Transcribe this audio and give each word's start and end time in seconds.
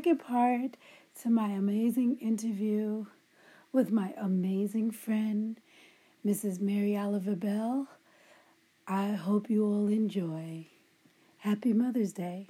second 0.00 0.16
part 0.16 0.78
to 1.20 1.28
my 1.28 1.48
amazing 1.48 2.16
interview 2.22 3.04
with 3.70 3.92
my 3.92 4.14
amazing 4.16 4.90
friend, 4.90 5.60
Mrs. 6.24 6.58
Mary 6.58 6.96
Oliver 6.96 7.36
Bell. 7.36 7.86
I 8.88 9.08
hope 9.08 9.50
you 9.50 9.62
all 9.62 9.88
enjoy. 9.88 10.64
Happy 11.36 11.74
Mother's 11.74 12.14
Day. 12.14 12.48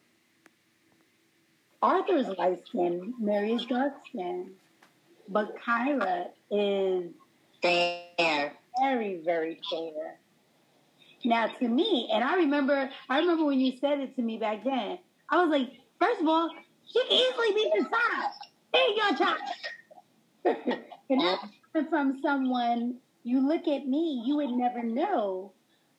Arthur's 1.83 2.29
light 2.39 2.65
skin, 2.69 3.15
Mary 3.19 3.55
is 3.55 3.65
dark 3.67 3.95
skin, 4.07 4.53
but 5.29 5.57
Kyra 5.59 6.27
is 6.53 7.11
fair, 7.61 8.53
very, 8.81 9.21
very 9.25 9.59
fair. 9.69 10.21
Now, 11.25 11.49
to 11.49 11.67
me, 11.67 12.09
and 12.13 12.23
I 12.23 12.37
remember, 12.37 12.89
I 13.09 13.19
remember 13.19 13.45
when 13.45 13.59
you 13.59 13.77
said 13.81 13.99
it 13.99 14.15
to 14.15 14.23
me 14.23 14.39
back 14.39 14.63
then. 14.63 15.01
I 15.29 15.43
was 15.43 15.51
like, 15.51 15.73
first 15.99 16.21
of 16.21 16.29
all, 16.29 16.49
she 16.93 17.01
can 17.03 17.13
easily 17.13 17.55
be 17.55 17.73
the 17.77 17.83
size. 17.85 18.35
There 18.73 18.89
you 18.89 18.97
go, 18.97 19.17
child. 19.17 19.39
and 21.11 21.21
that's 21.21 21.89
from 21.89 22.21
someone. 22.23 22.97
You 23.23 23.47
look 23.47 23.69
at 23.69 23.87
me, 23.87 24.23
you 24.25 24.37
would 24.37 24.51
never 24.51 24.83
know. 24.83 25.53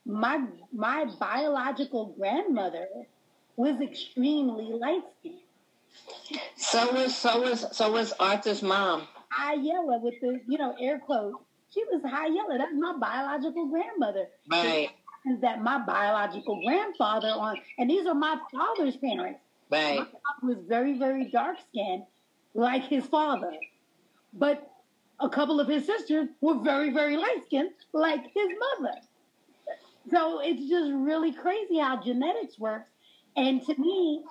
My 0.05 0.43
my 0.73 1.05
biological 1.19 2.15
grandmother 2.17 2.87
was 3.55 3.79
extremely 3.81 4.65
light 4.65 5.03
skinned. 5.19 5.37
So 6.55 6.91
was 6.93 7.15
so 7.15 7.41
was 7.41 7.65
so 7.71 7.91
was 7.91 8.13
Arthur's 8.19 8.63
mom. 8.63 9.07
High 9.29 9.55
yellow 9.55 9.99
with 9.99 10.15
the 10.21 10.41
you 10.47 10.57
know 10.57 10.75
air 10.79 10.99
quotes. 10.99 11.37
She 11.71 11.83
was 11.91 12.01
high 12.03 12.27
yellow. 12.27 12.57
That's 12.57 12.73
my 12.73 12.97
biological 12.97 13.67
grandmother. 13.67 14.27
Right 14.49 14.89
is 15.25 15.39
that 15.41 15.61
my 15.61 15.79
biological 15.79 16.61
grandfather 16.65 17.27
on, 17.27 17.57
and 17.77 17.89
these 17.89 18.05
are 18.07 18.15
my 18.15 18.37
father's 18.51 18.97
parents. 18.97 19.39
Right. 19.71 19.99
My 19.99 20.05
father 20.05 20.55
was 20.55 20.57
very, 20.67 20.97
very 20.97 21.29
dark 21.31 21.57
skinned, 21.69 22.03
like 22.53 22.83
his 22.83 23.05
father. 23.05 23.53
But 24.33 24.69
a 25.19 25.29
couple 25.29 25.59
of 25.59 25.67
his 25.67 25.85
sisters 25.85 26.27
were 26.41 26.59
very, 26.59 26.91
very 26.91 27.15
light 27.15 27.43
skinned, 27.45 27.71
like 27.93 28.23
his 28.35 28.49
mother. 28.79 28.95
So 30.09 30.39
it's 30.39 30.67
just 30.67 30.91
really 30.93 31.31
crazy 31.31 31.77
how 31.77 32.01
genetics 32.03 32.59
works. 32.59 32.89
And 33.37 33.63
to 33.65 33.75
me, 33.79 34.23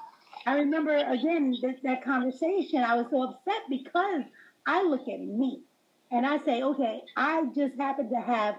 I 0.46 0.54
remember 0.56 0.96
again 0.96 1.54
that, 1.62 1.76
that 1.84 2.04
conversation. 2.04 2.82
I 2.82 2.96
was 2.96 3.06
so 3.10 3.22
upset 3.22 3.62
because 3.70 4.22
I 4.66 4.82
look 4.82 5.02
at 5.08 5.20
me 5.20 5.62
and 6.10 6.26
I 6.26 6.44
say, 6.44 6.62
okay, 6.62 7.02
I 7.16 7.44
just 7.54 7.76
happen 7.78 8.10
to 8.10 8.20
have 8.20 8.56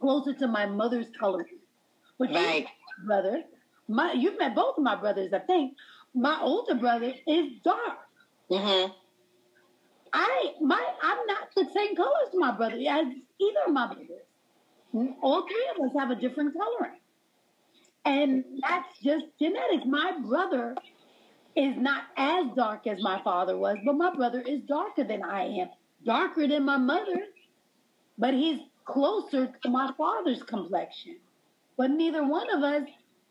closer 0.00 0.34
to 0.34 0.48
my 0.48 0.66
mother's 0.66 1.06
color, 1.18 1.46
But 2.18 2.30
right. 2.30 2.66
brother, 3.06 3.44
my 3.88 4.12
you've 4.12 4.38
met 4.38 4.54
both 4.54 4.76
of 4.78 4.84
my 4.84 4.96
brothers, 4.96 5.32
I 5.32 5.38
think. 5.40 5.76
My 6.14 6.38
older 6.40 6.74
brother 6.74 7.12
is 7.26 7.52
dark. 7.62 7.98
Mm-hmm. 8.50 8.92
I 10.12 10.52
my 10.60 10.82
I'm 11.02 11.26
not 11.26 11.48
the 11.54 11.66
same 11.74 11.96
color 11.96 12.10
as 12.26 12.34
my 12.34 12.56
brother 12.56 12.76
as 12.76 13.06
either 13.40 13.60
of 13.66 13.72
my 13.72 13.86
brothers. 13.86 14.22
All 15.22 15.46
three 15.46 15.68
of 15.74 15.84
us 15.84 15.92
have 15.98 16.10
a 16.10 16.14
different 16.14 16.54
coloring. 16.54 17.00
And 18.06 18.44
that's 18.62 18.98
just 19.02 19.26
genetics. 19.38 19.84
My 19.84 20.12
brother 20.24 20.76
is 21.56 21.74
not 21.76 22.04
as 22.16 22.46
dark 22.54 22.86
as 22.86 23.02
my 23.02 23.20
father 23.22 23.56
was, 23.56 23.78
but 23.84 23.94
my 23.94 24.14
brother 24.14 24.40
is 24.40 24.60
darker 24.62 25.04
than 25.04 25.22
I 25.22 25.44
am. 25.44 25.68
Darker 26.04 26.46
than 26.46 26.64
my 26.64 26.76
mother, 26.76 27.24
but 28.16 28.32
he's 28.32 28.60
closer 28.84 29.52
to 29.62 29.68
my 29.68 29.90
father's 29.98 30.42
complexion. 30.44 31.16
But 31.76 31.90
neither 31.90 32.24
one 32.24 32.48
of 32.54 32.62
us 32.62 32.88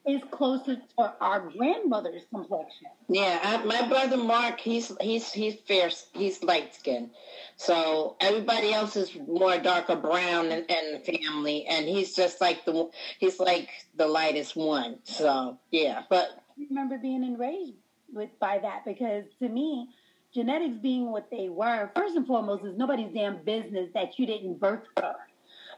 is 0.08 0.22
closer 0.32 0.76
to 0.76 1.14
our 1.20 1.50
grandmother's 1.50 2.24
complexion. 2.32 2.88
Yeah, 3.10 3.40
I, 3.42 3.64
my 3.66 3.88
brother 3.88 4.18
Mark, 4.18 4.60
he's 4.60 4.92
he's 5.02 5.32
he's 5.32 5.56
fair, 5.68 5.90
he's 6.14 6.44
light 6.44 6.76
skinned. 6.76 7.12
So 7.58 8.16
everybody 8.20 8.74
else 8.74 8.96
is 8.96 9.16
more 9.28 9.58
darker 9.58 9.96
brown 9.96 10.52
and, 10.52 10.70
and 10.70 11.06
family, 11.06 11.66
and 11.66 11.86
he's 11.88 12.16
just 12.16 12.42
like 12.42 12.66
the 12.66 12.90
he's 13.20 13.40
like 13.40 13.70
the 13.96 14.08
lightest 14.08 14.56
one. 14.56 15.00
So 15.04 15.58
yeah, 15.72 16.04
but 16.10 16.30
I 16.58 16.64
remember 16.70 16.98
being 16.98 17.24
enraged 17.24 17.74
with 18.14 18.30
by 18.40 18.60
that 18.60 18.86
because 18.86 19.26
to 19.40 19.50
me, 19.50 19.90
genetics 20.34 20.78
being 20.78 21.12
what 21.12 21.30
they 21.32 21.50
were, 21.50 21.90
first 21.96 22.16
and 22.16 22.28
foremost, 22.28 22.64
is 22.66 22.78
nobody's 22.78 23.14
damn 23.14 23.44
business 23.44 23.90
that 23.94 24.20
you 24.20 24.26
didn't 24.26 24.60
birth 24.60 24.84
her 24.98 25.16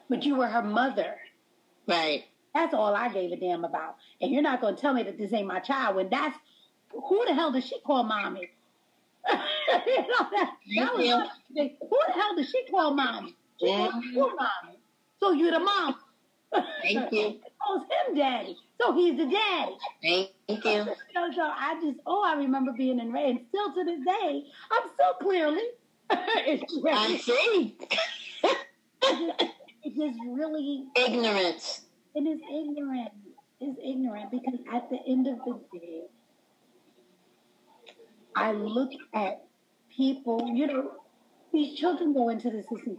but 0.09 0.23
you 0.23 0.35
were 0.35 0.47
her 0.47 0.61
mother. 0.61 1.15
Right. 1.87 2.25
That's 2.57 2.73
all 2.73 2.95
I 2.95 3.09
gave 3.09 3.31
a 3.31 3.35
damn 3.35 3.63
about. 3.63 3.97
And 4.19 4.31
you're 4.31 4.41
not 4.41 4.61
going 4.61 4.75
to 4.75 4.81
tell 4.81 4.93
me 4.93 5.03
that 5.03 5.19
this 5.19 5.31
ain't 5.31 5.45
my 5.47 5.59
child 5.59 5.95
when 5.95 6.09
that's 6.09 6.35
who 6.91 7.23
the 7.27 7.33
hell 7.35 7.51
does 7.51 7.65
she 7.65 7.79
call 7.81 8.03
mommy? 8.03 8.49
you 9.29 9.35
know, 9.35 10.27
that, 10.31 10.51
that 10.75 10.95
was 10.95 11.29
who 11.55 11.99
the 12.07 12.13
hell 12.13 12.35
does 12.35 12.49
she 12.49 12.65
call 12.71 12.95
mommy? 12.95 13.35
She 13.59 13.67
yeah. 13.67 13.89
calls 13.91 14.05
you 14.05 14.35
mommy. 14.35 14.79
So 15.19 15.31
you're 15.33 15.51
the 15.51 15.59
mom. 15.59 15.95
Thank 16.81 17.11
you. 17.11 17.39
calls 17.61 17.83
him 17.83 18.15
daddy. 18.15 18.57
So 18.81 18.93
he's 18.93 19.17
the 19.17 19.25
daddy. 19.25 19.77
Thank 20.01 20.65
you. 20.65 20.83
so, 20.83 20.95
so 21.35 21.41
I 21.41 21.79
just, 21.79 21.99
oh, 22.07 22.23
I 22.25 22.35
remember 22.37 22.71
being 22.71 22.99
in 22.99 23.15
And 23.15 23.39
still 23.49 23.73
to 23.73 23.83
this 23.83 23.99
day, 24.03 24.43
I'm 24.71 24.89
so 24.97 25.13
clearly. 25.21 25.63
I'm 26.09 27.17
see 27.19 27.77
it 29.87 30.01
is 30.01 30.15
really 30.27 30.85
ignorance. 30.95 31.81
It 32.17 32.21
is 32.21 32.39
ignorant. 32.51 33.11
It's 33.61 33.77
ignorant 33.83 34.31
because 34.31 34.59
at 34.73 34.89
the 34.89 34.97
end 35.07 35.27
of 35.27 35.37
the 35.45 35.59
day, 35.71 36.01
I 38.35 38.53
look 38.53 38.89
at 39.13 39.45
people, 39.95 40.51
you 40.51 40.65
know, 40.65 40.91
these 41.53 41.77
children 41.77 42.13
go 42.13 42.29
into 42.29 42.49
the 42.49 42.63
system. 42.63 42.97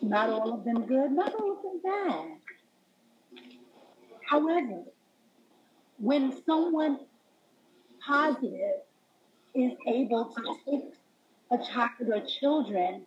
Not 0.00 0.30
all 0.30 0.54
of 0.54 0.64
them 0.64 0.86
good, 0.86 1.12
not 1.12 1.34
all 1.34 1.58
of 1.58 1.62
them 1.62 1.80
bad. 1.84 2.38
However, 4.26 4.82
when 5.98 6.42
someone 6.46 7.00
positive 8.00 8.80
is 9.54 9.72
able 9.86 10.32
to 10.34 10.56
take 10.64 10.84
a 11.50 11.58
child 11.58 12.08
or 12.10 12.22
children 12.40 13.02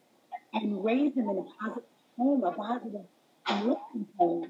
and 0.54 0.86
raise 0.86 1.16
them 1.16 1.30
in 1.30 1.40
a 1.40 1.46
positive 1.60 1.84
home, 2.16 2.44
a 2.44 2.52
positive 2.52 3.06
looking 3.56 4.08
home, 4.18 4.50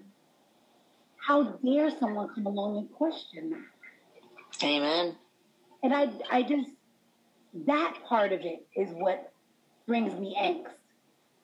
how 1.18 1.44
dare 1.44 1.90
someone 2.00 2.30
come 2.34 2.46
along 2.46 2.78
and 2.78 2.92
question 2.92 3.52
that? 3.52 4.64
Amen. 4.64 5.16
And 5.84 5.94
I, 5.94 6.10
I 6.32 6.44
just, 6.44 6.70
that 7.66 7.96
part 8.06 8.34
of 8.34 8.42
it 8.42 8.66
is 8.76 8.90
what 8.92 9.32
brings 9.88 10.14
me 10.20 10.36
angst. 10.40 10.74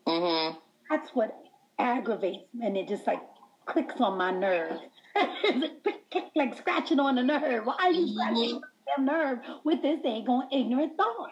Mm-hmm. 0.08 0.58
That's 0.90 1.10
what 1.12 1.36
aggravates 1.80 2.48
me, 2.54 2.68
and 2.68 2.78
it 2.78 2.88
just 2.88 3.08
like 3.08 3.22
clicks 3.66 4.00
on 4.00 4.18
my 4.18 4.32
nerve. 4.32 4.78
like 6.36 6.58
scratching 6.58 7.00
on 7.00 7.16
the 7.16 7.24
nerve. 7.24 7.66
Why 7.66 7.76
are 7.80 7.92
you 7.92 8.08
scratching 8.14 8.62
mm-hmm. 8.62 9.04
the 9.06 9.12
nerve 9.12 9.40
with 9.64 9.82
this 9.82 10.02
thing 10.02 10.28
on 10.28 10.48
ignorant 10.52 10.98
thought? 10.98 11.32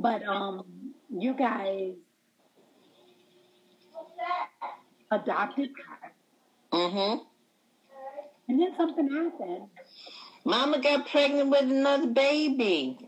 But 0.00 0.22
um, 0.24 0.64
you 1.10 1.34
guys 1.34 1.94
adopted 5.10 5.70
her. 5.70 6.12
Mm-hmm. 6.72 7.24
And 8.48 8.60
then 8.60 8.74
something 8.76 9.10
happened. 9.10 9.68
Mama 10.44 10.80
got 10.80 11.08
pregnant 11.08 11.50
with 11.50 11.70
another 11.70 12.08
baby. 12.08 12.98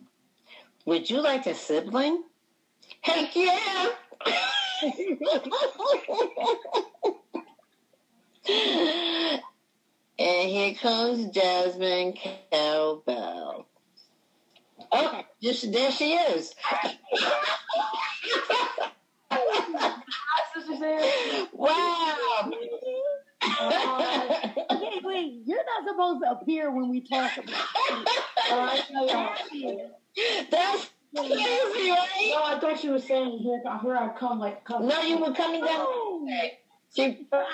Would 0.84 1.08
you 1.08 1.22
like 1.22 1.46
a 1.46 1.54
sibling? 1.54 2.24
Heck 3.02 3.34
yeah! 3.34 3.90
and 10.18 10.50
here 10.50 10.74
comes 10.74 11.30
Jasmine 11.30 12.14
Cowbell. 12.50 13.66
Oh, 14.92 15.22
just 15.42 15.72
there 15.72 15.92
she 15.92 16.14
is. 16.14 16.54
wow. 21.52 22.50
Uh, 23.42 24.38
okay, 24.70 25.00
wait, 25.02 25.42
you're 25.46 25.64
not 25.64 25.88
supposed 25.88 26.22
to 26.22 26.30
appear 26.30 26.70
when 26.70 26.88
we 26.90 27.00
talk 27.00 27.36
about 27.36 27.48
it. 27.90 28.08
Uh, 28.50 28.76
That's 30.50 30.90
crazy, 31.16 31.90
right? 31.90 32.30
No, 32.30 32.42
I 32.44 32.58
thought 32.60 32.78
she 32.80 32.88
was 32.88 33.04
saying 33.04 33.38
here, 33.38 33.62
here 33.82 33.96
I 33.96 34.08
come, 34.18 34.38
like, 34.38 34.64
come. 34.64 34.86
No, 34.86 35.00
you 35.02 35.18
were 35.18 35.32
coming 35.32 35.60
down. 35.64 35.86
Oh. 35.88 36.28
She, 36.94 37.26
the 37.30 37.44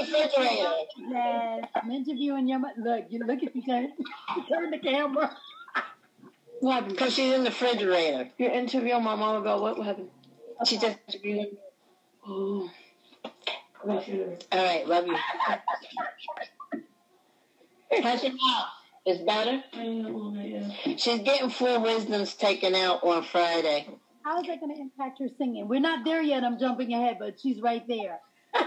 refrigerator. 0.00 0.72
Yes, 1.08 1.68
I'm 1.74 1.90
interviewing 1.90 2.48
your 2.48 2.60
Look, 2.78 3.04
you 3.10 3.20
look 3.20 3.42
at 3.42 3.54
you 3.54 3.62
turn, 3.62 3.92
turn 4.48 4.70
the 4.72 4.78
camera. 4.78 5.36
What? 6.60 6.88
Because 6.88 7.14
she's 7.14 7.32
in 7.32 7.44
the 7.44 7.50
refrigerator. 7.50 8.28
You're 8.38 8.50
interviewing 8.50 9.04
my 9.04 9.14
mom 9.14 9.36
about 9.36 9.60
what 9.60 9.78
happened? 9.84 10.08
She 10.64 10.78
just 10.78 10.98
interviewed. 11.06 11.56
Oh. 12.28 12.70
All 13.84 13.96
right, 14.52 14.86
love 14.86 15.06
you. 15.06 15.16
How's 18.02 18.22
your 18.22 18.32
mouth? 18.32 18.66
It's 19.04 19.22
better? 19.22 19.62
Yeah, 19.72 19.82
a 19.82 19.84
little 19.84 20.32
bit, 20.32 20.46
yeah. 20.46 20.96
She's 20.96 21.20
getting 21.22 21.50
four 21.50 21.78
wisdoms 21.78 22.34
taken 22.34 22.74
out 22.74 23.04
on 23.04 23.22
Friday. 23.22 23.86
How 24.24 24.40
is 24.40 24.48
that 24.48 24.58
going 24.58 24.74
to 24.74 24.80
impact 24.80 25.20
her 25.20 25.28
singing? 25.38 25.68
We're 25.68 25.78
not 25.78 26.04
there 26.04 26.20
yet. 26.20 26.42
I'm 26.42 26.58
jumping 26.58 26.92
ahead, 26.92 27.18
but 27.20 27.38
she's 27.40 27.60
right 27.60 27.86
there. 27.86 28.18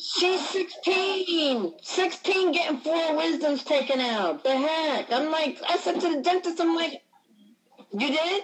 She's 0.00 0.48
16. 0.48 1.74
16 1.82 2.52
getting 2.52 2.78
four 2.78 3.16
wisdoms 3.16 3.62
taken 3.62 4.00
out. 4.00 4.42
The 4.42 4.56
heck? 4.56 5.12
I'm 5.12 5.30
like, 5.30 5.58
I 5.68 5.76
said 5.76 6.00
to 6.00 6.16
the 6.16 6.22
dentist, 6.22 6.58
I'm 6.60 6.74
like, 6.74 7.02
you 7.92 8.08
did? 8.08 8.42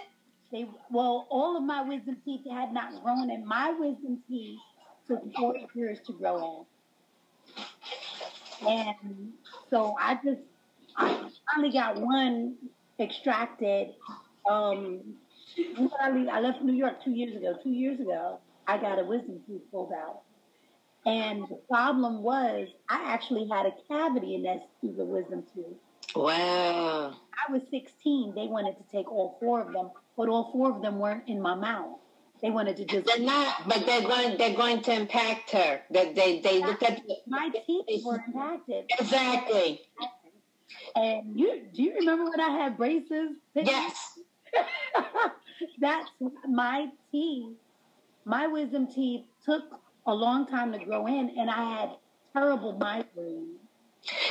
They 0.52 0.66
well, 0.90 1.26
all 1.30 1.56
of 1.56 1.62
my 1.64 1.82
wisdom 1.82 2.16
teeth 2.24 2.42
had 2.50 2.72
not 2.72 3.02
grown, 3.02 3.30
and 3.30 3.44
my 3.44 3.70
wisdom 3.72 4.22
teeth 4.28 4.58
took 5.06 5.22
four 5.34 5.54
years 5.74 5.98
to 6.06 6.12
grow 6.12 6.66
in. 7.56 8.66
And 8.66 9.32
so 9.70 9.94
I 10.00 10.18
just, 10.24 10.40
I 10.96 11.28
finally 11.50 11.72
got 11.72 12.00
one 12.00 12.56
extracted. 12.98 13.94
Um, 14.48 15.00
I, 16.00 16.40
left 16.40 16.62
New 16.62 16.72
York 16.72 17.02
two 17.04 17.12
years 17.12 17.36
ago. 17.36 17.56
Two 17.62 17.70
years 17.70 18.00
ago, 18.00 18.38
I 18.66 18.78
got 18.78 18.98
a 18.98 19.04
wisdom 19.04 19.40
tooth 19.46 19.62
pulled 19.70 19.92
out. 19.92 20.22
And 21.04 21.42
the 21.48 21.60
problem 21.68 22.22
was, 22.22 22.68
I 22.88 23.12
actually 23.12 23.48
had 23.48 23.66
a 23.66 23.72
cavity 23.86 24.34
in 24.34 24.42
that 24.42 24.68
the 24.82 25.04
wisdom 25.04 25.44
tooth. 25.54 25.76
Wow. 26.14 27.14
I 27.14 27.52
was 27.52 27.62
16. 27.70 28.34
They 28.34 28.46
wanted 28.46 28.76
to 28.78 28.84
take 28.90 29.10
all 29.10 29.36
four 29.40 29.60
of 29.60 29.72
them, 29.72 29.90
but 30.16 30.28
all 30.28 30.50
four 30.52 30.70
of 30.74 30.82
them 30.82 30.98
weren't 30.98 31.28
in 31.28 31.40
my 31.40 31.54
mouth. 31.54 31.98
They 32.42 32.50
wanted 32.50 32.76
to 32.78 32.84
just. 32.84 33.06
They're 33.06 33.18
not, 33.18 33.66
but 33.66 33.86
they're 33.86 34.02
going. 34.02 34.36
They're 34.36 34.56
going 34.56 34.82
to 34.82 34.92
impact 34.92 35.50
her. 35.52 35.80
That 35.90 36.14
they 36.14 36.40
they 36.40 36.60
look 36.60 36.82
at 36.82 37.02
My 37.26 37.50
teeth 37.66 38.04
were 38.04 38.22
impacted. 38.26 38.84
exactly. 38.98 39.80
And 40.94 41.38
you 41.38 41.62
do 41.72 41.82
you 41.82 41.94
remember 41.94 42.30
when 42.30 42.40
I 42.40 42.50
had 42.50 42.76
braces? 42.76 43.30
Yes. 43.54 44.18
That's 45.80 46.08
my 46.48 46.88
teeth. 47.10 47.56
My 48.24 48.46
wisdom 48.46 48.86
teeth 48.92 49.24
took 49.44 49.62
a 50.06 50.14
long 50.14 50.46
time 50.46 50.72
to 50.72 50.78
grow 50.84 51.06
in, 51.06 51.30
and 51.38 51.50
I 51.50 51.78
had 51.78 51.90
terrible 52.32 52.72
migraine. 52.74 53.56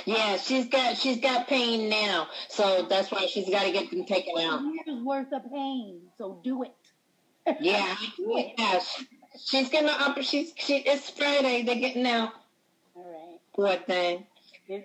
Yeah, 0.06 0.38
she's 0.38 0.68
got 0.68 0.98
she's 0.98 1.20
got 1.20 1.48
pain 1.48 1.90
now, 1.90 2.28
so 2.50 2.86
that's 2.90 3.12
why 3.12 3.26
she's 3.28 3.50
got 3.50 3.64
to 3.64 3.72
get 3.72 3.90
them 3.92 4.06
taken 4.06 4.38
out. 4.40 4.62
Years 4.62 5.02
worth 5.04 5.32
of 5.34 5.50
pain, 5.52 6.02
so 6.18 6.40
do 6.44 6.64
it. 6.64 6.74
Yeah, 7.60 7.96
yeah. 8.18 8.80
she- 8.80 9.08
She's 9.38 9.68
getting 9.70 9.90
up. 9.90 10.18
She's 10.22 10.54
she. 10.56 10.78
It's 10.78 11.10
Friday. 11.10 11.64
They're 11.64 11.76
getting 11.76 12.08
out. 12.08 12.32
All 12.96 13.04
right. 13.04 13.40
Poor 13.54 13.76
thing. 13.86 14.26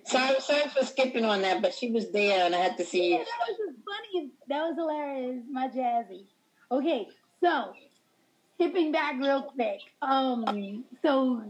Sorry, 0.04 0.40
sorry 0.40 0.68
for 0.68 0.84
skipping 0.84 1.24
on 1.24 1.42
that, 1.42 1.62
but 1.62 1.72
she 1.72 1.90
was 1.92 2.10
there 2.10 2.44
and 2.46 2.54
I 2.54 2.58
had 2.58 2.76
to 2.78 2.84
see 2.84 3.12
Yeah, 3.12 3.18
that 3.18 3.48
was 3.48 3.56
just 3.56 3.78
funny. 3.84 4.30
That 4.48 4.62
was 4.64 4.74
hilarious. 4.76 5.42
My 5.50 5.68
jazzy. 5.68 6.24
Okay, 6.72 7.06
so 7.40 7.72
skipping 8.56 8.90
back 8.92 9.14
real 9.20 9.42
quick. 9.44 9.78
Um, 10.02 10.84
so 11.00 11.42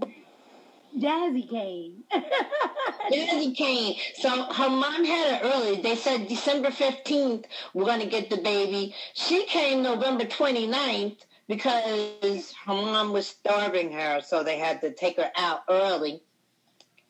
Jazzy 0.97 1.49
came. 1.49 2.05
Jazzy 3.13 3.57
came. 3.57 3.95
So 4.17 4.29
her 4.29 4.69
mom 4.69 5.05
had 5.05 5.35
it 5.35 5.45
early. 5.45 5.81
They 5.83 5.97
said 5.97 6.29
December 6.29 6.71
15th, 6.71 7.45
we're 7.75 7.85
going 7.85 8.01
to 8.01 8.07
get 8.07 8.31
the 8.31 8.39
baby. 8.39 8.95
She 9.15 9.47
came 9.47 9.83
November 9.83 10.25
29th 10.25 11.19
because 11.49 12.55
her 12.67 12.75
mom 12.75 13.13
was 13.13 13.27
starving 13.27 13.93
her, 13.93 14.21
so 14.21 14.43
they 14.43 14.59
had 14.59 14.81
to 14.83 14.93
take 14.93 15.17
her 15.17 15.31
out 15.37 15.61
early. 15.69 16.23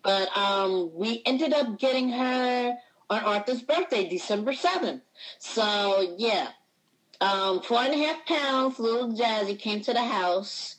But 0.03 0.35
um, 0.37 0.91
we 0.95 1.23
ended 1.27 1.53
up 1.53 1.79
getting 1.79 2.09
her 2.11 2.77
on 3.11 3.25
Arthur's 3.25 3.63
birthday, 3.63 4.09
December 4.09 4.53
7th. 4.53 5.03
So, 5.39 6.15
yeah. 6.17 6.49
Um, 7.21 7.61
four 7.61 7.81
and 7.81 7.93
a 7.93 8.07
half 8.07 8.25
pounds, 8.25 8.79
little 8.79 9.13
Jazzy 9.13 9.59
came 9.59 9.83
to 9.83 9.93
the 9.93 10.03
house. 10.03 10.77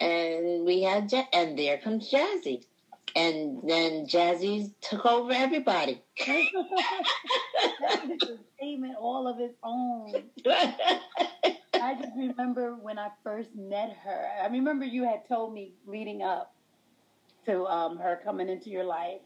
And 0.00 0.64
we 0.64 0.82
had, 0.82 1.12
ja- 1.12 1.26
and 1.32 1.58
there 1.58 1.78
comes 1.78 2.10
Jazzy. 2.10 2.64
And 3.16 3.60
then 3.68 4.06
Jazzy 4.06 4.72
took 4.80 5.04
over 5.04 5.32
everybody. 5.32 6.02
that 7.80 8.04
a 8.22 8.38
statement 8.56 8.94
all 8.98 9.26
of 9.26 9.40
its 9.40 9.56
own. 9.62 10.12
I 10.46 11.94
just 11.94 12.12
remember 12.16 12.74
when 12.74 12.98
I 12.98 13.08
first 13.24 13.50
met 13.56 13.96
her. 14.04 14.28
I 14.42 14.46
remember 14.46 14.84
you 14.84 15.04
had 15.04 15.26
told 15.28 15.52
me 15.54 15.72
leading 15.86 16.22
up 16.22 16.54
to 17.46 17.64
um, 17.66 17.98
her 17.98 18.20
coming 18.24 18.48
into 18.48 18.70
your 18.70 18.84
life. 18.84 19.20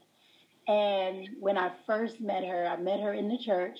And 0.66 1.28
when 1.40 1.58
I 1.58 1.72
first 1.86 2.20
met 2.20 2.44
her, 2.44 2.66
I 2.66 2.76
met 2.76 3.00
her 3.00 3.12
in 3.12 3.28
the 3.28 3.38
church 3.38 3.78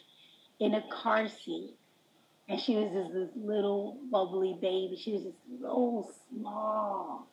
in 0.61 0.75
a 0.75 0.82
car 0.90 1.29
seat. 1.29 1.76
And 2.49 2.61
she 2.61 2.76
was 2.76 2.93
just 2.93 3.14
this 3.14 3.31
little 3.37 3.99
bubbly 4.11 4.58
baby. 4.61 4.99
She 5.02 5.12
was 5.12 5.23
just 5.23 5.37
so 5.62 6.11
small. 6.31 7.26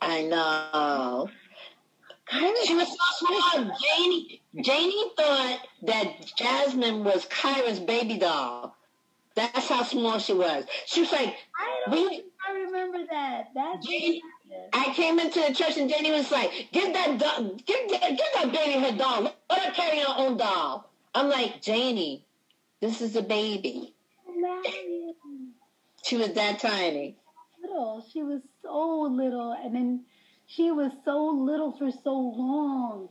I 0.00 0.22
know. 0.22 1.28
She 2.64 2.74
was 2.74 2.88
so 2.88 3.26
small. 3.26 3.70
Janie, 3.80 4.42
Janie 4.60 5.10
thought 5.16 5.60
that 5.82 6.32
Jasmine 6.36 7.04
was 7.04 7.26
Kyra's 7.26 7.78
baby 7.78 8.18
doll. 8.18 8.76
That's 9.34 9.68
how 9.68 9.82
small 9.82 10.18
she 10.18 10.32
was. 10.32 10.64
She 10.86 11.00
was 11.02 11.12
like, 11.12 11.36
I 11.58 11.90
don't 11.90 12.08
We- 12.08 12.24
I 12.48 12.52
remember 12.52 12.98
that. 13.10 13.50
That's 13.54 13.86
Janie, 13.86 14.22
I 14.72 14.92
came 14.94 15.18
into 15.18 15.40
the 15.40 15.52
church 15.54 15.76
and 15.76 15.90
Janie 15.90 16.12
was 16.12 16.30
like, 16.30 16.68
give 16.72 16.92
that 16.92 17.18
doll, 17.18 17.54
give 17.66 17.90
that, 17.90 18.10
give 18.10 18.26
that 18.34 18.52
baby 18.52 18.80
her 18.80 18.96
doll. 18.96 19.22
Let 19.50 19.60
her 19.64 19.72
carry 19.72 19.98
her 19.98 20.14
own 20.16 20.36
doll. 20.36 20.88
I'm 21.14 21.28
like, 21.28 21.60
Janie, 21.60 22.24
this 22.80 23.00
is 23.00 23.16
a 23.16 23.22
baby. 23.22 23.94
She 26.04 26.16
was 26.16 26.32
that 26.34 26.60
tiny. 26.60 27.16
little. 27.60 28.04
She 28.12 28.22
was 28.22 28.40
so 28.62 29.02
little, 29.10 29.52
and 29.52 29.74
then 29.74 30.04
she 30.46 30.70
was 30.70 30.92
so 31.04 31.26
little 31.26 31.72
for 31.76 31.90
so 31.90 32.12
long, 32.12 33.08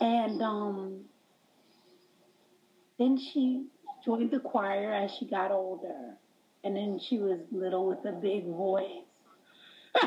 and 0.00 0.42
um, 0.42 1.00
then 2.98 3.18
she 3.18 3.64
joined 4.04 4.30
the 4.30 4.40
choir 4.40 4.92
as 4.92 5.10
she 5.12 5.24
got 5.24 5.50
older, 5.50 6.14
and 6.64 6.76
then 6.76 6.98
she 6.98 7.18
was 7.18 7.38
little 7.50 7.86
with 7.86 8.04
a 8.04 8.12
big 8.12 8.44
voice. 8.46 9.04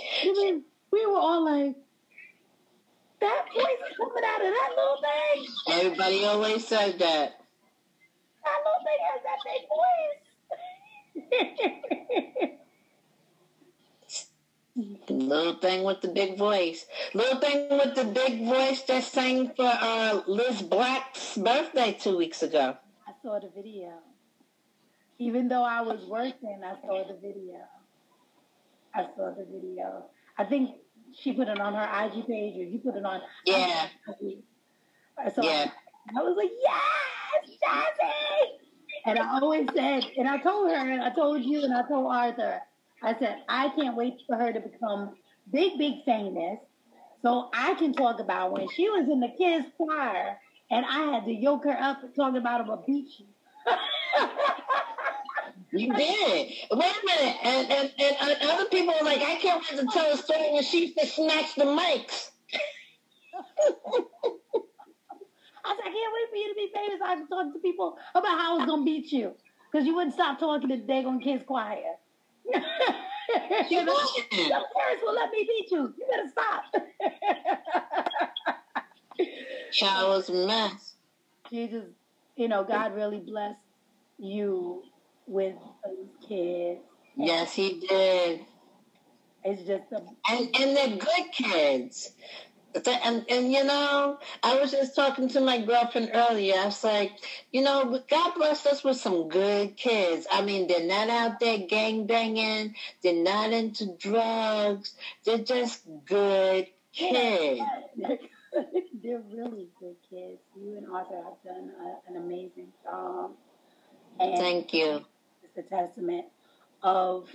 I 0.00 0.32
mean, 0.32 0.64
we 0.92 1.06
were 1.06 1.18
all 1.18 1.44
like, 1.44 1.76
"That 3.20 3.46
voice 3.54 3.90
is 3.90 3.96
coming 3.96 4.24
out 4.38 4.46
of 4.46 4.52
that 4.54 4.70
little 4.76 5.00
thing. 5.02 5.46
Everybody 5.68 6.24
always 6.24 6.66
said 6.66 6.98
that. 6.98 7.40
That 8.44 8.58
little 8.64 8.84
thing 8.84 9.00
has 9.10 9.22
that 9.24 9.38
big 9.44 9.62
voice." 9.68 10.28
Little 15.10 15.54
thing 15.54 15.82
with 15.82 16.00
the 16.02 16.08
big 16.08 16.38
voice. 16.38 16.86
Little 17.12 17.40
thing 17.40 17.68
with 17.70 17.96
the 17.96 18.04
big 18.04 18.46
voice 18.46 18.82
that 18.82 19.02
sang 19.02 19.48
for 19.56 19.66
uh, 19.66 20.22
Liz 20.28 20.62
Black's 20.62 21.36
birthday 21.36 21.96
two 21.98 22.16
weeks 22.16 22.42
ago. 22.44 22.76
I 23.06 23.12
saw 23.22 23.40
the 23.40 23.50
video. 23.54 23.94
Even 25.18 25.48
though 25.48 25.64
I 25.64 25.80
was 25.80 26.04
working, 26.06 26.60
I 26.64 26.80
saw 26.80 27.04
the 27.08 27.14
video. 27.20 27.66
I 28.94 29.06
saw 29.16 29.34
the 29.36 29.44
video. 29.50 30.04
I 30.36 30.44
think 30.44 30.76
she 31.20 31.32
put 31.32 31.48
it 31.48 31.60
on 31.60 31.74
her 31.74 32.04
IG 32.04 32.26
page 32.26 32.56
or 32.56 32.64
you 32.64 32.78
put 32.78 32.96
it 32.96 33.04
on. 33.04 33.20
Yeah. 33.44 33.88
So 35.34 35.42
Yeah. 35.42 35.70
I 36.16 36.22
was 36.22 36.36
like, 36.36 36.50
yes, 36.62 37.58
Jazzy! 37.62 38.58
And 39.06 39.18
I 39.18 39.40
always 39.40 39.68
said, 39.74 40.04
and 40.16 40.28
I 40.28 40.38
told 40.38 40.70
her, 40.70 40.76
and 40.76 41.02
I 41.02 41.10
told 41.14 41.42
you, 41.42 41.62
and 41.64 41.74
I 41.74 41.86
told 41.86 42.12
Arthur, 42.12 42.60
I 43.02 43.18
said, 43.18 43.42
I 43.48 43.68
can't 43.70 43.96
wait 43.96 44.14
for 44.26 44.36
her 44.36 44.52
to 44.52 44.60
become 44.60 45.16
big, 45.52 45.78
big 45.78 46.04
famous 46.04 46.58
so 47.22 47.50
I 47.52 47.74
can 47.74 47.92
talk 47.92 48.20
about 48.20 48.52
when 48.52 48.68
she 48.70 48.88
was 48.88 49.08
in 49.10 49.20
the 49.20 49.28
kids' 49.36 49.66
choir 49.76 50.38
and 50.70 50.84
I 50.84 51.12
had 51.12 51.24
to 51.24 51.32
yoke 51.32 51.64
her 51.64 51.76
up 51.78 52.02
and 52.02 52.14
talk 52.14 52.36
about 52.36 52.68
a 52.68 52.76
beat 52.86 53.10
you. 55.72 55.92
Did. 55.94 55.96
Wait 55.96 56.52
a 56.70 57.06
minute. 57.06 57.36
And, 57.44 57.70
and, 57.70 57.92
and, 57.98 58.50
other 58.50 58.66
people 58.66 58.94
are 58.94 59.04
like, 59.04 59.20
I 59.20 59.36
can't 59.36 59.62
wait 59.70 59.78
to 59.80 59.86
tell 59.92 60.12
a 60.12 60.16
story 60.16 60.52
when 60.52 60.62
she 60.62 60.86
used 60.86 60.98
to 60.98 61.06
snatch 61.06 61.54
the 61.56 61.64
mics. 61.64 62.30
I 65.64 65.74
said, 65.74 65.84
I 65.84 65.92
can't 65.92 66.12
wait 66.14 66.30
for 66.30 66.36
you 66.36 66.48
to 66.48 66.54
be 66.54 66.70
famous. 66.74 67.00
I 67.04 67.14
can 67.16 67.28
talk 67.28 67.52
to 67.52 67.58
people 67.60 67.98
about 68.14 68.38
how 68.38 68.54
I 68.54 68.58
was 68.58 68.66
going 68.66 68.80
to 68.80 68.84
beat 68.84 69.12
you. 69.12 69.34
Because 69.70 69.86
you 69.86 69.94
wouldn't 69.94 70.14
stop 70.14 70.38
talking 70.38 70.68
to 70.68 70.76
the 70.76 70.82
daggone 70.82 71.22
kids' 71.22 71.44
choir. 71.46 71.76
Your 72.50 72.62
parents 73.82 75.02
will 75.02 75.14
let 75.14 75.30
me 75.30 75.46
beat 75.46 75.70
you. 75.70 75.92
You 75.98 76.06
better 76.10 76.30
stop. 76.30 76.64
Child 79.72 80.08
was 80.08 80.28
a 80.30 80.46
mess. 80.46 80.94
Jesus, 81.50 81.84
you 82.36 82.48
know, 82.48 82.64
God 82.64 82.94
really 82.94 83.18
blessed 83.18 83.58
you 84.18 84.82
with 85.28 85.54
those 85.84 86.28
kids. 86.28 86.80
Yes, 87.16 87.52
he 87.52 87.80
did. 87.80 88.40
It's 89.44 89.62
just 89.62 89.92
a, 89.92 90.02
and 90.30 90.56
and 90.56 90.76
they're 90.76 90.96
good 90.96 91.32
kids. 91.32 92.12
And, 92.74 93.24
and 93.28 93.52
you 93.52 93.64
know, 93.64 94.18
I 94.42 94.60
was 94.60 94.70
just 94.70 94.94
talking 94.94 95.28
to 95.30 95.40
my 95.40 95.60
girlfriend 95.62 96.10
earlier. 96.12 96.54
I 96.54 96.66
was 96.66 96.84
like, 96.84 97.12
you 97.50 97.62
know, 97.62 98.00
God 98.08 98.34
bless 98.34 98.66
us 98.66 98.84
with 98.84 98.98
some 98.98 99.28
good 99.28 99.76
kids. 99.76 100.26
I 100.30 100.42
mean, 100.42 100.68
they're 100.68 100.86
not 100.86 101.08
out 101.08 101.40
there 101.40 101.58
gang 101.58 102.06
banging. 102.06 102.74
They're 103.02 103.22
not 103.22 103.52
into 103.52 103.96
drugs. 103.98 104.94
They're 105.24 105.38
just 105.38 105.82
good 106.04 106.68
kids. 106.92 107.62
they're 109.02 109.22
really 109.32 109.68
good 109.80 109.96
kids. 110.08 110.40
You 110.56 110.76
and 110.76 110.86
Arthur 110.92 111.16
have 111.16 111.42
done 111.44 111.70
a, 111.80 112.10
an 112.10 112.22
amazing 112.22 112.72
job. 112.84 113.32
And 114.20 114.36
Thank 114.36 114.74
you. 114.74 115.04
A 115.58 115.62
testament 115.62 116.26
of 116.82 117.28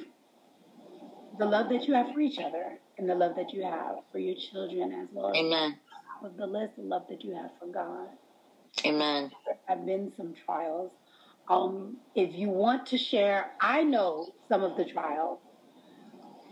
the 1.38 1.46
love 1.46 1.70
that 1.70 1.88
you 1.88 1.94
have 1.94 2.14
for 2.14 2.22
each 2.22 2.40
other 2.40 2.78
and 2.98 3.10
the 3.10 3.16
love 3.16 3.36
that 3.36 3.52
you 3.52 3.64
have 3.64 3.98
for 4.12 4.20
your 4.20 4.36
children 4.36 4.94
as 4.94 5.08
well 5.12 5.34
Amen. 5.36 5.78
of 6.24 6.38
the 6.38 6.46
list, 6.46 6.76
the 6.78 6.84
love 6.84 7.04
that 7.10 7.24
you 7.24 7.36
have 7.36 7.52
for 7.60 7.68
God. 7.68 8.08
Amen. 8.86 9.32
There 9.46 9.58
have 9.68 9.86
been 9.86 10.14
some 10.16 10.34
trials. 10.46 10.92
Um, 11.50 11.98
if 12.16 12.34
you 12.34 12.50
want 12.50 12.86
to 12.88 12.98
share, 12.98 13.52
I 13.60 13.84
know 13.84 14.34
some 14.48 14.64
of 14.64 14.78
the 14.78 14.86
trials 14.86 15.40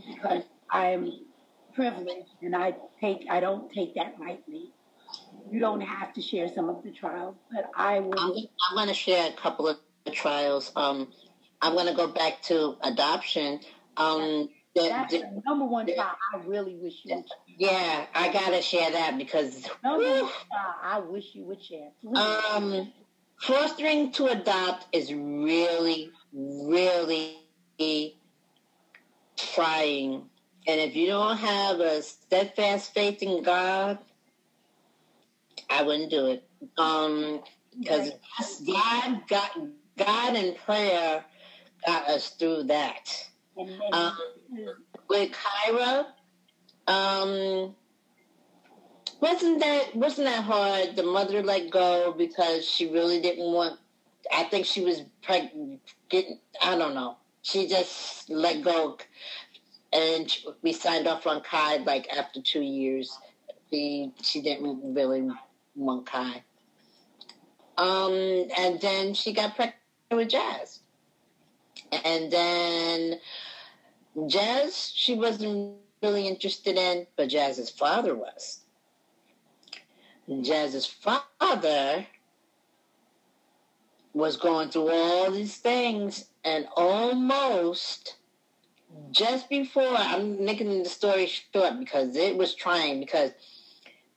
because 0.08 0.44
I'm 0.70 1.12
privileged 1.74 2.36
and 2.42 2.56
I 2.56 2.76
take 3.00 3.28
I 3.30 3.40
don't 3.40 3.72
take 3.72 3.96
that 3.96 4.20
lightly. 4.20 4.72
You 5.50 5.60
don't 5.60 5.82
have 5.82 6.14
to 6.14 6.22
share 6.22 6.50
some 6.54 6.70
of 6.70 6.84
the 6.84 6.92
trials, 6.92 7.36
but 7.52 7.70
I 7.76 8.00
will. 8.00 8.20
I'm, 8.20 8.32
I'm 8.70 8.76
going 8.76 8.88
to 8.88 8.94
share 8.94 9.30
a 9.30 9.34
couple 9.34 9.68
of 9.68 9.78
trials. 10.12 10.72
Um, 10.76 11.08
I'm 11.62 11.74
going 11.74 11.88
to 11.88 11.94
go 11.94 12.08
back 12.08 12.42
to 12.44 12.76
adoption. 12.84 13.60
Um, 13.98 14.50
the- 14.76 14.90
That's 14.90 15.12
the- 15.12 15.20
the 15.20 15.42
number 15.46 15.66
one 15.66 15.86
trial 15.86 16.16
I 16.34 16.38
really 16.38 16.76
wish 16.76 17.02
you 17.04 17.16
would 17.16 17.26
share. 17.28 17.72
yeah, 17.72 18.06
I 18.16 18.32
got 18.32 18.50
to 18.52 18.62
share 18.62 18.90
that 18.92 19.18
because 19.18 19.68
Number 19.84 20.00
whew, 20.04 20.24
one 20.24 20.32
trial 20.52 20.76
I 20.82 21.00
wish 21.00 21.36
you 21.36 21.44
would 21.44 21.62
share. 21.64 21.92
Um, 22.16 22.92
fostering 23.38 24.12
to 24.14 24.28
adopt 24.28 24.88
is 24.96 25.14
really, 25.14 26.12
really 26.34 27.38
trying. 29.36 30.30
And 30.68 30.80
if 30.80 30.96
you 30.96 31.08
don't 31.08 31.38
have 31.38 31.80
a 31.80 32.02
steadfast 32.02 32.94
faith 32.94 33.22
in 33.22 33.44
God, 33.44 34.00
I 35.70 35.84
wouldn't 35.84 36.12
do 36.12 36.28
it. 36.28 36.44
Um, 36.78 37.42
because 37.80 38.12
God 38.66 39.22
got 39.28 39.52
God 39.98 40.36
and 40.36 40.56
prayer 40.58 41.26
got 41.86 42.08
us 42.08 42.30
through 42.30 42.64
that. 42.64 43.28
Um, 43.92 44.18
with 45.10 45.32
Kyra, 45.32 46.06
um, 46.88 47.76
wasn't 49.20 49.60
that 49.60 49.96
wasn't 49.96 50.28
that 50.28 50.44
hard? 50.44 50.96
The 50.96 51.04
mother 51.04 51.44
let 51.44 51.70
go 51.70 52.14
because 52.18 52.68
she 52.68 52.92
really 52.92 53.22
didn't 53.22 53.46
want. 53.46 53.80
I 54.34 54.44
think 54.46 54.66
she 54.66 54.82
was 54.82 55.02
pregnant. 55.22 55.82
Getting, 56.10 56.40
I 56.64 56.78
don't 56.78 56.96
know. 56.96 57.18
She 57.44 57.68
just 57.68 58.30
let 58.30 58.64
go, 58.64 58.98
and 59.94 60.32
we 60.62 60.74
signed 60.74 61.08
off 61.08 61.28
on 61.28 61.42
Kai 61.42 61.78
like 61.78 62.08
after 62.16 62.42
two 62.42 62.62
years. 62.62 63.18
She 63.70 64.12
she 64.22 64.42
didn't 64.42 64.94
really 64.94 65.28
want 65.76 66.06
Kai. 66.06 66.44
Um, 67.78 68.48
and 68.58 68.80
then 68.80 69.14
she 69.14 69.34
got 69.34 69.56
pregnant 69.56 69.76
with 70.12 70.30
Jazz, 70.30 70.81
and 71.92 72.32
then 72.32 73.20
Jazz, 74.28 74.92
she 74.96 75.16
wasn't 75.16 75.78
really 76.02 76.28
interested 76.28 76.78
in, 76.78 77.08
but 77.16 77.30
Jazz's 77.30 77.70
father 77.70 78.16
was. 78.16 78.60
Jazz's 80.42 80.86
father 80.86 82.06
was 84.14 84.38
going 84.38 84.70
through 84.70 84.90
all 84.90 85.32
these 85.32 85.58
things 85.58 86.26
and 86.44 86.68
almost 86.76 88.16
just 89.12 89.50
before 89.50 89.96
I'm 89.96 90.44
making 90.44 90.84
the 90.84 90.90
story 90.90 91.28
short 91.28 91.80
because 91.80 92.16
it 92.16 92.36
was 92.36 92.54
trying 92.54 93.00
because 93.00 93.32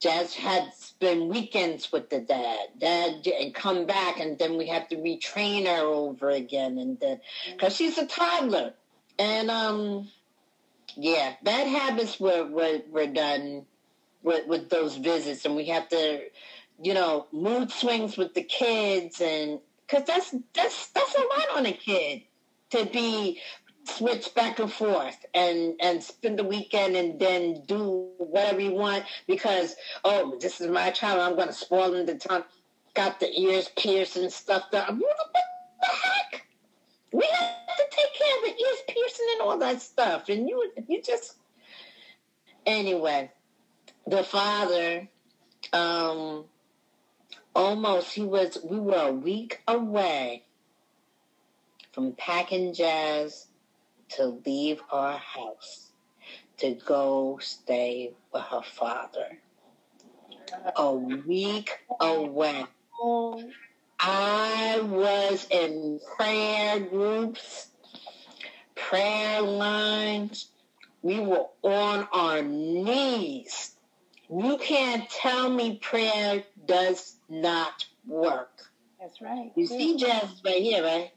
Jazz 0.04 0.34
had 0.34 0.74
spent 0.74 1.28
weekends 1.30 1.90
with 1.90 2.10
the 2.10 2.20
dad, 2.20 2.58
dad 2.76 3.26
and 3.26 3.54
come 3.54 3.86
back 3.86 4.20
and 4.20 4.38
then 4.38 4.58
we 4.58 4.66
have 4.66 4.86
to 4.88 4.96
retrain 4.96 5.64
her 5.64 5.82
over 5.82 6.28
again 6.28 6.76
and 6.76 7.00
then 7.00 7.20
because 7.50 7.74
she's 7.74 7.96
a 7.96 8.06
toddler. 8.06 8.74
And 9.18 9.50
um 9.50 10.10
yeah 10.94 11.32
bad 11.42 11.66
habits 11.68 12.20
were 12.20 12.44
were, 12.44 12.80
were 12.90 13.06
done 13.06 13.64
with, 14.22 14.46
with 14.46 14.68
those 14.68 14.94
visits 14.96 15.46
and 15.46 15.56
we 15.56 15.64
have 15.68 15.88
to 15.88 16.24
you 16.82 16.92
know 16.92 17.26
mood 17.32 17.70
swings 17.70 18.18
with 18.18 18.34
the 18.34 18.42
kids 18.42 19.22
and 19.22 19.58
because 19.86 20.06
that's 20.06 20.34
that's 20.52 20.88
that's 20.88 21.14
a 21.14 21.20
lot 21.20 21.56
on 21.56 21.64
a 21.64 21.72
kid 21.72 22.24
to 22.68 22.84
be 22.84 23.40
switch 23.84 24.34
back 24.34 24.58
and 24.58 24.72
forth 24.72 25.24
and 25.34 25.74
and 25.80 26.02
spend 26.02 26.38
the 26.38 26.44
weekend 26.44 26.96
and 26.96 27.18
then 27.18 27.62
do 27.66 28.10
whatever 28.18 28.60
you 28.60 28.72
want 28.72 29.04
because 29.26 29.76
oh 30.04 30.36
this 30.40 30.60
is 30.60 30.70
my 30.70 30.90
child 30.90 31.20
I'm 31.20 31.36
going 31.36 31.48
to 31.48 31.54
spoil 31.54 31.94
him 31.94 32.06
the 32.06 32.14
time. 32.14 32.44
Got 32.94 33.20
the 33.20 33.40
ears 33.40 33.68
pierced 33.76 34.16
and 34.16 34.32
stuff. 34.32 34.64
What 34.70 34.82
the 34.92 35.86
heck? 35.86 36.46
We 37.12 37.26
have 37.26 37.76
to 37.76 37.84
take 37.90 38.14
care 38.14 38.36
of 38.38 38.42
the 38.44 38.62
ears 38.62 38.78
piercing 38.88 39.26
and 39.32 39.42
all 39.42 39.58
that 39.58 39.82
stuff. 39.82 40.28
And 40.28 40.48
you 40.48 40.72
you 40.88 41.02
just 41.02 41.36
anyway 42.66 43.30
the 44.06 44.24
father 44.24 45.08
um 45.72 46.44
almost 47.54 48.14
he 48.14 48.22
was 48.22 48.58
we 48.64 48.78
were 48.78 49.08
a 49.08 49.12
week 49.12 49.62
away 49.68 50.44
from 51.92 52.12
packing 52.12 52.74
jazz 52.74 53.46
to 54.10 54.40
leave 54.46 54.80
our 54.90 55.18
house 55.18 55.90
to 56.58 56.74
go 56.86 57.38
stay 57.40 58.12
with 58.32 58.42
her 58.42 58.62
father 58.62 59.38
a 60.76 60.92
week 60.94 61.70
away 62.00 62.64
I 64.00 64.80
was 64.82 65.46
in 65.50 65.98
prayer 66.16 66.80
groups, 66.80 67.68
prayer 68.74 69.40
lines. 69.40 70.50
We 71.02 71.20
were 71.20 71.46
on 71.62 72.06
our 72.12 72.42
knees. 72.42 73.76
You 74.30 74.58
can't 74.58 75.08
tell 75.08 75.50
me 75.50 75.78
prayer 75.78 76.44
does 76.66 77.16
not 77.28 77.86
work. 78.06 78.50
that's 79.00 79.20
right. 79.22 79.52
You 79.56 79.66
see 79.66 79.96
Jazz 79.96 80.42
right 80.44 80.62
here, 80.62 80.82
right? 80.82 81.12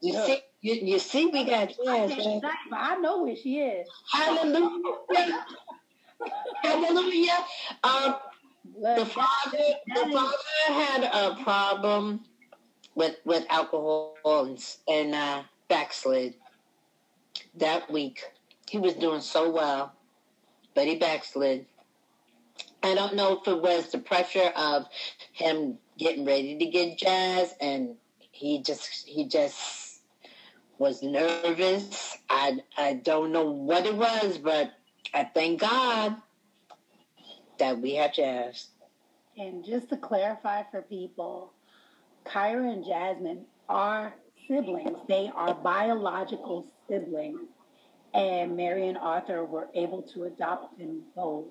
You 0.00 0.14
Yeah. 0.14 0.26
see, 0.26 0.40
you, 0.62 0.74
you 0.74 0.98
see, 1.00 1.26
we 1.26 1.44
got 1.44 1.74
can't 1.84 2.16
right? 2.16 2.40
I 2.72 2.96
know 2.98 3.24
where 3.24 3.34
she 3.34 3.58
is. 3.58 3.88
Hallelujah. 4.10 5.44
Hallelujah. 6.62 7.38
Um, 7.82 8.14
the 8.80 9.04
father, 9.04 9.58
the 9.88 10.10
father 10.12 10.36
had 10.68 11.02
a 11.12 11.42
problem 11.42 12.20
with 12.94 13.16
with 13.24 13.44
alcohol 13.50 14.16
and, 14.24 14.64
and 14.88 15.14
uh, 15.16 15.42
backslid 15.68 16.34
that 17.56 17.90
week. 17.90 18.22
He 18.70 18.78
was 18.78 18.94
doing 18.94 19.20
so 19.20 19.50
well, 19.50 19.92
but 20.76 20.86
he 20.86 20.94
backslid. 20.94 21.66
I 22.84 22.94
don't 22.94 23.16
know 23.16 23.40
if 23.40 23.48
it 23.48 23.60
was 23.60 23.90
the 23.90 23.98
pressure 23.98 24.52
of 24.56 24.86
him 25.32 25.78
getting 25.98 26.24
ready 26.24 26.56
to 26.56 26.66
get 26.66 26.98
jazz, 26.98 27.52
and 27.60 27.96
he 28.30 28.62
just 28.62 29.08
he 29.08 29.26
just 29.26 29.81
was 30.78 31.02
nervous. 31.02 32.16
I 32.28 32.58
I 32.76 32.94
don't 32.94 33.32
know 33.32 33.50
what 33.50 33.86
it 33.86 33.94
was, 33.94 34.38
but 34.38 34.72
I 35.14 35.24
thank 35.24 35.60
God 35.60 36.16
that 37.58 37.78
we 37.78 37.94
have 37.94 38.14
jazz. 38.14 38.68
And 39.36 39.64
just 39.64 39.88
to 39.90 39.96
clarify 39.96 40.62
for 40.70 40.82
people, 40.82 41.52
Kyra 42.26 42.72
and 42.72 42.84
Jasmine 42.84 43.44
are 43.68 44.14
siblings. 44.48 44.98
They 45.08 45.30
are 45.34 45.54
biological 45.54 46.66
siblings. 46.88 47.40
And 48.14 48.56
Mary 48.56 48.88
and 48.88 48.98
Arthur 48.98 49.44
were 49.44 49.68
able 49.74 50.02
to 50.14 50.24
adopt 50.24 50.78
them 50.78 51.02
both. 51.16 51.46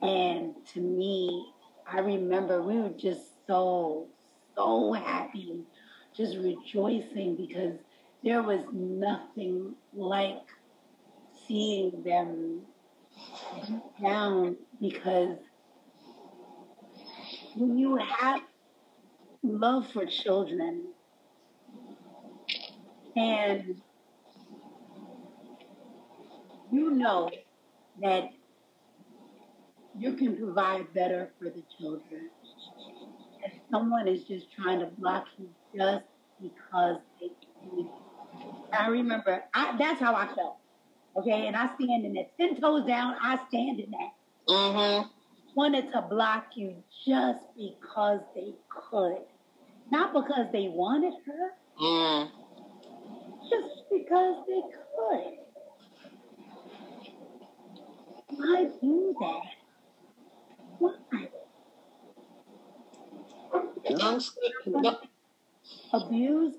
And 0.00 0.54
to 0.72 0.80
me, 0.80 1.52
I 1.90 2.00
remember 2.00 2.62
we 2.62 2.78
were 2.78 2.90
just 2.90 3.46
so, 3.46 4.06
so 4.54 4.92
happy, 4.92 5.62
just 6.16 6.36
rejoicing 6.36 7.36
because 7.36 7.78
there 8.24 8.42
was 8.42 8.60
nothing 8.72 9.74
like 9.94 10.42
seeing 11.46 12.02
them 12.02 12.62
down 14.02 14.56
because 14.80 15.38
when 17.56 17.78
you 17.78 17.96
have 17.96 18.40
love 19.42 19.90
for 19.92 20.04
children 20.06 20.84
and 23.16 23.80
you 26.70 26.90
know 26.90 27.30
that 28.02 28.30
you 29.98 30.12
can 30.14 30.36
provide 30.36 30.92
better 30.92 31.30
for 31.38 31.44
the 31.44 31.62
children. 31.78 32.30
If 33.44 33.52
someone 33.70 34.08
is 34.08 34.24
just 34.24 34.52
trying 34.52 34.80
to 34.80 34.86
block 34.98 35.26
you 35.38 35.48
just 35.74 36.04
because 36.40 36.98
they. 37.20 37.30
I 38.72 38.88
remember 38.88 39.42
I, 39.54 39.76
that's 39.78 40.00
how 40.00 40.14
I 40.14 40.26
felt. 40.34 40.58
Okay, 41.16 41.46
and 41.46 41.56
I 41.56 41.70
stand 41.76 42.04
in 42.04 42.14
that 42.14 42.36
ten 42.38 42.60
toes 42.60 42.86
down. 42.86 43.16
I 43.20 43.38
stand 43.48 43.80
in 43.80 43.90
that. 43.92 44.12
Mm-hmm. 44.48 45.08
Wanted 45.54 45.90
to 45.92 46.02
block 46.02 46.48
you 46.56 46.76
just 47.06 47.40
because 47.56 48.20
they 48.34 48.52
could, 48.68 49.18
not 49.90 50.12
because 50.12 50.46
they 50.52 50.68
wanted 50.68 51.14
her, 51.26 51.50
Mm. 51.80 52.30
just 53.50 53.84
because 53.90 54.44
they 54.46 54.62
could. 54.62 55.38
Why 58.28 58.66
do 58.80 59.14
that? 59.20 59.42
Why? 60.78 61.28
Abuse, 65.92 66.54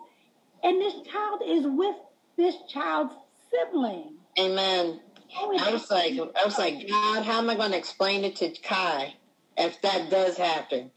and 0.67 0.81
this 0.81 0.95
child 1.09 1.41
is 1.45 1.65
with 1.65 1.95
this 2.35 2.55
child's 2.67 3.13
sibling. 3.49 4.15
Amen. 4.37 4.99
Oh, 5.37 5.57
I 5.57 5.71
was 5.71 5.89
like, 5.89 6.13
I 6.13 6.45
was 6.45 6.57
like, 6.57 6.87
God, 6.89 7.23
how 7.23 7.37
am 7.39 7.49
I 7.49 7.55
going 7.55 7.71
to 7.71 7.77
explain 7.77 8.25
it 8.25 8.35
to 8.37 8.49
Kai 8.49 9.15
if 9.57 9.81
that 9.81 10.09
does 10.09 10.37
happen? 10.37 10.91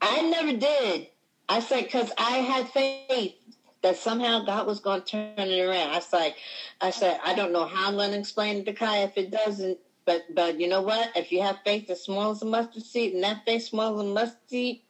I 0.00 0.22
never 0.22 0.56
did. 0.56 1.08
I 1.48 1.60
said, 1.60 1.84
because 1.84 2.10
I 2.16 2.38
had 2.38 2.68
faith 2.68 3.34
that 3.82 3.96
somehow 3.96 4.44
God 4.44 4.66
was 4.66 4.80
going 4.80 5.02
to 5.02 5.06
turn 5.06 5.32
it 5.36 5.60
around. 5.60 5.90
I 5.90 5.96
was 5.96 6.12
like, 6.12 6.36
I 6.80 6.90
said, 6.90 7.20
I 7.24 7.34
don't 7.34 7.52
know 7.52 7.66
how 7.66 7.88
I'm 7.88 7.96
going 7.96 8.12
to 8.12 8.18
explain 8.18 8.56
it 8.56 8.64
to 8.64 8.72
Kai 8.72 8.98
if 9.02 9.18
it 9.18 9.30
doesn't. 9.30 9.78
But, 10.06 10.22
but 10.34 10.58
you 10.58 10.68
know 10.68 10.82
what? 10.82 11.10
If 11.16 11.32
you 11.32 11.42
have 11.42 11.58
faith 11.64 11.90
as 11.90 12.02
small 12.02 12.30
as 12.30 12.40
a 12.40 12.46
mustard 12.46 12.82
seed, 12.82 13.14
and 13.14 13.24
that 13.24 13.44
faith 13.44 13.64
small 13.64 13.94
as 13.94 14.06
a 14.06 14.08
mustard 14.08 14.38
seed, 14.48 14.80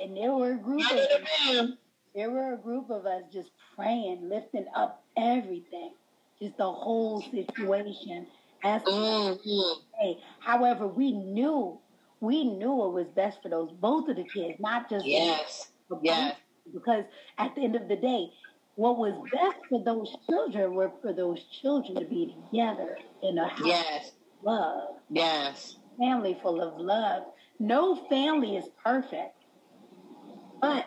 and 0.00 0.16
there 0.16 0.32
were 0.32 0.52
a 0.52 0.56
group 0.56 0.82
I 0.82 0.94
of 0.94 0.96
did 0.96 1.10
it, 1.10 1.28
man. 1.46 1.78
There 2.14 2.30
were 2.30 2.54
a 2.54 2.58
group 2.58 2.90
of 2.90 3.06
us 3.06 3.24
just 3.32 3.52
praying, 3.76 4.28
lifting 4.28 4.66
up 4.76 5.04
everything, 5.16 5.94
just 6.40 6.56
the 6.58 6.70
whole 6.70 7.22
situation. 7.22 8.26
Asking, 8.64 9.06
Mhm. 9.44 9.82
hey, 10.00 10.18
however, 10.40 10.88
we 10.88 11.12
knew 11.12 11.80
we 12.20 12.44
knew 12.44 12.84
it 12.86 12.92
was 12.92 13.08
best 13.16 13.42
for 13.42 13.48
those 13.48 13.72
both 13.72 14.08
of 14.08 14.16
the 14.16 14.24
kids, 14.24 14.58
not 14.60 14.90
just 14.90 15.06
Yes. 15.06 15.72
both, 15.90 16.02
Yes. 16.02 16.36
because 16.72 17.04
at 17.38 17.54
the 17.54 17.62
end 17.64 17.76
of 17.76 17.88
the 17.88 17.96
day, 17.96 18.28
what 18.76 18.98
was 18.98 19.14
best 19.32 19.58
for 19.68 19.82
those 19.84 20.14
children 20.28 20.74
were 20.74 20.92
for 21.02 21.12
those 21.12 21.44
children 21.62 21.98
to 21.98 22.06
be 22.06 22.34
together 22.50 22.98
in 23.22 23.38
a 23.38 23.48
house 23.48 23.58
Yes. 23.66 24.08
of 24.10 24.14
love, 24.42 24.96
Yes. 25.10 25.76
family 25.98 26.38
full 26.42 26.60
of 26.62 26.78
love. 26.80 27.24
No 27.60 27.96
family 28.08 28.56
is 28.56 28.68
perfect, 28.84 29.34
but 30.60 30.86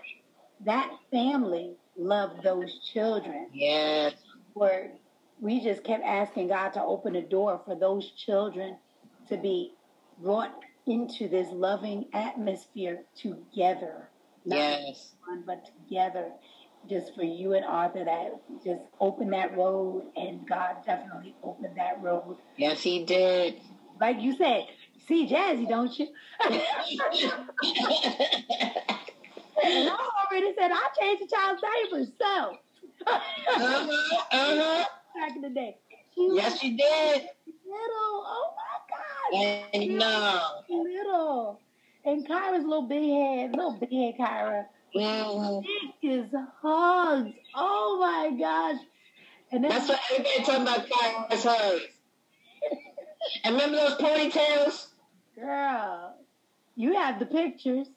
that 0.65 0.91
family 1.11 1.75
loved 1.97 2.43
those 2.43 2.79
children. 2.93 3.47
Yes. 3.53 4.13
Where 4.53 4.91
we 5.39 5.61
just 5.61 5.83
kept 5.83 6.03
asking 6.03 6.49
God 6.49 6.69
to 6.69 6.81
open 6.81 7.15
a 7.15 7.21
door 7.21 7.61
for 7.65 7.75
those 7.75 8.11
children 8.11 8.77
to 9.29 9.37
be 9.37 9.73
brought 10.21 10.53
into 10.85 11.27
this 11.27 11.47
loving 11.51 12.05
atmosphere 12.13 13.03
together. 13.15 14.09
Yes. 14.45 15.13
one, 15.25 15.43
but 15.45 15.65
together. 15.65 16.31
Just 16.89 17.15
for 17.15 17.23
you 17.23 17.53
and 17.53 17.63
Arthur, 17.63 18.03
that 18.03 18.41
just 18.63 18.81
open 18.99 19.29
that 19.29 19.55
road, 19.55 20.03
and 20.17 20.45
God 20.45 20.77
definitely 20.85 21.33
opened 21.41 21.77
that 21.77 22.01
road. 22.01 22.35
Yes, 22.57 22.81
he 22.81 23.05
did. 23.05 23.61
Like 24.01 24.19
you 24.19 24.35
said, 24.35 24.67
see 25.07 25.25
Jazzy, 25.25 25.69
don't 25.69 25.97
you? 25.97 26.07
and 29.63 29.89
I 29.89 30.09
already 30.31 30.53
said 30.57 30.71
I 30.71 30.87
changed 30.99 31.23
the 31.23 31.27
child's 31.27 31.61
diapers, 31.61 32.07
so 32.19 32.57
uh-huh. 33.07 33.87
Uh-huh. 34.31 34.85
back 35.15 35.35
in 35.35 35.41
the 35.41 35.49
day. 35.49 35.77
She 36.15 36.29
Yes, 36.33 36.63
you 36.63 36.77
did. 36.77 37.27
little. 37.65 38.23
Oh 38.25 38.53
my 38.55 39.41
God. 39.41 39.69
And 39.73 39.97
know. 39.97 40.41
Little. 40.69 41.59
And 42.05 42.27
Kyra's 42.27 42.63
little 42.65 42.87
big 42.87 43.09
head, 43.09 43.51
little 43.55 43.77
big 43.79 43.91
head 43.91 44.15
Kyra. 44.19 44.65
Mhm. 44.95 45.63
Big 46.01 46.11
is 46.11 46.29
hugs. 46.61 47.31
Oh 47.55 47.97
my 47.99 48.37
gosh. 48.37 48.81
And 49.51 49.63
then 49.63 49.69
That's 49.71 49.89
what 49.89 49.99
everybody 50.11 50.43
talking 50.43 50.61
about 50.63 50.87
Kyra's 50.89 51.43
hugs. 51.43 51.83
And 53.45 53.55
remember 53.55 53.77
those 53.77 53.97
ponytails? 53.97 54.87
girl, 55.35 56.15
you 56.75 56.93
have 56.93 57.19
the 57.19 57.25
pictures. 57.25 57.87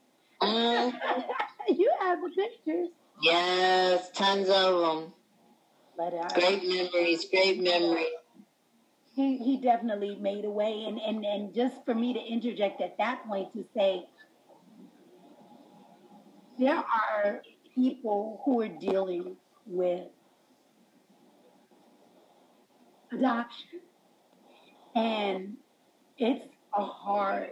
Mhm. 0.43 0.93
you 1.69 1.93
have 2.01 2.21
the 2.21 2.31
pictures. 2.31 2.89
Yes, 3.23 4.11
tons 4.13 4.49
of 4.49 4.81
them. 4.81 5.13
But 5.97 6.15
uh, 6.15 6.29
Great 6.35 6.63
memories, 6.65 7.25
great 7.31 7.63
memories. 7.63 8.07
he 9.15 9.39
he 9.39 9.57
definitely 9.57 10.17
made 10.17 10.45
a 10.45 10.51
way 10.51 10.85
and, 10.87 10.99
and 11.01 11.25
and 11.25 11.55
just 11.55 11.85
for 11.85 11.95
me 11.95 12.13
to 12.15 12.21
interject 12.21 12.81
at 12.81 12.97
that 12.99 13.27
point 13.27 13.53
to 13.55 13.65
say 13.75 14.05
there 16.59 16.77
are 16.77 17.43
people 17.75 18.41
who 18.45 18.61
are 18.63 18.69
dealing 18.69 19.37
with 19.67 20.05
adoption 23.13 23.81
and 24.95 25.57
it's 26.19 26.45
a 26.77 26.85
hard 26.85 27.51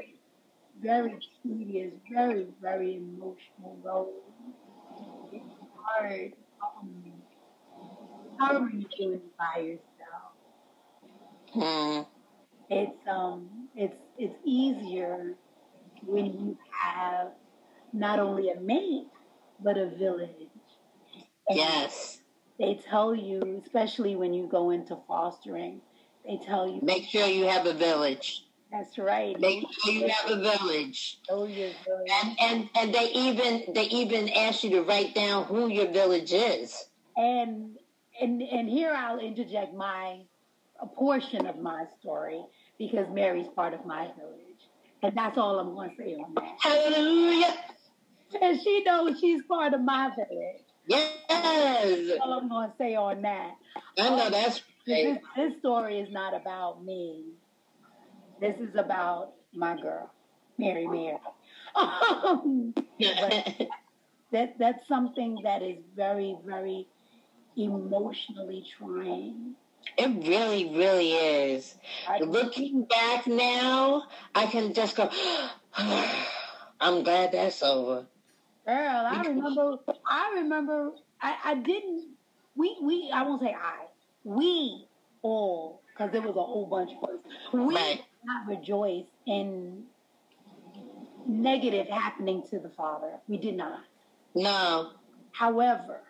very 0.80 1.18
tedious 1.42 1.92
very 2.12 2.46
very 2.60 2.96
emotional 2.96 3.78
road 3.82 4.12
it's 5.32 5.54
hard 5.76 6.32
um, 6.62 7.04
how 8.38 8.58
are 8.62 8.70
you 8.70 8.86
doing 8.98 9.20
by 9.38 9.60
yourself 9.60 10.32
Hmm. 11.52 12.02
it's 12.70 13.08
um 13.08 13.68
it's 13.76 13.96
it's 14.18 14.34
easier 14.44 15.34
when 16.06 16.26
you 16.26 16.58
have 16.82 17.28
not 17.92 18.18
only 18.18 18.50
a 18.50 18.60
mate 18.60 19.08
but 19.62 19.78
a 19.78 19.86
village. 19.86 20.30
And 21.48 21.58
Yes. 21.58 22.18
They 22.58 22.74
tell 22.76 23.14
you, 23.14 23.60
especially 23.64 24.16
when 24.16 24.32
you 24.32 24.46
go 24.46 24.70
into 24.70 24.96
fostering, 25.08 25.80
they 26.26 26.38
tell 26.38 26.68
you 26.68 26.80
Make 26.82 27.04
sure 27.04 27.26
you 27.26 27.46
have 27.46 27.66
a 27.66 27.72
village. 27.74 28.43
That's 28.74 28.98
right. 28.98 29.38
Make 29.38 29.64
sure 29.70 29.92
you 29.92 30.08
have 30.08 30.30
a 30.32 30.40
village. 30.40 31.18
Know 31.30 31.46
your 31.46 31.70
village. 31.84 32.10
And 32.10 32.36
and 32.40 32.70
and 32.74 32.94
they 32.94 33.10
even 33.12 33.62
they 33.72 33.84
even 33.84 34.28
ask 34.30 34.64
you 34.64 34.70
to 34.70 34.82
write 34.82 35.14
down 35.14 35.44
who 35.44 35.68
your 35.68 35.92
village 35.92 36.32
is. 36.32 36.84
And 37.16 37.76
and 38.20 38.42
and 38.42 38.68
here 38.68 38.90
I'll 38.90 39.20
interject 39.20 39.74
my 39.74 40.22
a 40.82 40.86
portion 40.86 41.46
of 41.46 41.58
my 41.58 41.84
story 42.00 42.42
because 42.76 43.06
Mary's 43.12 43.46
part 43.54 43.74
of 43.74 43.86
my 43.86 44.08
village. 44.18 44.40
And 45.04 45.16
that's 45.16 45.38
all 45.38 45.60
I'm 45.60 45.74
going 45.74 45.90
to 45.90 45.96
say 45.96 46.14
on 46.14 46.34
that. 46.34 46.56
Hallelujah. 46.58 47.54
And 48.42 48.60
she 48.60 48.82
knows 48.84 49.20
she's 49.20 49.42
part 49.44 49.74
of 49.74 49.82
my 49.82 50.10
village. 50.16 50.62
Yes. 50.88 52.18
all 52.20 52.32
I'm 52.32 52.48
going 52.48 52.70
to 52.70 52.76
say 52.76 52.96
on 52.96 53.22
that. 53.22 53.52
I 53.98 54.08
know 54.08 54.26
um, 54.26 54.32
that's 54.32 54.62
This, 54.84 55.18
this 55.36 55.52
story 55.60 56.00
is 56.00 56.10
not 56.10 56.34
about 56.34 56.84
me. 56.84 57.34
This 58.40 58.56
is 58.60 58.74
about 58.76 59.32
my 59.52 59.80
girl, 59.80 60.10
Mary 60.58 60.86
Mary. 60.86 61.18
Um, 61.76 62.74
that 64.32 64.54
that's 64.58 64.86
something 64.88 65.38
that 65.44 65.62
is 65.62 65.78
very, 65.96 66.36
very 66.44 66.86
emotionally 67.56 68.64
trying. 68.78 69.54
It 69.96 70.26
really, 70.26 70.76
really 70.76 71.12
is. 71.12 71.76
I, 72.08 72.18
Looking 72.20 72.84
back 72.84 73.26
now, 73.26 74.04
I 74.34 74.46
can 74.46 74.72
just 74.74 74.96
go, 74.96 75.10
I'm 76.80 77.04
glad 77.04 77.32
that's 77.32 77.62
over. 77.62 78.06
girl, 78.66 79.06
I 79.06 79.22
remember. 79.26 79.76
I 80.08 80.32
remember. 80.36 80.92
I, 81.20 81.36
I 81.44 81.54
didn't. 81.54 82.08
We 82.56 82.76
we. 82.82 83.10
I 83.12 83.22
won't 83.22 83.42
say 83.42 83.54
I. 83.54 83.86
We 84.24 84.86
all, 85.22 85.82
because 85.92 86.12
there 86.12 86.22
was 86.22 86.30
a 86.30 86.42
whole 86.42 86.66
bunch 86.66 86.90
of 86.96 87.10
us. 87.10 87.16
We 87.52 87.74
Right. 87.74 88.02
Not 88.24 88.46
rejoice 88.46 89.06
in 89.26 89.84
negative 91.26 91.88
happening 91.88 92.42
to 92.50 92.58
the 92.58 92.68
father. 92.70 93.12
We 93.28 93.38
did 93.38 93.56
not. 93.56 93.80
No. 94.34 94.90
However, 95.32 96.00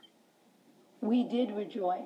we 1.00 1.24
did 1.29 1.53
rejoice 1.53 2.03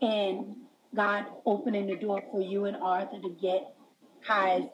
in 0.00 0.56
God 0.94 1.26
opening 1.46 1.86
the 1.86 1.96
door 1.96 2.22
for 2.30 2.40
you 2.40 2.66
and 2.66 2.76
Arthur 2.76 3.20
to 3.20 3.30
get 3.40 3.74
Kai's 4.26 4.68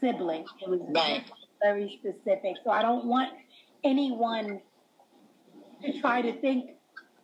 sibling. 0.00 0.44
It 0.60 0.68
was 0.68 0.80
Right. 0.88 1.24
very 1.62 1.90
specific. 1.98 2.56
So 2.64 2.70
I 2.70 2.82
don't 2.82 3.06
want 3.06 3.32
anyone 3.84 4.60
to 5.82 6.00
try 6.00 6.22
to 6.22 6.40
think, 6.40 6.70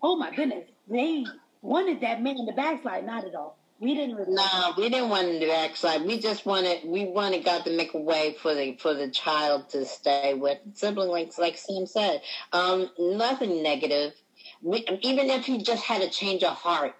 oh 0.02 0.16
my 0.16 0.34
goodness, 0.34 0.68
they 0.88 1.24
wanted 1.62 2.00
that 2.02 2.22
man 2.22 2.36
to 2.46 2.52
backslide. 2.52 3.06
Not 3.06 3.24
at 3.24 3.34
all. 3.34 3.58
We 3.78 3.94
didn't. 3.94 4.28
No, 4.28 4.72
we 4.78 4.88
didn't 4.88 5.10
want 5.10 5.26
to 5.28 5.38
do 5.38 5.48
backslide. 5.48 6.02
We 6.02 6.18
just 6.18 6.46
wanted 6.46 6.80
we 6.86 7.04
wanted 7.04 7.44
God 7.44 7.64
to 7.66 7.76
make 7.76 7.92
a 7.92 7.98
way 7.98 8.34
for 8.40 8.54
the 8.54 8.76
for 8.76 8.94
the 8.94 9.10
child 9.10 9.68
to 9.70 9.84
stay 9.84 10.32
with 10.34 10.58
sibling 10.74 11.10
like 11.10 11.36
like 11.38 11.58
Sam 11.58 11.86
said. 11.86 12.22
Um, 12.52 12.90
nothing 12.98 13.62
negative. 13.62 14.14
We, 14.62 14.86
even 15.02 15.28
if 15.28 15.44
he 15.44 15.58
just 15.62 15.84
had 15.84 16.00
a 16.00 16.08
change 16.08 16.42
of 16.42 16.54
heart. 16.54 16.94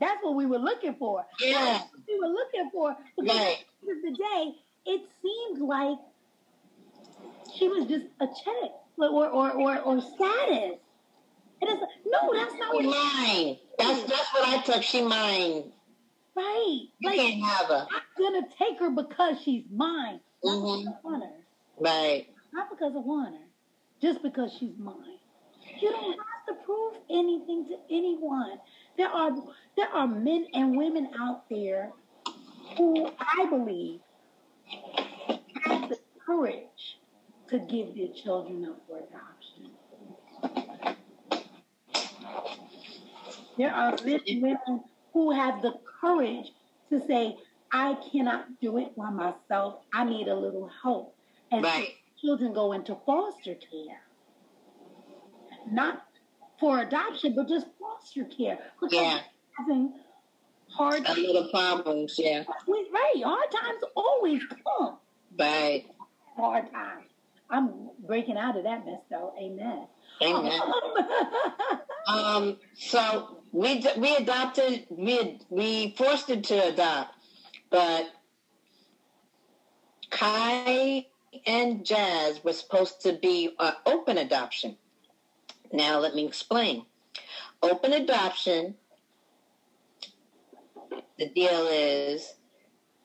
That's 0.00 0.22
what 0.22 0.36
we 0.36 0.46
were 0.46 0.58
looking 0.58 0.94
for. 0.94 1.26
Yeah. 1.40 1.64
That's 1.64 1.84
what 1.92 2.02
we 2.08 2.18
were 2.18 2.32
looking 2.32 2.70
for. 2.72 2.96
Because 3.18 3.36
Right. 3.36 3.58
at 3.58 3.86
the 3.86 3.92
of 3.92 4.02
the 4.02 4.16
day, 4.16 4.54
it 4.86 5.02
seemed 5.20 5.68
like 5.68 5.98
she 7.58 7.68
was 7.68 7.86
just 7.86 8.06
a 8.20 8.26
check 8.26 8.70
or 8.96 9.28
or 9.28 9.50
or, 9.50 9.78
or 9.80 10.00
status. 10.00 10.78
And 11.62 11.70
it's 11.70 11.80
like, 11.80 11.90
no, 12.06 12.32
that's 12.32 12.54
not 12.54 12.74
what. 12.74 12.84
Mine. 12.86 13.58
That's 13.78 14.02
that's 14.04 14.32
what 14.32 14.48
I 14.48 14.62
took. 14.62 14.82
She 14.82 15.02
mine. 15.02 15.64
Right. 16.40 16.88
You 17.00 17.10
Like 17.10 17.18
can't 17.18 17.44
have 17.44 17.66
her. 17.68 17.88
I'm 17.92 18.02
gonna 18.18 18.48
take 18.58 18.80
her 18.80 18.90
because 18.90 19.42
she's 19.42 19.64
mine. 19.72 20.20
Not 20.44 20.58
Mhm. 20.58 20.78
because 20.84 20.94
I 21.04 21.08
want 21.08 21.24
her. 21.24 21.46
Right. 21.78 22.34
Not 22.52 22.70
because 22.70 22.96
I 22.96 23.00
want 23.00 23.36
her. 23.36 23.48
Just 24.02 24.22
because 24.22 24.54
she's 24.54 24.76
mine. 24.78 25.18
You 25.80 25.90
don't 25.92 26.18
have 26.18 26.46
to 26.48 26.64
prove 26.64 26.96
anything 27.10 27.66
to 27.68 27.78
anyone. 27.90 28.60
There 28.96 29.08
are 29.10 29.32
there 29.76 29.88
are 29.88 30.06
men 30.08 30.48
and 30.54 30.76
women 30.76 31.10
out 31.18 31.48
there 31.50 31.92
who 32.76 33.08
I 33.18 33.46
believe 33.50 34.00
have 35.64 35.88
the 35.90 35.98
courage 36.26 36.98
to 37.48 37.58
give 37.60 37.94
their 37.96 38.08
children 38.14 38.66
up 38.66 38.80
for 38.88 38.98
adoption. 38.98 39.70
There 43.58 43.72
are 43.74 43.92
men 44.04 44.20
and 44.26 44.42
women 44.42 44.84
who 45.12 45.30
have 45.32 45.62
the 45.62 45.74
courage 46.00 46.52
to 46.90 47.00
say, 47.06 47.36
I 47.72 47.96
cannot 48.12 48.60
do 48.60 48.78
it 48.78 48.96
by 48.96 49.10
myself. 49.10 49.80
I 49.92 50.04
need 50.04 50.28
a 50.28 50.34
little 50.34 50.70
help. 50.82 51.14
And 51.52 51.64
so 51.64 51.82
children 52.20 52.52
go 52.52 52.72
into 52.72 52.96
foster 53.06 53.54
care. 53.54 54.00
Not 55.70 56.02
for 56.58 56.80
adoption, 56.80 57.34
but 57.34 57.48
just 57.48 57.66
foster 57.80 58.24
care. 58.24 58.58
Because 58.80 58.92
Yeah. 58.92 59.20
having 59.56 59.94
hard 60.68 61.04
A 61.06 61.14
little 61.14 61.48
problems. 61.48 62.16
Yeah. 62.18 62.44
right. 62.66 63.22
Hard 63.24 63.50
times 63.50 63.82
always 63.96 64.42
come. 64.46 64.98
Right. 65.38 65.84
Hard 66.36 66.70
times. 66.72 67.06
I'm 67.48 67.90
breaking 68.06 68.36
out 68.36 68.56
of 68.56 68.64
that 68.64 68.84
mess 68.86 69.00
though. 69.10 69.34
Amen. 69.40 69.86
Amen. 70.22 70.60
Um, 72.06 72.56
so 72.74 73.39
we 73.52 73.84
we 73.96 74.16
adopted 74.16 74.86
we 74.90 75.38
we 75.48 75.94
forced 75.96 76.28
her 76.28 76.36
to 76.36 76.68
adopt, 76.68 77.14
but 77.70 78.10
Kai 80.10 81.06
and 81.46 81.84
Jazz 81.84 82.42
were 82.44 82.52
supposed 82.52 83.00
to 83.02 83.14
be 83.14 83.54
uh, 83.58 83.72
open 83.86 84.18
adoption. 84.18 84.76
Now 85.72 85.98
let 85.98 86.14
me 86.14 86.26
explain. 86.26 86.86
Open 87.62 87.92
adoption. 87.92 88.74
The 91.18 91.28
deal 91.28 91.66
is 91.68 92.34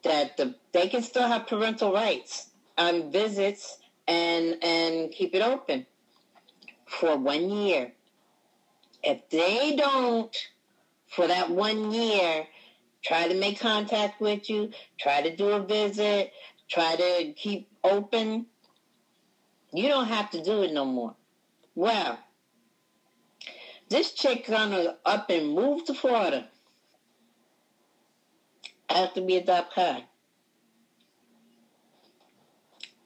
that 0.04 0.38
the 0.38 0.56
they 0.72 0.88
can 0.88 1.02
still 1.02 1.28
have 1.28 1.48
parental 1.48 1.92
rights 1.92 2.50
on 2.78 3.12
visits 3.12 3.80
and 4.08 4.64
and 4.64 5.12
keep 5.12 5.34
it 5.34 5.42
open 5.42 5.86
for 6.86 7.18
one 7.18 7.50
year. 7.50 7.92
If 9.06 9.30
they 9.30 9.76
don't, 9.76 10.36
for 11.08 11.28
that 11.28 11.52
one 11.52 11.92
year, 11.92 12.48
try 13.04 13.28
to 13.28 13.36
make 13.36 13.60
contact 13.60 14.20
with 14.20 14.50
you, 14.50 14.72
try 15.00 15.22
to 15.22 15.36
do 15.36 15.50
a 15.50 15.64
visit, 15.64 16.32
try 16.68 16.96
to 16.96 17.34
keep 17.34 17.70
open, 17.84 18.48
you 19.72 19.88
don't 19.90 20.08
have 20.08 20.32
to 20.32 20.42
do 20.42 20.64
it 20.64 20.74
no 20.74 20.86
more. 20.86 21.16
Well, 21.76 22.18
this 23.90 24.14
chick 24.14 24.48
gonna 24.48 24.98
up 25.06 25.30
and 25.30 25.54
move 25.54 25.86
to 25.86 25.94
Florida 25.94 26.48
after 28.90 29.22
we 29.22 29.36
adopt 29.36 29.74
her. 29.76 30.02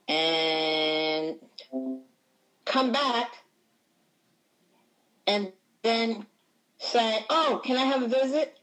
And 0.08 1.40
come 2.66 2.92
back 2.92 3.32
and 5.28 5.52
then 5.84 6.26
say, 6.78 7.26
"Oh, 7.30 7.62
can 7.64 7.78
I 7.78 7.84
have 7.86 8.04
a 8.04 8.08
visit?" 8.08 8.58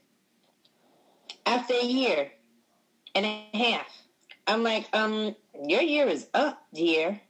After 1.45 1.73
a 1.73 1.83
year 1.83 2.31
and 3.15 3.25
a 3.25 3.57
half, 3.57 3.87
I'm 4.45 4.63
like, 4.63 4.87
"Um, 4.93 5.35
your 5.65 5.81
year 5.81 6.07
is 6.07 6.27
up, 6.33 6.61
dear." 6.73 7.21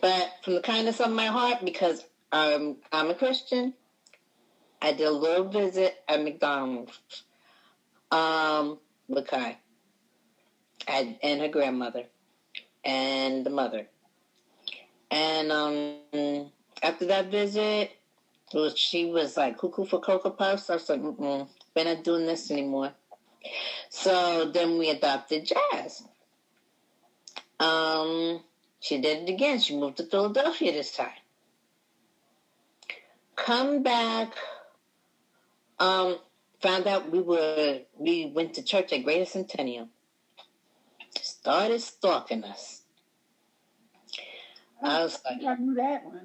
But 0.00 0.30
from 0.42 0.54
the 0.54 0.60
kindness 0.60 1.00
of 1.00 1.10
my 1.10 1.26
heart, 1.26 1.64
because 1.64 2.04
um, 2.30 2.76
I'm 2.92 3.10
a 3.10 3.14
Christian, 3.14 3.74
I 4.80 4.92
did 4.92 5.08
a 5.08 5.10
little 5.10 5.48
visit 5.48 5.96
at 6.06 6.22
McDonald's 6.22 7.24
um, 8.12 8.78
with 9.08 9.26
Kai 9.26 9.58
and 11.22 11.40
her 11.40 11.48
grandmother 11.48 12.04
and 12.84 13.44
the 13.44 13.50
mother. 13.50 13.86
And 15.10 15.52
um, 15.52 16.50
after 16.82 17.06
that 17.06 17.30
visit, 17.30 17.92
she 18.74 19.06
was 19.06 19.36
like 19.36 19.58
cuckoo 19.58 19.84
for 19.84 20.00
Cocoa 20.00 20.30
Puffs. 20.30 20.70
I 20.70 20.74
was 20.74 20.88
like, 20.88 21.02
mm-mm, 21.02 21.48
we're 21.74 21.84
not 21.84 22.04
doing 22.04 22.26
this 22.26 22.50
anymore. 22.50 22.92
So 23.88 24.50
then 24.52 24.78
we 24.78 24.90
adopted 24.90 25.46
Jazz. 25.46 26.02
Um, 27.60 28.42
she 28.80 29.00
did 29.00 29.28
it 29.28 29.32
again. 29.32 29.58
She 29.58 29.76
moved 29.76 29.96
to 29.98 30.04
Philadelphia 30.04 30.72
this 30.72 30.94
time. 30.94 31.10
Come 33.36 33.82
back. 33.82 34.32
Um, 35.78 36.18
found 36.60 36.86
out 36.86 37.10
we 37.10 37.20
were 37.20 37.80
we 37.96 38.26
went 38.34 38.54
to 38.54 38.62
church 38.62 38.92
at 38.92 39.04
Greater 39.04 39.24
Centennial. 39.24 39.88
Started 41.20 41.80
stalking 41.80 42.44
us. 42.44 42.77
I 44.82 45.02
was 45.02 45.18
like, 45.24 45.42
I 45.44 45.54
knew 45.56 45.74
that 45.74 46.04
one. 46.04 46.24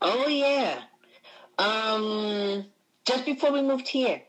Oh 0.00 0.26
yeah. 0.28 0.82
Um, 1.58 2.66
just 3.04 3.24
before 3.24 3.52
we 3.52 3.62
moved 3.62 3.88
here, 3.88 4.22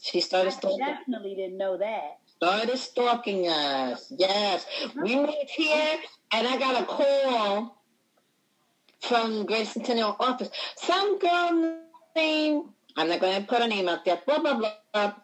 she 0.00 0.20
started 0.20 0.48
I 0.48 0.56
stalking. 0.56 0.78
definitely 0.78 1.34
didn't 1.34 1.58
know 1.58 1.76
that. 1.78 2.18
Started 2.36 2.76
stalking 2.78 3.48
us. 3.48 4.12
Yes, 4.16 4.66
we 5.02 5.16
moved 5.16 5.50
here, 5.54 5.98
and 6.32 6.46
I 6.46 6.58
got 6.58 6.82
a 6.82 6.86
call 6.86 7.82
from 9.00 9.46
Great 9.46 9.66
Centennial 9.66 10.16
office. 10.18 10.50
Some 10.76 11.18
girl 11.18 11.78
named 12.16 12.64
I'm 12.96 13.08
not 13.08 13.20
going 13.20 13.40
to 13.40 13.46
put 13.46 13.62
her 13.62 13.68
name 13.68 13.88
out 13.88 14.04
there. 14.04 14.20
Blah 14.26 14.38
blah 14.40 14.60
blah. 14.92 15.14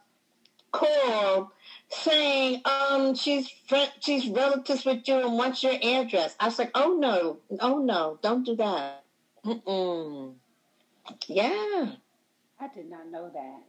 Called 0.70 1.48
saying 1.90 2.62
um 2.64 3.14
she's 3.14 3.48
friend, 3.66 3.90
she's 4.00 4.28
relatives 4.28 4.84
with 4.84 5.06
you 5.08 5.20
and 5.20 5.34
wants 5.34 5.62
your 5.62 5.76
address. 5.82 6.36
I 6.38 6.46
was 6.46 6.58
like, 6.58 6.70
oh 6.74 6.96
no, 6.98 7.38
oh 7.60 7.78
no, 7.78 8.18
don't 8.22 8.44
do 8.44 8.56
that. 8.56 9.04
Mm-mm. 9.44 10.34
Yeah. 11.26 11.92
I 12.60 12.68
did 12.74 12.90
not 12.90 13.10
know 13.10 13.30
that. 13.32 13.62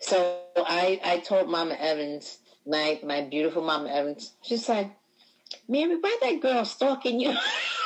So 0.00 0.40
I 0.56 1.00
I 1.04 1.18
told 1.20 1.48
Mama 1.48 1.74
Evans, 1.74 2.38
my 2.66 3.00
my 3.04 3.22
beautiful 3.22 3.62
Mama 3.62 3.88
Evans, 3.88 4.32
she's 4.42 4.68
like, 4.68 4.90
Mary, 5.68 5.96
why 5.96 6.18
that 6.20 6.40
girl 6.40 6.64
stalking 6.64 7.20
you? 7.20 7.30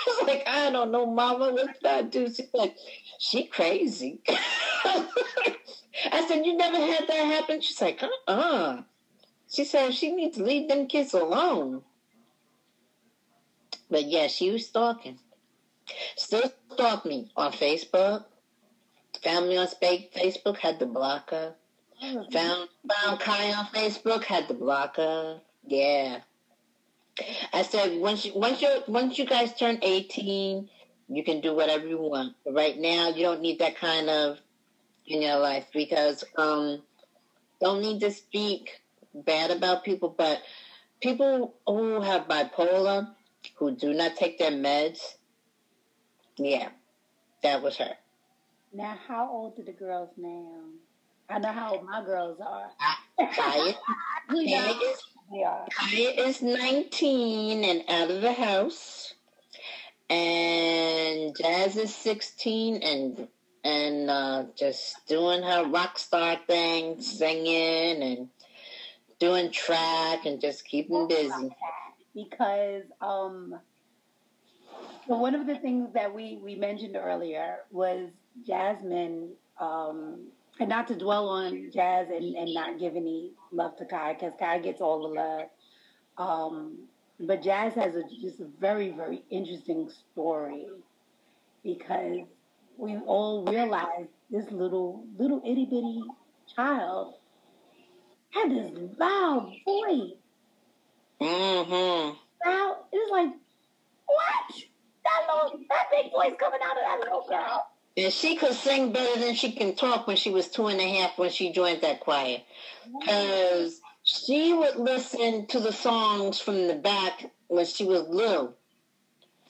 I 0.01 0.05
was 0.07 0.27
like, 0.27 0.43
I 0.47 0.71
don't 0.71 0.91
know, 0.91 1.07
Mama, 1.07 1.53
what 1.53 1.67
did 1.67 1.87
I 1.87 2.03
do? 2.03 2.27
She's 2.27 2.49
like, 2.53 2.75
she 3.19 3.45
crazy. 3.45 4.21
I 4.29 6.27
said, 6.27 6.47
you 6.47 6.57
never 6.57 6.77
had 6.79 7.07
that 7.07 7.25
happen? 7.27 7.61
She's 7.61 7.81
like, 7.81 8.03
uh-uh. 8.03 8.83
She 9.51 9.65
said 9.65 9.95
she 9.95 10.13
needs 10.13 10.37
to 10.37 10.45
leave 10.45 10.69
them 10.69 10.87
kids 10.87 11.13
alone. 11.13 11.83
But 13.91 14.05
yeah, 14.05 14.29
she 14.29 14.51
was 14.51 14.67
stalking. 14.67 15.19
Still 16.17 16.53
stalk 16.73 17.05
me 17.05 17.31
on 17.37 17.53
Facebook. 17.53 18.25
Found 19.25 19.49
me 19.49 19.57
on 19.57 19.67
Facebook, 19.67 20.57
had 20.57 20.79
to 20.79 20.87
block 20.87 21.31
her. 21.31 21.55
Found 22.01 22.69
found 22.89 23.21
Kai 23.21 23.53
on 23.53 23.67
Facebook, 23.67 24.23
had 24.25 24.47
to 24.49 24.55
block 24.55 24.97
her. 24.97 25.41
Yeah. 25.67 26.21
I 27.53 27.63
said 27.63 27.99
once 28.01 28.25
you 28.25 28.33
once 28.35 28.63
you 28.63 28.83
once 28.87 29.19
you 29.19 29.27
guys 29.27 29.53
turn 29.55 29.81
eighteen, 29.83 30.71
you 31.09 31.25
can 31.25 31.41
do 31.41 31.55
whatever 31.55 31.87
you 31.89 31.99
want. 31.99 32.37
But 32.45 32.55
right 32.55 32.79
now 32.79 33.09
you 33.09 33.25
don't 33.25 33.43
need 33.43 33.59
that 33.59 33.77
kind 33.77 34.09
of 34.09 34.39
in 35.07 35.21
your 35.21 35.39
life 35.39 35.67
because 35.75 36.25
um 36.39 36.83
don't 37.61 37.83
need 37.83 38.01
to 38.01 38.13
speak 38.13 38.80
bad 39.15 39.51
about 39.51 39.85
people, 39.85 40.15
but 40.17 40.43
people 41.01 41.55
who 41.67 42.01
have 42.01 42.29
bipolar, 42.29 43.15
who 43.57 43.77
do 43.77 43.93
not 43.93 44.17
take 44.17 44.39
their 44.39 44.51
meds, 44.51 44.99
yeah, 46.37 46.69
that 47.43 47.63
was 47.63 47.77
her. 47.77 47.95
Now, 48.73 48.97
how 49.09 49.29
old 49.31 49.59
are 49.59 49.65
the 49.65 49.73
girls 49.73 50.11
now? 50.17 50.61
I 51.29 51.39
know 51.39 51.53
how 51.53 51.75
old 51.75 51.85
my 51.85 52.05
girls 52.05 52.39
are. 52.41 52.71
Kaya, 53.19 53.75
Kaya 54.29 54.75
is. 54.83 55.03
Kaya 55.77 56.11
is 56.27 56.43
19 56.43 57.65
and 57.65 57.83
out 57.89 58.11
of 58.11 58.23
the 58.23 58.33
house. 58.33 59.15
And 60.09 61.37
Jazz 61.37 61.77
is 61.77 61.95
16 61.95 62.83
and 62.83 63.29
and 63.63 64.11
uh, 64.11 64.45
just 64.57 65.07
doing 65.07 65.43
her 65.43 65.67
rock 65.69 65.99
star 65.99 66.39
thing, 66.47 67.01
singing 67.01 68.03
and 68.03 68.29
doing 69.21 69.53
track 69.53 70.27
and 70.27 70.41
just 70.41 70.65
keeping 70.65 71.07
busy. 71.07 71.51
because 72.15 72.85
um 73.01 73.61
so 75.07 75.17
one 75.17 75.35
of 75.35 75.47
the 75.47 75.57
things 75.57 75.93
that 75.95 76.13
we 76.13 76.39
we 76.43 76.57
mentioned 76.57 76.97
earlier 76.97 77.59
was 77.71 78.11
Jasmine 78.47 79.31
um 79.61 80.27
and 80.61 80.69
not 80.69 80.87
to 80.89 80.97
dwell 80.97 81.29
on 81.29 81.71
Jazz 81.73 82.09
and, 82.11 82.37
and 82.37 82.53
not 82.53 82.79
give 82.79 82.97
any 82.97 83.33
love 83.51 83.77
to 83.79 83.87
Kai 83.87 84.15
because 84.15 84.33
Kai 84.39 84.59
gets 84.59 84.81
all 84.81 85.09
the 85.09 85.15
love. 85.15 85.49
Um, 86.19 86.79
but 87.19 87.43
Jazz 87.43 87.75
has 87.75 87.97
a, 87.97 88.03
just 88.21 88.41
a 88.41 88.47
very, 88.61 88.91
very 88.91 89.23
interesting 89.31 89.91
story 90.13 90.67
because 91.65 92.27
we 92.77 92.97
all 92.99 93.45
realize 93.47 94.07
this 94.31 94.51
little, 94.51 95.05
little 95.19 95.41
itty 95.47 95.65
bitty 95.65 96.03
child 96.55 97.15
had 98.31 98.51
this 98.51 98.71
loud 98.99 99.53
voice 99.65 100.13
Mm-hmm. 101.21 102.17
now 102.47 102.77
it's 102.93 103.11
like, 103.13 103.29
what? 104.07 104.55
That 105.05 105.35
little, 105.35 105.61
that 105.69 105.87
big 105.91 106.11
voice 106.13 106.33
coming 106.39 106.61
out 106.65 106.77
of 106.79 106.83
that 106.83 106.99
little 107.01 107.27
girl. 107.29 107.67
And 107.97 108.11
she 108.13 108.37
could 108.37 108.55
sing 108.55 108.93
better 108.93 109.21
than 109.21 109.35
she 109.35 109.53
can 109.53 109.75
talk 109.75 110.07
when 110.07 110.17
she 110.17 110.31
was 110.31 110.49
two 110.49 110.69
and 110.69 110.81
a 110.81 110.89
half 110.89 111.19
when 111.19 111.31
she 111.31 111.53
joined 111.53 111.83
that 111.83 112.01
choir. 112.01 112.39
Because 113.01 113.81
she 114.03 114.55
would 114.55 114.77
listen 114.77 115.47
to 115.49 115.61
the 115.61 115.73
songs 115.73 116.41
from 116.41 116.69
the 116.69 116.75
back 116.77 117.31
when 117.49 117.67
she 117.67 117.85
was 117.85 118.09
little. 118.09 118.57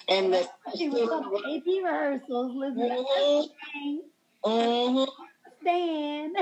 And 0.09 0.33
the, 0.33 0.49
She 0.77 0.88
was 0.88 1.09
on 1.09 1.27
AP 1.27 1.66
rehearsals, 1.66 2.53
listening 2.57 2.88
to 2.88 2.95
Mhm. 2.97 3.49
everything, 3.77 4.03
Mhm. 4.45 5.09
stand. 5.61 6.37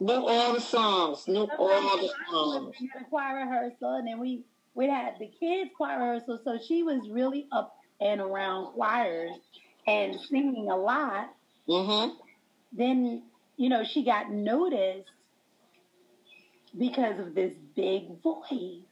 Knew 0.00 0.14
all 0.14 0.24
the, 0.24 0.32
knew 0.32 0.36
all 0.36 0.54
the 0.54 0.60
songs. 0.60 1.28
Knew 1.28 1.48
all 1.58 1.98
the 1.98 2.10
songs. 2.30 2.74
We 2.80 2.90
had 2.92 3.02
a 3.02 3.04
choir 3.04 3.36
rehearsal, 3.36 3.94
and 3.96 4.08
then 4.08 4.18
we 4.18 4.44
we 4.74 4.88
had 4.88 5.16
the 5.18 5.26
kids 5.26 5.70
choir 5.76 5.98
rehearsal. 5.98 6.40
So 6.42 6.58
she 6.66 6.82
was 6.82 7.08
really 7.10 7.46
up 7.52 7.76
and 8.00 8.20
around 8.20 8.72
choirs 8.72 9.32
and 9.86 10.18
singing 10.18 10.70
a 10.70 10.76
lot. 10.76 11.34
Mm-hmm. 11.68 12.14
Then 12.72 13.22
you 13.56 13.68
know 13.68 13.84
she 13.84 14.04
got 14.04 14.30
noticed 14.30 15.10
because 16.78 17.18
of 17.20 17.34
this 17.34 17.52
big 17.76 18.20
voice. 18.22 18.84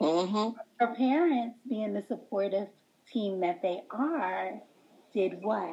Mm-hmm. 0.00 0.58
her 0.80 0.94
parents, 0.96 1.56
being 1.68 1.94
the 1.94 2.02
supportive 2.08 2.66
team 3.12 3.38
that 3.40 3.62
they 3.62 3.82
are, 3.90 4.60
did 5.14 5.40
what? 5.40 5.70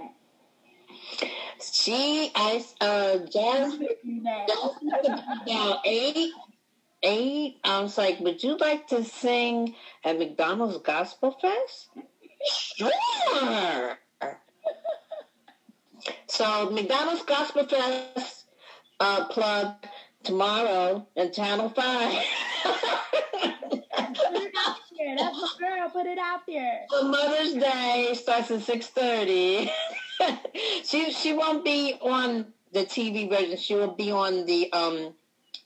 She, 1.74 2.32
I, 2.36 2.64
uh, 2.82 3.18
Jazz, 3.20 3.78
That- 3.78 5.44
now 5.48 5.82
eight, 5.86 6.32
eight. 7.04 7.58
I 7.64 7.82
was 7.82 7.98
like, 7.98 8.20
would 8.22 8.42
you 8.44 8.58
like 8.58 8.88
to 8.88 9.04
sing 9.04 9.76
at 10.04 10.18
McDonald's 10.18 10.78
Gospel 10.78 11.36
Fest? 11.42 11.90
Sure. 12.78 13.98
So 16.28 16.70
McDonald's 16.70 17.24
Gospel 17.24 17.68
Fest 17.68 18.46
uh, 19.00 19.26
plug 19.28 19.76
tomorrow 20.24 21.08
in 21.16 21.34
Channel 21.34 21.70
Five. 21.70 22.24
Put 25.00 25.08
it 25.08 25.20
out 25.22 25.32
there. 25.32 25.32
That's 25.32 25.60
my 25.62 25.78
girl. 25.78 25.90
Put 25.90 26.06
it 26.08 26.18
out 26.18 26.42
there. 26.48 26.80
For 26.90 27.04
Mother's 27.06 27.54
Day 27.54 28.14
starts 28.16 28.52
at 28.52 28.62
six 28.62 28.88
thirty. 28.88 29.72
she 30.84 31.12
she 31.12 31.34
won't 31.34 31.64
be 31.64 31.96
on 32.02 32.48
the 32.74 32.82
TV 32.82 33.30
version. 33.30 33.58
She 33.58 33.76
will 33.76 33.96
be 33.96 34.12
on 34.12 34.46
the 34.46 34.72
um 34.74 35.14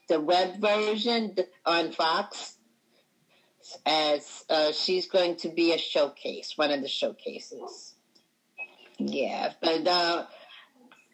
the 0.08 0.20
web 0.20 0.62
version 0.62 1.36
on 1.66 1.92
Fox. 1.92 2.58
As 3.86 4.44
uh, 4.50 4.72
she's 4.74 5.08
going 5.08 5.38
to 5.38 5.50
be 5.50 5.74
a 5.74 5.78
showcase, 5.78 6.54
one 6.58 6.70
of 6.70 6.82
the 6.82 6.88
showcases. 6.90 7.94
Yeah, 9.00 9.54
but 9.62 9.88
uh, 9.88 10.26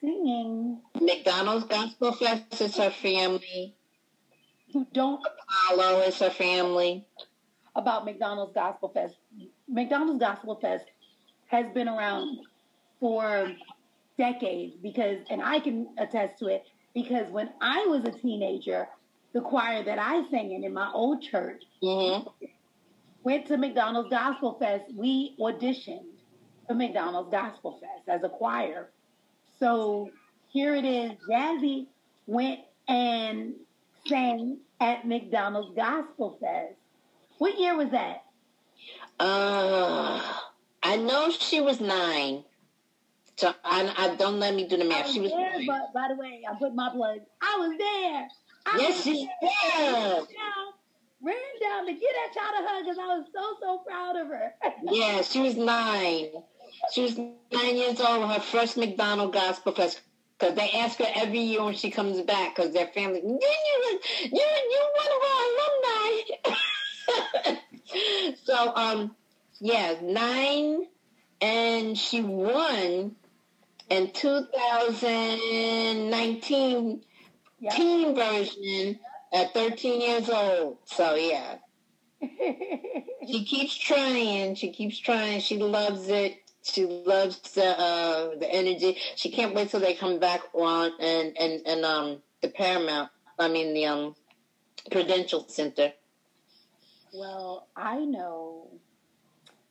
Singing 0.02 0.82
McDonald's 1.00 1.66
Gospel 1.66 2.12
Fest 2.14 2.60
is 2.60 2.76
her 2.78 2.90
family. 2.90 3.76
who 4.74 4.88
don't 4.92 5.22
Apollo 5.70 6.02
is 6.02 6.20
her 6.20 6.32
family. 6.32 7.06
About 7.80 8.06
McDonald's 8.06 8.54
Gospel 8.54 8.90
Fest. 8.90 9.16
McDonald's 9.68 10.20
Gospel 10.20 10.60
Fest 10.62 10.86
has 11.48 11.66
been 11.74 11.88
around 11.88 12.40
for 13.00 13.52
decades 14.18 14.76
because, 14.84 15.20
and 15.30 15.42
I 15.42 15.60
can 15.60 15.88
attest 15.98 16.40
to 16.40 16.48
it 16.48 16.64
because 16.94 17.32
when 17.32 17.50
I 17.62 17.86
was 17.88 18.04
a 18.04 18.12
teenager, 18.12 18.88
the 19.34 19.42
choir 19.42 19.84
that 19.84 19.98
I 19.98 20.30
sang 20.30 20.52
in 20.52 20.64
in 20.64 20.74
my 20.74 20.92
old 20.94 21.22
church 21.22 21.64
hmm 21.82 22.20
went 23.22 23.46
to 23.48 23.58
McDonald's 23.58 24.10
Gospel 24.10 24.58
Fest. 24.60 24.86
We 24.96 25.36
auditioned 25.40 26.06
for 26.68 26.74
McDonald's 26.74 27.30
Gospel 27.30 27.80
Fest 27.82 28.08
as 28.08 28.24
a 28.24 28.30
choir. 28.30 28.90
So 29.60 30.10
here 30.48 30.74
it 30.74 30.86
is. 30.86 31.12
Jazzy 31.30 31.88
went 32.28 32.62
and 32.88 33.56
sang 34.08 34.60
at 34.80 35.06
McDonald's 35.06 35.76
Gospel 35.76 36.38
Fest. 36.40 36.79
What 37.40 37.60
year 37.60 37.76
was 37.76 37.92
that? 37.92 38.24
Uh, 39.20 40.22
I 40.84 40.98
know 40.98 41.32
she 41.32 41.62
was 41.62 41.82
nine. 41.82 42.44
So 43.38 43.54
I, 43.64 43.94
I 43.98 44.16
don't 44.16 44.40
let 44.40 44.54
me 44.56 44.68
do 44.68 44.78
the 44.78 44.84
math. 44.86 45.08
was 45.08 45.14
She 45.14 45.22
was 45.22 45.32
there, 45.32 45.52
nine. 45.58 45.66
but 45.68 45.94
by 45.94 46.08
the 46.10 46.16
way, 46.16 46.42
I 46.50 46.54
put 46.60 46.76
my 46.76 46.90
blood. 46.94 47.20
I 47.42 47.58
was 47.60 47.78
there. 47.78 48.28
I 48.66 48.80
Yes, 48.82 48.96
was 48.98 49.04
she 49.06 49.30
there. 49.42 50.22
ran 51.22 51.36
down 51.62 51.86
to 51.88 51.94
get 51.94 52.14
that 52.16 52.34
child 52.34 52.56
a 52.64 52.68
hug 52.68 52.84
because 52.84 52.98
I 53.00 53.08
was 53.18 53.26
so 53.34 53.56
so 53.62 53.78
proud 53.88 54.16
of 54.18 54.28
her. 54.28 54.54
Yeah, 54.92 55.22
she 55.22 55.42
was 55.42 55.56
nine. 55.56 56.28
She 56.92 57.02
was 57.04 57.18
nine 57.18 57.76
years 57.78 58.00
old. 58.00 58.30
Her 58.30 58.40
first 58.40 58.78
McDonald 58.78 59.34
Gospel 59.34 59.74
Fest. 59.74 60.02
Because 60.40 60.56
they 60.56 60.70
ask 60.72 60.98
her 61.00 61.06
every 61.16 61.40
year 61.40 61.64
when 61.64 61.74
she 61.76 61.90
comes 61.90 62.22
back. 62.22 62.56
Because 62.56 62.74
their 62.74 62.88
family, 62.88 63.22
you 63.22 63.40
you 63.40 64.00
you 64.24 64.48
you 64.74 64.82
one 65.02 65.12
of 65.18 65.22
our 65.32 65.42
alumni. 65.50 66.09
so 68.44 68.74
um, 68.76 69.16
yeah, 69.60 69.96
nine, 70.02 70.86
and 71.42 71.98
she 71.98 72.22
won 72.22 73.16
in 73.90 74.12
2019 74.12 77.02
Yeah. 77.62 77.72
teen 77.72 78.16
version 78.16 79.00
at 79.34 79.54
13 79.54 80.00
years 80.02 80.30
old. 80.30 80.78
So 80.86 81.16
yeah, 81.16 81.56
she 82.22 83.44
keeps 83.46 83.76
trying. 83.76 84.56
She 84.56 84.72
keeps 84.72 84.98
trying. 85.00 85.42
She 85.42 85.58
loves 85.58 86.08
it. 86.10 86.38
She 86.64 86.86
loves 86.86 87.40
the 87.54 87.66
uh, 87.66 88.36
the 88.40 88.48
energy. 88.52 88.98
She 89.16 89.30
can't 89.32 89.56
wait 89.56 89.70
till 89.70 89.80
they 89.80 89.94
come 89.96 90.20
back 90.20 90.42
on 90.54 90.92
and 91.00 91.36
and 91.40 91.62
and 91.66 91.86
um 91.86 92.22
the 92.42 92.50
Paramount. 92.50 93.10
I 93.40 93.48
mean 93.50 93.74
the 93.74 93.86
um 93.88 94.16
Prudential 94.92 95.46
Center. 95.48 95.94
Well, 97.12 97.68
I 97.76 98.06
know, 98.06 98.68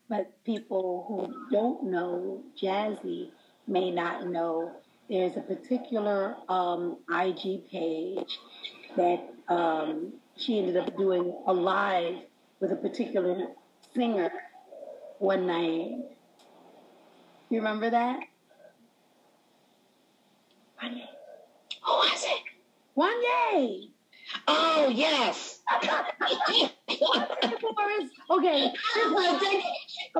but 0.09 0.43
people 0.45 1.05
who 1.07 1.51
don't 1.53 1.85
know 1.85 2.43
Jazzy 2.61 3.31
may 3.69 3.93
not 3.93 4.27
know. 4.27 4.73
There's 5.09 5.37
a 5.37 5.41
particular 5.41 6.37
um, 6.49 6.99
IG 7.09 7.71
page 7.71 8.39
that 8.97 9.33
um, 9.49 10.13
she 10.37 10.59
ended 10.59 10.77
up 10.77 10.97
doing 10.97 11.33
a 11.47 11.53
live 11.53 12.17
with 12.61 12.73
a 12.73 12.77
particular 12.77 13.47
singer 13.95 14.31
one 15.21 15.47
night. 15.47 15.93
You 17.51 17.59
remember 17.59 17.89
that? 17.91 18.21
Who 20.81 21.93
was 21.93 22.25
it? 22.25 22.43
Wanye. 22.97 23.91
Oh 24.49 24.93
yes. 24.93 25.61
Forrest. 26.89 28.15
Okay. 28.31 28.73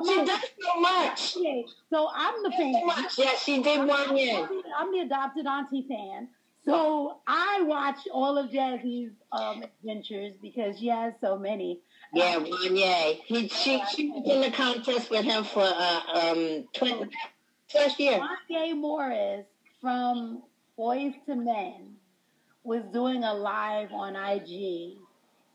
she 0.05 0.25
does 0.25 0.41
so 0.61 0.79
much. 0.79 1.37
Okay. 1.37 1.65
So 1.89 2.09
I'm 2.13 2.43
the 2.43 2.51
fan. 2.51 2.85
Much. 2.85 3.17
Yeah, 3.17 3.35
she 3.35 3.61
did 3.61 3.87
one 3.87 4.15
year. 4.15 4.47
I'm 4.77 4.91
the 4.91 4.99
adopted 4.99 5.45
auntie 5.45 5.85
fan. 5.87 6.29
So 6.65 7.21
I 7.25 7.63
watch 7.63 7.99
all 8.13 8.37
of 8.37 8.51
Jazzy's 8.51 9.11
um, 9.31 9.63
adventures 9.63 10.33
because 10.41 10.77
she 10.77 10.87
has 10.87 11.13
so 11.21 11.37
many. 11.37 11.79
Yeah, 12.13 12.37
one 12.37 12.75
yay. 12.75 13.21
He 13.25 13.47
she 13.47 13.81
she 13.95 14.09
was 14.09 14.23
in 14.29 14.41
the 14.41 14.51
contest 14.51 15.09
with 15.09 15.23
him 15.23 15.43
for 15.43 15.63
uh 15.63 16.01
um 16.13 16.67
twin 16.73 17.09
last 17.73 17.99
year. 17.99 18.19
Wanya 18.51 18.75
Morris 18.75 19.45
from 19.81 20.43
Boyz 20.77 21.13
II 21.27 21.35
Men 21.35 21.95
was 22.63 22.83
doing 22.91 23.23
a 23.23 23.33
live 23.33 23.91
on 23.93 24.15
IG 24.15 24.97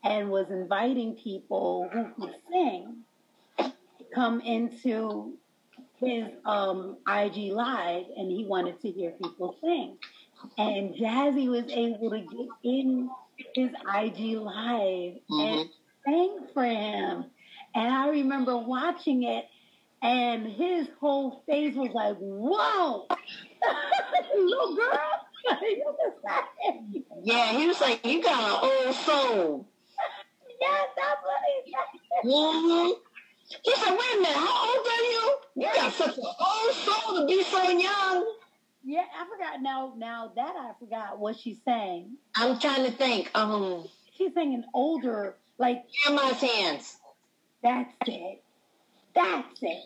and 0.05 0.31
was 0.31 0.51
inviting 0.51 1.15
people 1.15 1.89
who 1.93 2.05
could 2.21 2.35
sing 2.51 3.05
come 4.15 4.41
into 4.41 5.37
his 5.97 6.25
um, 6.45 6.99
IG 7.09 7.53
live, 7.53 8.05
and 8.17 8.31
he 8.31 8.45
wanted 8.45 8.81
to 8.83 8.91
hear 8.91 9.11
people 9.13 9.57
sing. 9.61 9.97
And 10.59 10.95
Jazzy 10.95 11.49
was 11.49 11.65
able 11.71 12.11
to 12.11 12.21
get 12.21 12.49
in 12.63 13.11
his 13.55 13.71
IG 13.95 14.37
live 14.37 15.15
and 15.31 15.69
sang 16.07 16.39
for 16.53 16.65
him. 16.65 17.25
And 17.75 17.93
I 17.93 18.09
remember 18.11 18.57
watching 18.57 19.25
it, 19.25 19.47
and 20.03 20.47
his 20.47 20.87
whole 21.01 21.43
face 21.49 21.75
was 21.75 21.91
like, 21.95 22.17
"Whoa, 22.19 23.07
little 24.37 24.77
girl!" 24.77 25.25
you 25.63 25.95
just 26.05 26.23
sang. 26.23 27.05
Yeah, 27.23 27.59
he 27.59 27.67
was 27.67 27.81
like, 27.81 28.05
you 28.07 28.23
got 28.23 28.65
an 28.65 28.71
old 28.87 28.95
soul. 28.95 29.69
Yes, 30.65 30.89
that's 30.97 31.21
what 31.23 31.41
he 31.47 31.73
said. 31.73 32.23
hmm 32.25 32.91
He 33.65 33.73
said, 33.77 33.91
wait 33.93 34.15
a 34.15 34.21
minute, 34.23 34.37
how 34.37 34.69
old 34.69 34.87
are 34.87 35.05
you? 35.13 35.37
You 35.57 35.69
got 35.75 35.93
such 35.93 36.17
an 36.19 36.25
old 36.25 36.75
soul 36.75 37.21
to 37.21 37.27
be 37.27 37.43
so 37.45 37.63
young. 37.69 38.35
Yeah, 38.87 39.05
I 39.19 39.25
forgot. 39.29 39.63
Now, 39.63 39.95
now 39.97 40.33
that 40.37 40.55
I 40.57 40.73
forgot 40.79 41.19
what 41.19 41.37
she 41.39 41.59
sang. 41.65 42.17
I'm 42.37 42.59
trying 42.59 42.85
to 42.85 42.91
think. 42.91 43.31
Um, 43.35 43.85
She's 44.17 44.33
singing 44.35 44.65
older, 44.75 45.37
like 45.59 45.85
Grandma's 46.07 46.41
hands. 46.41 46.97
that's 47.63 47.93
it, 48.07 48.43
that's 49.15 49.63
it. 49.63 49.85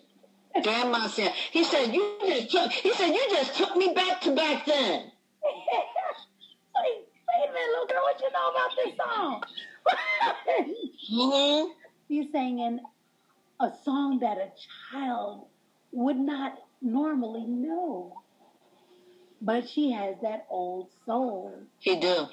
Grandma's 0.64 1.16
hands. 1.16 1.34
He 1.52 1.64
said, 1.64 1.94
you 1.94 2.16
just 2.26 2.50
took, 2.50 2.72
he 2.72 2.92
said, 2.92 3.08
you 3.08 3.26
just 3.30 3.56
took 3.56 3.76
me 3.76 3.92
back 3.94 4.20
to 4.22 4.34
back 4.34 4.66
then. 4.66 5.10
wait, 7.38 7.44
wait 7.44 7.50
a 7.50 7.52
minute, 7.52 7.70
little 7.72 7.86
girl, 7.86 8.02
what 8.02 8.20
you 8.20 8.30
know 8.32 8.50
about 8.50 8.70
this 8.76 8.96
song? 8.96 9.42
hmm 11.10 11.72
She's 12.08 12.32
singing 12.32 12.80
a 13.60 13.70
song 13.84 14.20
that 14.20 14.38
a 14.38 14.50
child 14.90 15.46
would 15.92 16.16
not 16.16 16.58
normally 16.80 17.44
know. 17.44 18.22
But 19.40 19.68
she 19.68 19.92
has 19.92 20.16
that 20.22 20.46
old 20.50 20.88
soul. 21.06 21.54
He 21.78 21.96
do. 21.96 22.26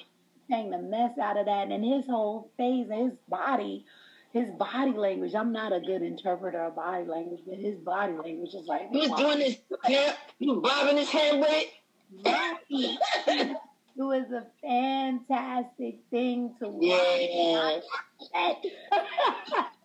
Sang 0.48 0.70
the 0.70 0.78
mess 0.78 1.18
out 1.18 1.36
of 1.36 1.46
that, 1.46 1.68
and 1.70 1.84
his 1.84 2.06
whole 2.06 2.50
face, 2.56 2.86
his 2.90 3.12
body, 3.28 3.84
his 4.32 4.48
body 4.50 4.92
language. 4.92 5.34
I'm 5.34 5.52
not 5.52 5.72
a 5.72 5.80
good 5.80 6.02
interpreter 6.02 6.64
of 6.64 6.76
body 6.76 7.04
language, 7.04 7.40
but 7.46 7.58
his 7.58 7.76
body 7.76 8.12
language 8.12 8.54
is 8.54 8.66
like, 8.66 8.90
He's 8.90 9.10
doing 9.10 9.40
his 9.40 9.58
hair, 9.84 10.16
he 10.38 10.48
was 10.48 10.60
bobbing 10.62 10.96
his 10.96 11.08
head 11.08 11.38
with 11.38 11.48
it. 11.50 11.68
Right. 12.24 13.56
it 13.98 14.02
was 14.02 14.30
a 14.30 14.46
fantastic 14.60 16.00
thing 16.10 16.54
to 16.60 16.68
watch. 16.68 17.82
Yeah. 18.34 18.52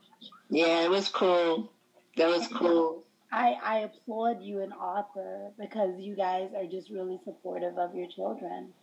Yeah, 0.51 0.83
it 0.83 0.89
was 0.89 1.07
cool. 1.07 1.71
That 2.17 2.27
was 2.27 2.45
cool. 2.49 3.05
I, 3.31 3.55
I 3.63 3.77
applaud 3.79 4.41
you 4.41 4.61
and 4.61 4.73
Arthur 4.77 5.51
because 5.57 5.97
you 5.97 6.13
guys 6.13 6.49
are 6.53 6.65
just 6.65 6.89
really 6.89 7.19
supportive 7.23 7.77
of 7.77 7.95
your 7.95 8.07
children. 8.07 8.73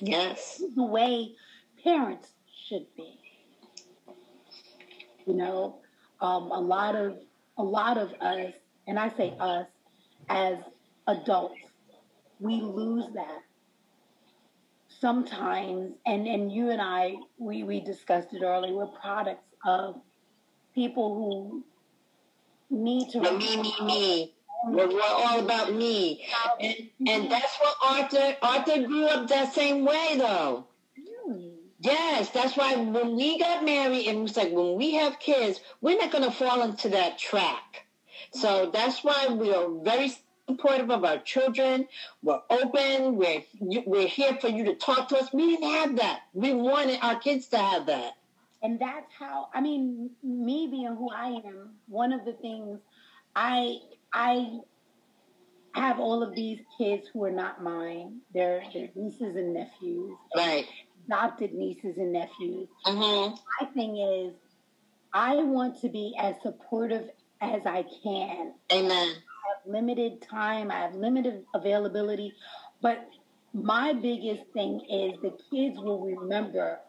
Yes. 0.00 0.60
The 0.74 0.82
way 0.82 1.36
parents 1.84 2.30
should 2.66 2.86
be. 2.96 3.16
You 5.24 5.34
know, 5.34 5.76
um, 6.20 6.50
a 6.50 6.60
lot 6.60 6.96
of 6.96 7.18
a 7.56 7.62
lot 7.62 7.96
of 7.96 8.12
us, 8.20 8.52
and 8.88 8.98
I 8.98 9.10
say 9.10 9.34
us 9.38 9.66
as 10.28 10.56
adults, 11.06 11.60
we 12.40 12.60
lose 12.60 13.04
that 13.14 13.42
sometimes. 15.00 15.92
And 16.06 16.26
and 16.26 16.52
you 16.52 16.70
and 16.70 16.80
I, 16.80 17.16
we 17.38 17.62
we 17.62 17.80
discussed 17.80 18.32
it 18.32 18.42
earlier. 18.42 18.74
We're 18.74 18.86
products 18.86 19.54
of 19.64 20.00
people 20.74 21.14
who 21.14 21.64
need 22.70 23.10
to 23.10 23.20
me, 23.20 23.56
me, 23.56 23.74
me. 23.82 24.34
We're, 24.66 24.88
we're 24.88 25.00
all 25.02 25.40
about 25.40 25.72
me. 25.72 26.24
And, 26.60 26.74
and 27.06 27.30
that's 27.30 27.56
what 27.60 27.76
Arthur, 27.84 28.36
Arthur 28.42 28.86
grew 28.86 29.06
up 29.06 29.28
that 29.28 29.54
same 29.54 29.84
way 29.84 30.16
though. 30.18 30.66
Really? 30.96 31.52
Yes, 31.80 32.30
that's 32.30 32.56
why 32.56 32.74
when 32.74 33.16
we 33.16 33.38
got 33.38 33.64
married, 33.64 34.06
it 34.08 34.16
was 34.16 34.36
like 34.36 34.50
when 34.50 34.74
we 34.74 34.94
have 34.94 35.20
kids, 35.20 35.60
we're 35.80 35.96
not 35.96 36.10
going 36.10 36.24
to 36.24 36.30
fall 36.32 36.62
into 36.62 36.88
that 36.88 37.18
track. 37.18 37.86
So 38.32 38.70
that's 38.72 39.04
why 39.04 39.28
we 39.28 39.54
are 39.54 39.68
very 39.82 40.12
supportive 40.48 40.90
of 40.90 41.04
our 41.04 41.18
children. 41.18 41.86
We're 42.22 42.40
open. 42.50 43.16
We're 43.16 43.42
you- 43.60 43.84
we're 43.86 44.08
here 44.08 44.34
for 44.40 44.48
you 44.48 44.64
to 44.64 44.74
talk 44.74 45.08
to 45.08 45.18
us. 45.18 45.32
We 45.32 45.56
didn't 45.56 45.70
have 45.70 45.96
that. 45.96 46.22
We 46.32 46.54
wanted 46.54 46.98
our 47.02 47.16
kids 47.18 47.48
to 47.48 47.58
have 47.58 47.86
that. 47.86 48.14
And 48.62 48.80
that's 48.80 49.12
how 49.16 49.48
I 49.54 49.60
mean, 49.60 50.10
me 50.22 50.66
being 50.68 50.96
who 50.96 51.10
I 51.10 51.28
am, 51.44 51.76
one 51.86 52.12
of 52.12 52.24
the 52.24 52.32
things 52.32 52.80
I 53.36 53.76
I 54.12 54.60
have 55.74 56.00
all 56.00 56.22
of 56.22 56.34
these 56.34 56.60
kids 56.76 57.06
who 57.12 57.22
are 57.24 57.30
not 57.30 57.62
mine. 57.62 58.20
They're, 58.34 58.62
they're 58.72 58.88
nieces 58.96 59.36
and 59.36 59.52
nephews, 59.54 60.16
Right. 60.34 60.66
adopted 61.06 61.52
nieces 61.54 61.98
and 61.98 62.12
nephews. 62.12 62.68
Mm-hmm. 62.86 63.34
My 63.60 63.66
thing 63.74 63.96
is, 63.98 64.34
I 65.12 65.36
want 65.36 65.80
to 65.82 65.88
be 65.88 66.16
as 66.18 66.34
supportive 66.42 67.10
as 67.40 67.60
I 67.66 67.84
can. 68.02 68.54
Amen. 68.72 69.14
I 69.48 69.58
have 69.58 69.72
limited 69.72 70.22
time, 70.22 70.70
I 70.70 70.80
have 70.80 70.94
limited 70.94 71.44
availability, 71.54 72.34
but 72.82 73.08
my 73.54 73.92
biggest 73.92 74.42
thing 74.52 74.80
is 74.90 75.20
the 75.22 75.36
kids 75.50 75.78
will 75.78 76.00
remember, 76.00 76.80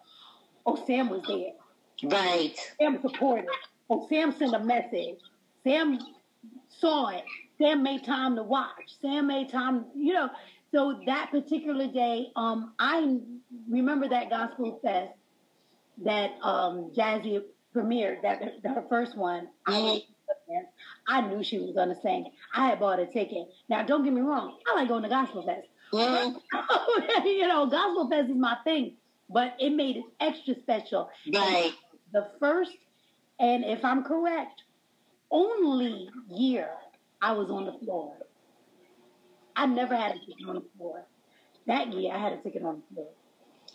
oh, 0.65 0.83
Sam 0.85 1.09
was 1.09 1.21
there. 1.27 1.53
Right. 2.03 2.55
Sam 2.79 2.99
supported. 3.01 3.47
Oh, 3.89 4.07
Sam 4.09 4.31
sent 4.31 4.53
a 4.53 4.59
message. 4.59 5.19
Sam 5.63 5.99
saw 6.69 7.09
it. 7.09 7.23
Sam 7.57 7.83
made 7.83 8.03
time 8.05 8.35
to 8.35 8.43
watch. 8.43 8.95
Sam 9.01 9.27
made 9.27 9.49
time, 9.49 9.85
you 9.95 10.13
know. 10.13 10.29
So 10.71 11.01
that 11.07 11.31
particular 11.31 11.87
day, 11.87 12.27
um, 12.35 12.73
I 12.77 13.17
remember 13.67 14.07
that 14.07 14.29
gospel 14.29 14.79
fest 14.83 15.13
that 16.03 16.31
um, 16.43 16.91
Jazzy 16.95 17.41
premiered, 17.75 18.21
that 18.21 18.41
her 18.63 18.85
first 18.87 19.17
one. 19.17 19.47
I, 19.65 20.03
I 21.09 21.21
knew 21.21 21.43
she 21.43 21.57
was 21.57 21.71
going 21.71 21.89
to 21.89 21.99
sing. 22.01 22.31
I 22.53 22.67
had 22.67 22.79
bought 22.79 22.99
a 22.99 23.07
ticket. 23.07 23.47
Now, 23.67 23.81
don't 23.81 24.03
get 24.03 24.13
me 24.13 24.21
wrong. 24.21 24.57
I 24.67 24.75
like 24.75 24.87
going 24.87 25.01
to 25.03 25.09
gospel 25.09 25.41
fest. 25.43 25.67
Mhm. 25.91 26.39
you 27.25 27.47
know, 27.47 27.65
gospel 27.65 28.07
fest 28.07 28.29
is 28.29 28.35
my 28.35 28.55
thing, 28.63 28.93
but 29.27 29.55
it 29.59 29.71
made 29.71 29.97
it 29.97 30.03
extra 30.19 30.53
special. 30.55 31.09
Right. 31.33 31.73
The 32.13 32.29
first, 32.39 32.77
and 33.39 33.65
if 33.65 33.83
I'm 33.83 34.03
correct, 34.03 34.61
only 35.31 36.09
year 36.29 36.69
I 37.21 37.31
was 37.31 37.49
on 37.49 37.65
the 37.65 37.73
floor. 37.73 38.13
I 39.55 39.65
never 39.65 39.95
had 39.95 40.11
a 40.15 40.19
ticket 40.19 40.47
on 40.47 40.55
the 40.55 40.65
floor. 40.77 41.03
That 41.65 41.91
year, 41.91 42.13
I 42.13 42.19
had 42.19 42.33
a 42.33 42.37
ticket 42.37 42.63
on 42.63 42.83
the 42.89 42.95
floor. 42.95 43.07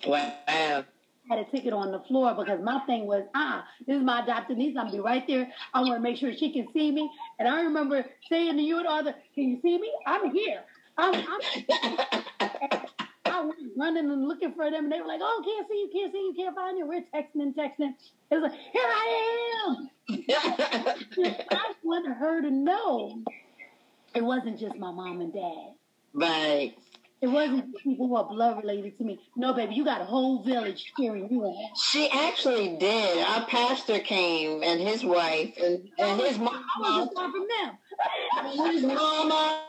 Wow. 0.07 0.85
Had 1.29 1.39
a 1.39 1.45
ticket 1.51 1.72
on 1.72 1.91
the 1.91 2.01
floor 2.01 2.35
because 2.35 2.61
my 2.62 2.81
thing 2.87 3.07
was, 3.07 3.25
ah, 3.35 3.64
this 3.87 3.97
is 3.97 4.03
my 4.03 4.22
adopted 4.22 4.59
niece. 4.59 4.77
I'm 4.79 4.87
gonna 4.87 4.99
be 4.99 5.01
right 5.01 5.27
there. 5.27 5.51
I 5.72 5.81
want 5.81 5.95
to 5.95 6.01
make 6.01 6.18
sure 6.18 6.33
she 6.35 6.53
can 6.53 6.66
see 6.72 6.91
me. 6.91 7.11
And 7.39 7.49
I 7.49 7.62
remember 7.62 8.05
saying 8.31 8.57
to 8.57 8.62
you 8.62 8.79
and 8.79 8.87
Arthur, 8.87 9.14
"Can 9.35 9.49
you 9.49 9.61
see 9.62 9.79
me? 9.79 9.91
I'm 10.07 10.31
here. 10.33 10.64
I'm, 10.99 11.14
I'm 11.14 11.41
I 13.27 13.41
was 13.41 13.57
running 13.77 14.11
and 14.11 14.29
looking 14.29 14.53
for 14.55 14.70
them, 14.70 14.85
and 14.85 14.93
they 14.93 15.01
were 15.01 15.07
like, 15.07 15.20
"Oh, 15.22 15.43
can't 15.45 15.66
see 15.68 15.75
you, 15.75 15.91
can't 15.93 16.12
see 16.12 16.18
you, 16.18 16.35
can't 16.37 16.55
find 16.55 16.79
you." 16.79 16.87
We're 16.87 17.05
texting 17.14 17.43
and 17.43 17.55
texting. 17.55 17.95
It 18.31 18.35
was 18.37 18.51
like, 18.51 18.61
"Here 18.72 18.83
I 18.85 19.64
am." 19.66 19.91
I 21.51 21.72
want 21.83 22.07
her 22.16 22.43
to 22.43 22.51
know 22.51 23.22
it 24.14 24.22
wasn't 24.25 24.61
just 24.61 24.77
my 24.77 24.93
mom 24.93 25.20
and 25.20 25.33
dad. 25.33 25.75
right. 26.12 26.75
It 27.25 27.31
wasn't 27.31 27.75
people 27.79 28.09
who 28.09 28.16
are 28.16 28.29
blood 28.29 28.59
related 28.59 28.99
to 28.99 29.05
me. 29.05 29.18
No, 29.35 29.55
baby, 29.55 29.75
you 29.75 29.83
got 29.83 30.03
a 30.03 30.05
whole 30.05 30.43
village 30.43 30.93
cheering 30.95 31.27
you 31.31 31.43
on. 31.43 31.75
She 31.75 32.07
actually 32.12 32.77
did. 32.77 33.27
Our 33.27 33.47
pastor 33.47 33.99
came 33.99 34.62
and 34.62 34.79
his 34.79 35.03
wife 35.03 35.55
and, 35.57 35.89
and 35.99 36.20
his 36.20 36.37
I 36.37 36.43
mama. 36.43 36.61
wasn't 36.81 37.14
far 37.14 37.31
from 37.31 37.47
them. 37.57 38.72
His 38.75 38.83
mama. 38.83 39.62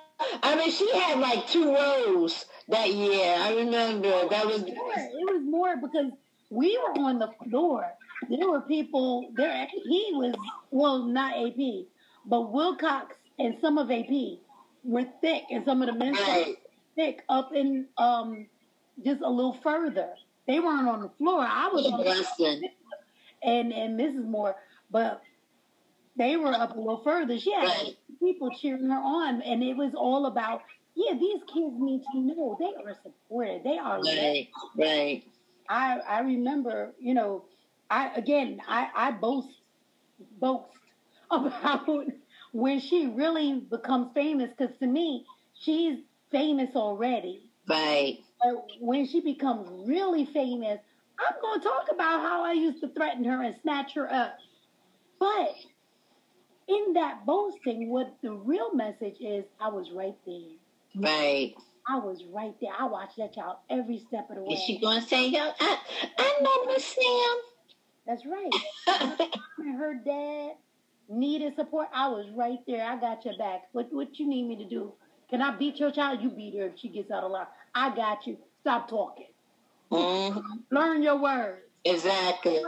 I 0.43 0.57
mean, 0.57 0.69
she 0.69 0.91
had 0.99 1.19
like 1.19 1.47
two 1.47 1.73
rows 1.73 2.43
that 2.67 2.93
year. 2.93 3.37
I 3.39 3.55
remember 3.55 4.27
that 4.27 4.45
was. 4.45 4.63
It 4.63 4.75
was 4.75 5.41
more 5.45 5.77
because 5.77 6.11
we 6.49 6.77
were 6.77 7.03
on 7.03 7.19
the 7.19 7.29
floor. 7.49 7.85
There 8.29 8.49
were 8.49 8.61
people 8.63 9.31
there. 9.37 9.65
He 9.71 10.09
was 10.11 10.35
well, 10.71 11.05
not 11.05 11.37
AP, 11.37 11.85
but 12.25 12.51
Wilcox 12.51 13.15
and 13.39 13.55
some 13.61 13.77
of 13.77 13.89
AP 13.89 14.39
were 14.83 15.05
thick, 15.21 15.43
and 15.51 15.63
some 15.63 15.81
of 15.81 15.87
the 15.87 15.93
men 15.93 16.11
were 16.11 16.19
Right. 16.19 16.57
Thick 16.95 17.23
up 17.29 17.53
in 17.53 17.87
um 17.97 18.47
just 19.03 19.21
a 19.21 19.29
little 19.29 19.57
further. 19.63 20.13
They 20.47 20.59
weren't 20.59 20.87
on 20.87 21.01
the 21.01 21.09
floor. 21.17 21.41
I 21.41 21.69
was 21.73 21.85
on 21.85 21.97
the 21.99 22.03
Blessing. 22.03 22.69
and 23.43 23.73
and 23.73 23.99
Mrs. 23.99 24.25
Moore, 24.25 24.55
but 24.91 25.21
they 26.17 26.37
were 26.37 26.53
up 26.53 26.75
a 26.75 26.79
little 26.79 27.03
further. 27.03 27.37
She 27.39 27.51
had 27.53 27.65
Right. 27.67 27.97
people 28.21 28.51
cheering 28.51 28.89
her 28.89 28.99
on, 28.99 29.41
and 29.41 29.63
it 29.63 29.75
was 29.75 29.93
all 29.95 30.27
about, 30.27 30.61
yeah, 30.95 31.13
these 31.13 31.41
kids 31.43 31.75
need 31.77 32.03
to 32.11 32.19
know 32.19 32.57
they 32.59 32.73
are 32.83 32.95
supported. 33.03 33.63
They 33.63 33.77
are. 33.77 34.01
Right, 34.01 34.47
right. 34.77 35.23
I 35.69 35.99
I 35.99 36.19
remember, 36.21 36.93
you 36.99 37.13
know, 37.13 37.45
I 37.89 38.13
again 38.15 38.61
I 38.67 38.89
I 38.95 39.11
boast 39.11 39.49
boast 40.39 40.69
about 41.31 41.87
when 42.53 42.79
she 42.79 43.07
really 43.07 43.59
becomes 43.59 44.11
famous 44.13 44.51
because 44.57 44.77
to 44.79 44.87
me 44.87 45.25
she's 45.53 45.97
famous 46.35 46.75
already. 46.75 47.49
Right. 47.67 48.19
But 48.43 48.67
when 48.79 49.07
she 49.07 49.21
becomes 49.21 49.69
really 49.87 50.25
famous, 50.25 50.79
I'm 51.17 51.41
going 51.41 51.61
to 51.61 51.65
talk 51.65 51.87
about 51.91 52.21
how 52.21 52.43
I 52.43 52.51
used 52.51 52.81
to 52.81 52.89
threaten 52.89 53.23
her 53.23 53.41
and 53.41 53.55
snatch 53.61 53.93
her 53.93 54.11
up. 54.11 54.37
But 55.17 55.55
in 56.67 56.93
that 56.93 57.25
boasting, 57.25 57.89
what 57.89 58.17
the 58.21 58.33
real 58.33 58.73
message 58.73 59.15
is, 59.21 59.45
I 59.61 59.69
was 59.69 59.91
right 59.93 60.17
there. 60.25 60.57
Right. 60.95 61.55
I 61.87 61.99
was 61.99 62.23
right 62.33 62.55
there. 62.59 62.73
I 62.77 62.85
watched 62.85 63.17
that 63.17 63.33
child 63.33 63.57
every 63.69 63.99
step 64.07 64.29
of 64.29 64.35
the 64.35 64.43
way. 64.43 64.55
Is 64.55 64.63
she 64.63 64.79
gonna 64.79 65.03
say, 65.03 65.27
"Yo, 65.27 65.51
I, 65.59 65.77
I 66.17 66.39
know 66.41 66.65
Miss 66.65 66.83
Sam"? 66.83 67.37
That's 68.07 68.23
right. 68.25 69.29
her 69.77 69.93
dad 70.03 70.53
needed 71.07 71.55
support. 71.55 71.89
I 71.93 72.07
was 72.07 72.25
right 72.35 72.57
there. 72.65 72.83
I 72.83 72.99
got 72.99 73.23
your 73.23 73.37
back. 73.37 73.65
What 73.73 73.93
what 73.93 74.17
you 74.17 74.27
need 74.27 74.47
me 74.47 74.55
to 74.55 74.67
do? 74.67 74.93
Can 75.29 75.41
I 75.41 75.55
beat 75.57 75.77
your 75.77 75.91
child? 75.91 76.21
You 76.21 76.29
beat 76.29 76.55
her 76.55 76.67
if 76.67 76.73
she 76.79 76.89
gets 76.89 77.11
out 77.11 77.23
of 77.23 77.31
line. 77.31 77.47
I 77.73 77.95
got 77.95 78.25
you. 78.27 78.37
Stop 78.61 78.89
talking. 78.89 79.27
hmm 79.91 80.37
Learn 80.71 81.03
your 81.03 81.19
words. 81.21 81.61
Exactly. 81.85 82.61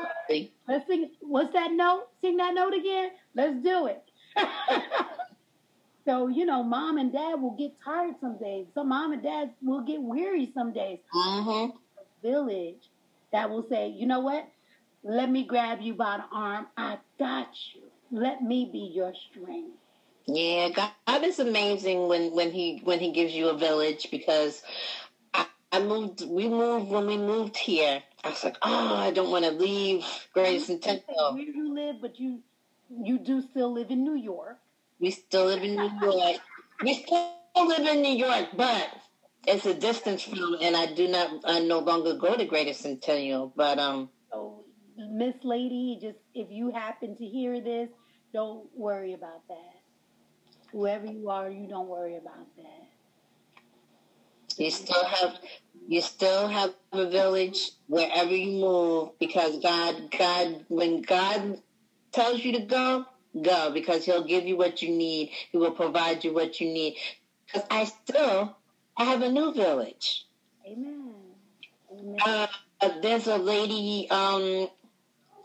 Let's 0.68 0.88
sing. 0.88 1.10
What's 1.22 1.54
that 1.54 1.72
note? 1.72 2.08
Sing 2.22 2.38
that 2.38 2.54
note 2.54 2.74
again. 2.74 3.10
Let's 3.36 3.64
do 3.64 3.88
it. 3.88 4.04
so 6.06 6.28
you 6.28 6.46
know, 6.46 6.64
mom 6.64 6.98
and 6.98 7.12
dad 7.12 7.36
will 7.42 7.56
get 7.58 7.74
tired 7.84 8.16
some 8.22 8.38
days. 8.38 8.68
Some 8.74 8.90
mom 8.90 9.14
and 9.14 9.24
dad 9.24 9.52
will 9.64 9.82
get 9.82 10.02
weary 10.02 10.52
some 10.54 10.74
days. 10.74 11.00
hmm 11.12 11.68
Village 12.22 12.90
that 13.32 13.50
will 13.50 13.66
say, 13.70 13.90
you 13.90 14.08
know 14.08 14.20
what? 14.22 14.48
Let 15.04 15.30
me 15.30 15.44
grab 15.46 15.80
you 15.82 15.94
by 15.94 16.18
the 16.18 16.36
arm. 16.36 16.68
I 16.78 16.98
got 17.20 17.50
you. 17.76 17.82
Let 18.12 18.42
me 18.42 18.70
be 18.72 18.92
your 18.96 19.14
strength. 19.32 19.78
Yeah, 20.28 20.70
God, 20.70 20.92
God 21.08 21.24
is 21.24 21.40
amazing 21.40 22.08
when 22.10 22.34
when 22.36 22.52
he 22.52 22.82
when 22.84 23.00
he 23.00 23.12
gives 23.12 23.34
you 23.34 23.48
a 23.48 23.58
village 23.58 24.10
because 24.12 24.62
I, 25.34 25.48
I 25.72 25.80
moved. 25.80 26.26
We 26.28 26.50
moved 26.50 26.92
when 26.92 27.08
we 27.08 27.18
moved 27.18 27.56
here. 27.56 28.04
I 28.26 28.30
was 28.30 28.44
like, 28.44 28.58
oh, 28.62 28.96
I 28.96 29.12
don't 29.12 29.32
want 29.32 29.46
to 29.46 29.52
leave 29.52 30.06
Greater 30.34 30.60
Centennial. 30.60 31.34
Where 31.34 31.44
you 31.44 31.74
live, 31.74 31.98
but 32.02 32.20
you 32.20 32.42
you 32.90 33.20
do 33.20 33.42
still 33.42 33.74
live 33.74 33.90
in 33.90 34.04
New 34.04 34.16
York. 34.18 34.58
We 35.00 35.12
still 35.12 35.46
live 35.46 35.64
in 35.64 35.76
New 35.76 35.92
York. 36.02 36.38
We 36.84 36.94
still 36.96 37.32
live 37.56 37.88
in 37.88 38.02
New 38.02 38.16
York, 38.18 38.50
but 38.58 38.90
it's 39.48 39.66
a 39.66 39.74
distance 39.74 40.24
from, 40.24 40.58
and 40.62 40.76
I 40.76 40.88
do 40.94 41.08
not. 41.08 41.42
I 41.46 41.60
no 41.60 41.80
longer 41.80 42.16
go 42.16 42.36
to 42.36 42.46
Greater 42.46 42.74
Centennial, 42.74 43.54
but 43.56 43.80
um. 43.80 44.10
So, 44.32 44.66
Miss 44.98 45.36
Lady, 45.44 46.00
just 46.02 46.20
if 46.34 46.48
you 46.52 46.72
happen 46.72 47.16
to 47.16 47.26
hear 47.26 47.62
this, 47.62 47.90
don't 48.34 48.68
worry 48.76 49.14
about 49.14 49.48
that. 49.48 49.77
Whoever 50.78 51.08
you 51.08 51.28
are, 51.32 51.50
you 51.50 51.66
don't 51.68 51.88
worry 51.88 52.18
about 52.18 52.46
that. 52.56 52.88
You 54.60 54.70
still 54.70 55.04
have 55.04 55.40
you 55.88 56.02
still 56.02 56.48
have 56.48 56.76
a 56.92 57.10
village 57.10 57.72
wherever 57.88 58.30
you 58.30 58.62
move 58.62 59.18
because 59.20 59.58
God 59.58 60.16
God 60.16 60.66
when 60.68 61.02
God 61.02 61.60
tells 62.12 62.46
you 62.46 62.52
to 62.60 62.60
go, 62.60 63.06
go 63.42 63.72
because 63.74 64.06
he'll 64.06 64.24
give 64.24 64.46
you 64.46 64.56
what 64.56 64.84
you 64.84 64.90
need. 64.90 65.32
He 65.52 65.58
will 65.58 65.72
provide 65.72 66.24
you 66.24 66.32
what 66.32 66.62
you 66.62 66.68
need. 66.68 66.98
Cuz 67.52 67.64
I 67.72 67.86
still 67.86 68.56
I 68.96 69.06
have 69.06 69.24
a 69.24 69.32
new 69.32 69.52
village. 69.56 70.28
Amen. 70.64 71.16
Amen. 71.92 72.20
Uh, 72.24 72.48
there's 73.02 73.26
a 73.26 73.38
lady 73.40 74.08
um 74.12 74.70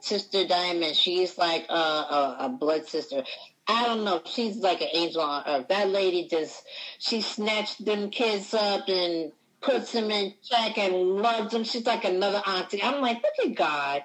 Sister 0.03 0.47
Diamond. 0.47 0.97
She's 0.97 1.39
like 1.39 1.65
a, 1.71 1.73
a, 1.73 2.37
a 2.41 2.49
blood 2.51 2.87
sister. 2.87 3.25
I 3.69 3.87
don't 3.87 4.05
know. 4.05 4.23
She's 4.25 4.57
like 4.57 4.81
an 4.81 4.89
angel 4.93 5.23
on 5.23 5.45
earth. 5.47 5.69
That 5.69 5.89
lady 5.91 6.29
just, 6.29 6.65
she 6.99 7.21
snatched 7.21 7.85
them 7.85 8.11
kids 8.11 8.53
up 8.55 8.89
and 8.89 9.33
puts 9.61 9.93
them 9.93 10.11
in 10.11 10.35
check 10.43 10.79
and 10.79 10.95
loves 11.17 11.53
them. 11.53 11.65
She's 11.65 11.87
like 11.87 12.05
another 12.05 12.43
auntie. 12.47 12.83
I'm 12.83 13.01
like, 13.01 13.23
look 13.23 13.51
at 13.51 13.55
God. 13.55 14.05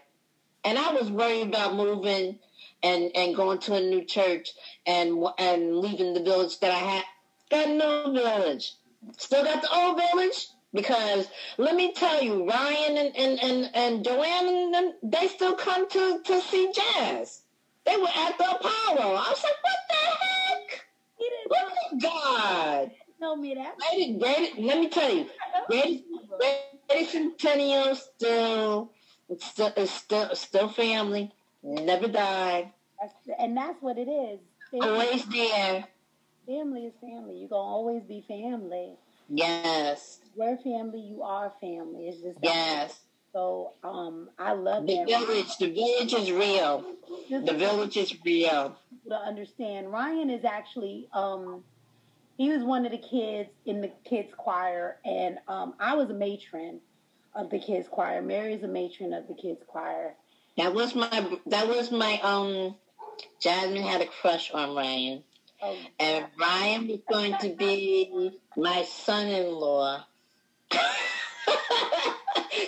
And 0.63 0.77
I 0.77 0.93
was 0.93 1.09
worried 1.09 1.47
about 1.47 1.75
moving 1.75 2.37
and, 2.83 3.11
and 3.15 3.35
going 3.35 3.59
to 3.59 3.75
a 3.75 3.81
new 3.81 4.03
church 4.03 4.51
and, 4.85 5.25
and 5.39 5.77
leaving 5.77 6.13
the 6.13 6.23
village 6.23 6.59
that 6.59 6.71
I 6.71 6.77
had. 6.77 7.03
Got 7.49 7.69
no 7.69 8.11
village. 8.13 8.73
Still 9.17 9.43
got 9.43 9.61
the 9.61 9.73
old 9.73 9.97
village. 9.97 10.47
Because 10.73 11.27
let 11.57 11.75
me 11.75 11.93
tell 11.93 12.21
you, 12.21 12.47
Ryan 12.47 12.97
and, 12.97 13.17
and, 13.17 13.39
and, 13.41 13.69
and 13.73 14.05
Joanne, 14.05 14.47
and 14.47 14.73
them, 14.73 14.93
they 15.01 15.27
still 15.27 15.55
come 15.55 15.89
to, 15.89 16.19
to 16.23 16.41
see 16.41 16.71
jazz. 16.73 17.41
They 17.87 17.95
were 17.95 18.07
at 18.07 18.37
the 18.37 18.43
Apollo. 18.51 19.15
I 19.15 19.29
was 19.29 19.43
like, 19.43 19.63
what 19.63 19.79
the 19.89 19.95
heck? 20.25 20.85
He 21.17 21.29
didn't 21.29 21.49
Look 21.49 22.03
at 22.03 22.11
God. 22.11 22.91
tell 23.19 23.35
me 23.37 23.55
that. 23.55 23.75
Great, 23.79 24.19
great, 24.19 24.59
let 24.59 24.79
me 24.79 24.89
tell 24.89 25.11
you, 25.11 25.25
Great, 25.67 26.05
Great 26.89 27.07
Centennial 27.07 27.95
still, 27.95 28.91
still, 29.39 29.87
still, 29.87 30.35
still 30.35 30.69
family. 30.69 31.31
Never 31.63 32.07
died. 32.07 32.71
And 33.39 33.55
that's 33.55 33.81
what 33.81 33.97
it 33.97 34.09
is. 34.09 34.39
Family, 34.71 34.89
Always 34.89 35.25
there. 35.27 35.85
family 36.45 36.85
is 36.85 36.93
family. 36.99 37.35
You're 37.37 37.49
going 37.49 37.49
to 37.49 37.55
always 37.55 38.03
be 38.03 38.23
family. 38.27 38.95
Yes. 39.29 40.19
We're 40.35 40.57
family, 40.57 40.99
you 40.99 41.21
are 41.23 41.53
family. 41.61 42.09
It's 42.09 42.21
just 42.21 42.37
Yes. 42.41 42.99
So 43.37 43.73
um, 43.83 44.29
I 44.39 44.53
love 44.53 44.87
The 44.87 44.95
that. 44.95 45.07
village, 45.07 45.57
the 45.59 45.71
village 45.71 46.11
is 46.15 46.31
real. 46.31 46.83
The 47.29 47.53
village 47.53 47.95
is 47.95 48.15
real. 48.25 48.75
to 49.07 49.15
understand, 49.15 49.91
Ryan 49.91 50.31
is 50.31 50.43
actually 50.43 51.07
um, 51.13 51.63
he 52.39 52.49
was 52.49 52.63
one 52.63 52.87
of 52.87 52.91
the 52.91 52.97
kids 52.97 53.51
in 53.67 53.81
the 53.81 53.91
kids 54.09 54.29
choir, 54.35 54.97
and 55.05 55.37
um, 55.47 55.75
I 55.79 55.93
was 55.95 56.09
a 56.09 56.15
matron 56.15 56.79
of 57.35 57.51
the 57.51 57.59
kids 57.59 57.87
choir. 57.87 58.23
Mary 58.23 58.55
is 58.55 58.63
a 58.63 58.67
matron 58.67 59.13
of 59.13 59.27
the 59.27 59.35
kids 59.35 59.61
choir. 59.67 60.15
That 60.57 60.73
was 60.73 60.95
my 60.95 61.37
that 61.45 61.67
was 61.67 61.91
my 61.91 62.19
um 62.21 62.73
Jasmine 63.39 63.83
had 63.83 64.01
a 64.01 64.07
crush 64.07 64.49
on 64.49 64.75
Ryan. 64.75 65.23
Oh, 65.61 65.77
And 65.99 66.25
Ryan 66.39 66.87
was 66.87 67.01
going 67.07 67.35
to 67.41 67.49
be 67.49 68.31
my 68.55 68.81
son 68.81 69.27
in 69.27 69.51
law. 69.51 70.03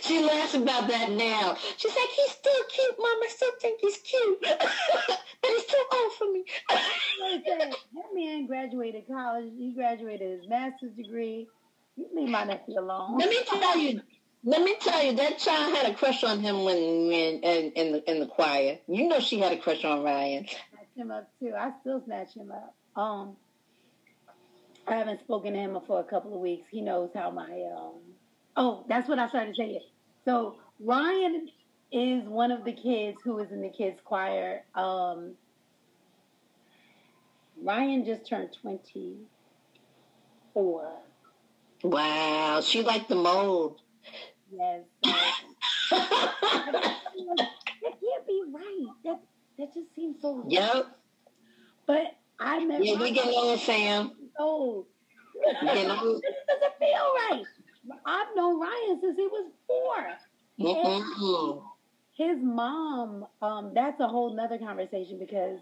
she 0.02 0.24
laughs 0.24 0.54
about 0.54 0.88
that 0.88 1.12
now. 1.12 1.58
She's 1.78 1.96
like, 1.96 2.10
he's 2.10 2.32
still 2.32 2.64
cute, 2.70 2.96
Mom. 2.98 3.20
I 3.24 3.28
still 3.30 3.52
think 3.62 3.80
he's 3.82 3.98
cute. 3.98 4.42
but 4.42 5.22
he's 5.44 5.66
too 5.66 5.84
old 5.94 6.14
for 6.14 6.32
me. 6.32 6.44
that 6.70 7.76
man 8.14 8.46
graduated 8.48 9.08
college. 9.08 9.52
He 9.58 9.74
graduated 9.74 10.40
his 10.40 10.50
master's 10.50 10.94
degree. 10.94 11.48
You 11.96 12.08
leave 12.14 12.30
my 12.30 12.46
nephew 12.46 12.80
alone. 12.80 13.18
let 13.18 13.30
me 13.30 13.40
tell 13.46 13.78
you 13.78 14.02
let 14.44 14.64
me 14.64 14.76
tell 14.80 15.04
you, 15.04 15.14
that 15.18 15.38
child 15.38 15.76
had 15.76 15.92
a 15.92 15.94
crush 15.94 16.24
on 16.24 16.40
him 16.40 16.64
when, 16.64 17.08
when 17.08 17.42
in, 17.42 17.72
in 17.74 17.92
the 17.92 18.10
in 18.10 18.20
the 18.22 18.26
choir. 18.26 18.78
You 18.88 19.08
know 19.08 19.20
she 19.20 19.40
had 19.40 19.52
a 19.52 19.58
crush 19.58 19.84
on 19.84 20.02
Ryan. 20.02 20.46
snatch 20.48 20.88
him 20.96 21.12
up 21.12 21.30
too. 21.40 21.54
I 21.58 21.72
still 21.82 22.02
snatch 22.06 22.36
him 22.36 22.52
up. 22.52 22.76
Um, 22.96 23.36
I 24.88 24.96
haven't 24.96 25.20
spoken 25.20 25.54
to 25.54 25.60
him 25.60 25.78
for 25.86 26.00
a 26.00 26.04
couple 26.04 26.34
of 26.34 26.40
weeks. 26.40 26.68
He 26.72 26.82
knows 26.82 27.10
how 27.14 27.32
my 27.32 27.64
um. 27.76 28.00
Oh, 28.62 28.84
that's 28.90 29.08
what 29.08 29.18
I 29.20 29.30
started 29.30 29.56
saying. 29.56 29.80
So 30.26 30.58
Ryan 30.82 31.48
is 31.94 32.28
one 32.28 32.52
of 32.52 32.66
the 32.66 32.74
kids 32.74 33.18
who 33.24 33.40
is 33.40 33.52
in 33.52 33.62
the 33.62 33.70
kids 33.70 34.02
choir. 34.04 34.64
Um, 34.76 35.36
Ryan 37.64 38.04
just 38.06 38.28
turned 38.28 38.50
twenty 38.62 39.16
four. 40.54 40.92
Wow, 41.84 42.60
she 42.62 42.84
liked 42.84 43.08
the 43.08 43.16
mold. 43.16 43.80
Yes. 44.52 44.82
that 45.04 45.14
can't 47.82 48.28
be 48.28 48.44
right. 48.52 48.88
That 49.06 49.22
that 49.58 49.74
just 49.74 49.96
seems 49.96 50.22
so. 50.22 50.44
yep. 50.50 50.98
But 51.86 52.18
I 52.42 52.66
met 52.66 52.84
Yeah, 52.84 52.96
we 52.96 53.00
Ryan 53.00 53.14
getting 53.14 53.34
old, 53.36 53.60
Sam. 53.62 54.12
We 54.20 54.28
getting 55.66 55.92
old. 55.92 56.22
this 56.22 56.36
doesn't 56.46 56.78
feel 56.78 57.14
right. 57.30 57.46
I've 58.06 58.36
known 58.36 58.60
Ryan 58.60 59.00
since 59.02 59.18
he 59.18 59.28
was 59.28 59.52
4 59.68 60.08
Mm-mm. 60.60 61.64
His 62.18 62.38
mom, 62.42 63.26
um, 63.42 63.72
that's 63.74 64.00
a 64.02 64.08
whole 64.08 64.36
nother 64.36 64.58
conversation 64.58 65.18
because 65.20 65.60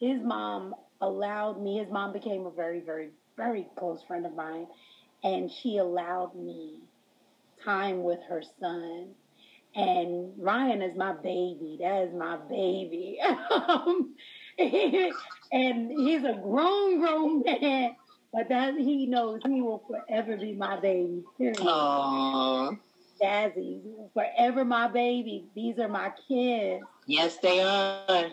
his 0.00 0.20
mom 0.22 0.74
allowed 1.00 1.62
me, 1.62 1.78
his 1.78 1.90
mom 1.90 2.12
became 2.12 2.46
a 2.46 2.50
very, 2.50 2.80
very, 2.80 3.10
very 3.36 3.66
close 3.78 4.02
friend 4.08 4.26
of 4.26 4.34
mine, 4.34 4.66
and 5.22 5.50
she 5.50 5.78
allowed 5.78 6.34
me 6.34 6.80
time 7.64 8.02
with 8.02 8.18
her 8.28 8.42
son. 8.58 9.10
And 9.76 10.32
Ryan 10.36 10.82
is 10.82 10.96
my 10.96 11.12
baby. 11.12 11.78
That 11.80 12.02
is 12.08 12.14
my 12.14 12.38
baby. 12.48 13.18
um, 13.68 14.14
and 14.58 15.90
he's 15.92 16.24
a 16.24 16.40
grown, 16.42 17.00
grown 17.00 17.42
man. 17.42 17.94
But 18.32 18.48
that 18.48 18.74
he 18.76 19.06
knows 19.06 19.40
he 19.44 19.60
will 19.60 19.82
forever 19.88 20.36
be 20.36 20.52
my 20.52 20.78
baby. 20.78 21.22
Period. 21.36 21.56
Aww. 21.58 22.78
Jazzy, 23.20 23.80
forever 24.14 24.64
my 24.64 24.88
baby. 24.88 25.46
These 25.54 25.78
are 25.78 25.88
my 25.88 26.12
kids. 26.28 26.84
Yes, 27.06 27.36
they 27.38 27.60
are. 27.60 28.30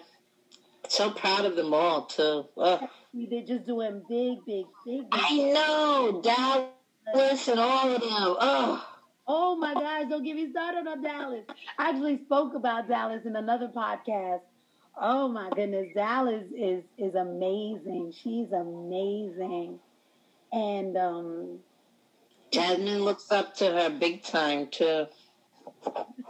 So 0.88 1.12
proud 1.12 1.46
of 1.46 1.56
them 1.56 1.74
all 1.74 2.06
too. 2.06 2.46
They're 2.56 3.44
just 3.44 3.66
doing 3.66 4.02
big, 4.08 4.46
big, 4.46 4.66
big, 4.86 5.10
big. 5.10 5.12
I 5.12 5.52
know 5.54 6.22
Dallas 6.24 7.48
and 7.48 7.60
all 7.60 7.96
of 7.96 8.02
them. 8.02 8.10
Oh, 8.12 8.88
Oh 9.30 9.58
my 9.58 9.74
gosh, 9.74 10.06
don't 10.10 10.24
get 10.24 10.36
me 10.38 10.50
started 10.52 10.88
on 10.88 11.02
Dallas. 11.04 11.44
I 11.78 11.90
actually 11.90 12.24
spoke 12.24 12.54
about 12.56 12.88
Dallas 12.88 13.26
in 13.26 13.36
another 13.36 13.68
podcast. 13.68 14.40
Oh 15.00 15.28
my 15.28 15.50
goodness, 15.50 15.88
Dallas 15.94 16.46
is 16.56 16.84
is 16.98 17.14
amazing. 17.14 18.14
She's 18.24 18.52
amazing. 18.54 19.80
And 20.52 20.98
um 20.98 21.60
Jasmine 22.52 23.04
looks 23.04 23.32
up 23.32 23.56
to 23.56 23.66
her 23.66 23.90
big 23.90 24.24
time 24.24 24.68
too. 24.72 25.08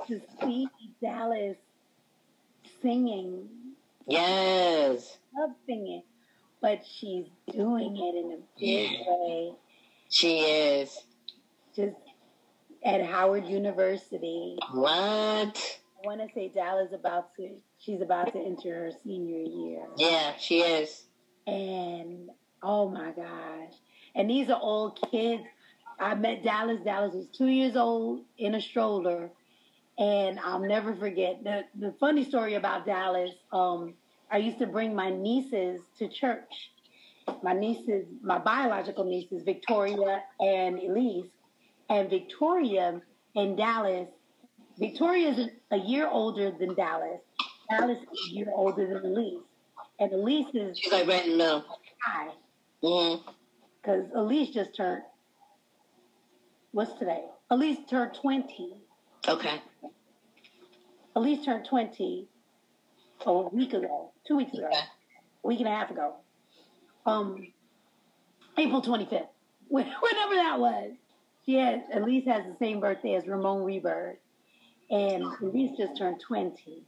to 0.07 0.21
see 0.41 0.67
Dallas 1.01 1.57
singing, 2.81 3.47
Yes, 4.07 5.17
love 5.37 5.51
singing, 5.65 6.03
but 6.61 6.81
she's 6.85 7.25
doing 7.51 7.95
it 7.97 8.15
in 8.15 8.31
a 8.31 8.59
big 8.59 8.91
Yeah. 8.91 9.03
way. 9.07 9.53
she 10.09 10.39
is. 10.39 10.97
Just 11.75 11.95
at 12.83 13.03
Howard 13.05 13.45
University. 13.45 14.57
What? 14.71 15.79
I 16.03 16.07
want 16.07 16.21
to 16.21 16.33
say 16.33 16.47
Dallas 16.49 16.91
about 16.93 17.35
to 17.35 17.57
she's 17.79 18.01
about 18.01 18.31
to 18.33 18.39
enter 18.39 18.73
her 18.85 18.91
senior 19.03 19.39
year. 19.43 19.87
Yeah, 19.97 20.35
she 20.37 20.61
is. 20.61 21.05
And 21.45 22.29
oh 22.63 22.89
my 22.89 23.11
gosh. 23.11 23.73
And 24.17 24.29
these 24.29 24.49
are 24.49 24.59
all 24.59 24.91
kids. 25.11 25.43
I 25.99 26.15
met 26.15 26.43
Dallas. 26.43 26.79
Dallas 26.83 27.13
was 27.13 27.27
two 27.27 27.47
years 27.47 27.75
old 27.75 28.21
in 28.37 28.55
a 28.55 28.61
stroller. 28.61 29.29
And 29.99 30.39
I'll 30.39 30.59
never 30.59 30.95
forget 30.95 31.43
the, 31.43 31.63
the 31.79 31.93
funny 31.99 32.25
story 32.25 32.55
about 32.55 32.85
Dallas. 32.85 33.31
Um, 33.53 33.93
I 34.31 34.37
used 34.37 34.59
to 34.59 34.67
bring 34.67 34.95
my 34.95 35.11
nieces 35.11 35.81
to 35.99 36.09
church. 36.09 36.71
My 37.43 37.53
nieces, 37.53 38.05
my 38.21 38.39
biological 38.39 39.03
nieces, 39.03 39.43
Victoria 39.43 40.23
and 40.39 40.79
Elise. 40.79 41.27
And 41.89 42.09
Victoria 42.09 43.01
and 43.35 43.55
Dallas, 43.55 44.07
Victoria 44.79 45.29
is 45.29 45.49
a 45.71 45.77
year 45.77 46.07
older 46.09 46.51
than 46.51 46.73
Dallas. 46.75 47.21
Dallas 47.69 47.99
is 47.99 48.31
a 48.31 48.33
year 48.33 48.47
older 48.53 48.87
than 48.87 49.11
Elise. 49.11 49.43
And 49.99 50.11
Elise 50.11 50.47
is 50.53 50.79
She's 50.79 50.91
like 50.91 51.07
right 51.07 51.23
in 51.25 51.31
the 51.31 51.37
middle. 51.37 51.65
high 52.01 52.31
Mm. 52.83 53.23
Because 53.87 54.05
Elise 54.13 54.49
just 54.49 54.75
turned. 54.75 55.03
What's 56.71 56.91
today? 56.99 57.23
Elise 57.49 57.79
turned 57.89 58.13
twenty. 58.21 58.73
Okay. 59.27 59.61
Elise 61.15 61.45
turned 61.45 61.65
twenty 61.65 62.27
a 63.25 63.41
week 63.49 63.73
ago, 63.73 64.11
two 64.27 64.35
weeks 64.37 64.53
ago, 64.53 64.69
a 64.71 65.47
week 65.47 65.59
and 65.59 65.67
a 65.67 65.71
half 65.71 65.89
ago. 65.89 66.15
Um, 67.05 67.47
April 68.57 68.81
twenty 68.81 69.05
fifth, 69.05 69.29
whenever 69.69 70.35
that 70.35 70.59
was. 70.59 70.91
She 71.45 71.55
has 71.55 71.79
Elise 71.93 72.27
has 72.27 72.43
the 72.43 72.57
same 72.59 72.81
birthday 72.81 73.15
as 73.15 73.25
Ramon 73.25 73.63
Rebirth, 73.63 74.17
and 74.91 75.23
Elise 75.41 75.77
just 75.77 75.97
turned 75.97 76.19
twenty. 76.19 76.83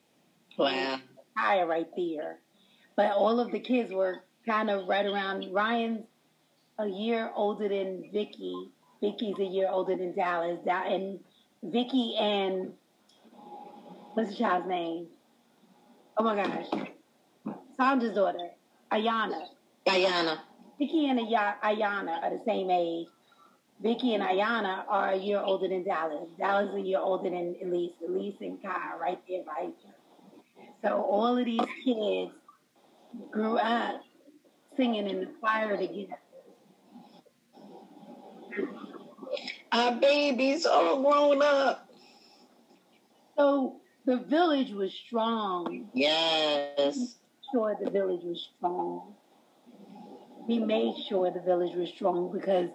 Wow. 0.57 0.99
higher 1.37 1.65
right 1.65 1.87
there. 1.95 2.39
But 2.97 3.11
all 3.13 3.39
of 3.39 3.51
the 3.53 3.61
kids 3.61 3.93
were 3.93 4.23
kind 4.45 4.69
of 4.69 4.89
right 4.89 5.05
around. 5.05 5.53
Ryan's 5.53 6.05
a 6.79 6.87
year 6.87 7.31
older 7.35 7.67
than 7.69 8.09
Vicky. 8.11 8.69
Vicky's 9.01 9.37
a 9.39 9.43
year 9.43 9.69
older 9.69 9.95
than 9.95 10.15
Dallas. 10.15 10.59
Da- 10.65 10.83
And 10.83 11.19
Vicky 11.63 12.15
and 12.17 12.73
what's 14.13 14.29
the 14.31 14.35
child's 14.35 14.67
name? 14.67 15.07
Oh 16.17 16.23
my 16.23 16.35
gosh, 16.35 16.65
Sandra's 17.77 18.15
daughter, 18.15 18.49
Ayana. 18.91 19.47
Guyana. 19.85 20.41
Vicky 20.77 21.07
and 21.09 21.19
Aya- 21.19 21.55
Ayana 21.63 22.21
are 22.23 22.29
the 22.31 22.41
same 22.45 22.69
age. 22.69 23.07
Vicky 23.81 24.13
and 24.15 24.23
Ayana 24.23 24.83
are 24.89 25.09
a 25.11 25.15
year 25.17 25.39
older 25.39 25.67
than 25.69 25.83
Dallas. 25.83 26.27
Dallas 26.37 26.69
is 26.69 26.75
a 26.75 26.81
year 26.81 26.99
older 26.99 27.29
than 27.29 27.55
Elise. 27.61 27.93
Elise 28.05 28.35
and 28.41 28.61
Kai 28.61 28.69
are 28.93 28.99
right 28.99 29.21
there 29.27 29.43
by 29.43 29.67
each 29.69 29.85
other. 29.85 30.67
So 30.83 31.01
all 31.01 31.37
of 31.37 31.45
these 31.45 31.59
kids 31.85 32.31
grew 33.31 33.57
up 33.57 34.01
singing 34.75 35.07
in 35.07 35.21
the 35.21 35.25
choir 35.39 35.77
together. 35.77 36.17
Our 39.71 39.91
babies 39.99 40.65
all 40.65 41.01
grown 41.03 41.41
up. 41.41 41.87
So 43.37 43.77
the 44.05 44.17
village 44.17 44.71
was 44.71 44.93
strong. 44.93 45.89
Yes. 45.93 47.17
Sure, 47.51 47.75
the 47.83 47.89
village 47.89 48.21
was 48.23 48.49
strong. 48.57 49.13
We 50.47 50.59
made 50.59 50.95
sure 51.07 51.31
the 51.31 51.41
village 51.41 51.75
was 51.75 51.89
strong 51.89 52.31
because, 52.31 52.69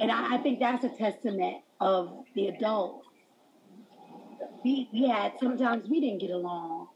and 0.00 0.10
I, 0.10 0.36
I 0.36 0.38
think 0.38 0.60
that's 0.60 0.84
a 0.84 0.88
testament 0.88 1.58
of 1.80 2.24
the 2.34 2.48
adults. 2.48 3.06
We, 4.64 4.88
we 4.92 5.08
had 5.08 5.32
sometimes 5.40 5.88
we 5.88 6.00
didn't 6.00 6.20
get 6.20 6.30
along. 6.30 6.88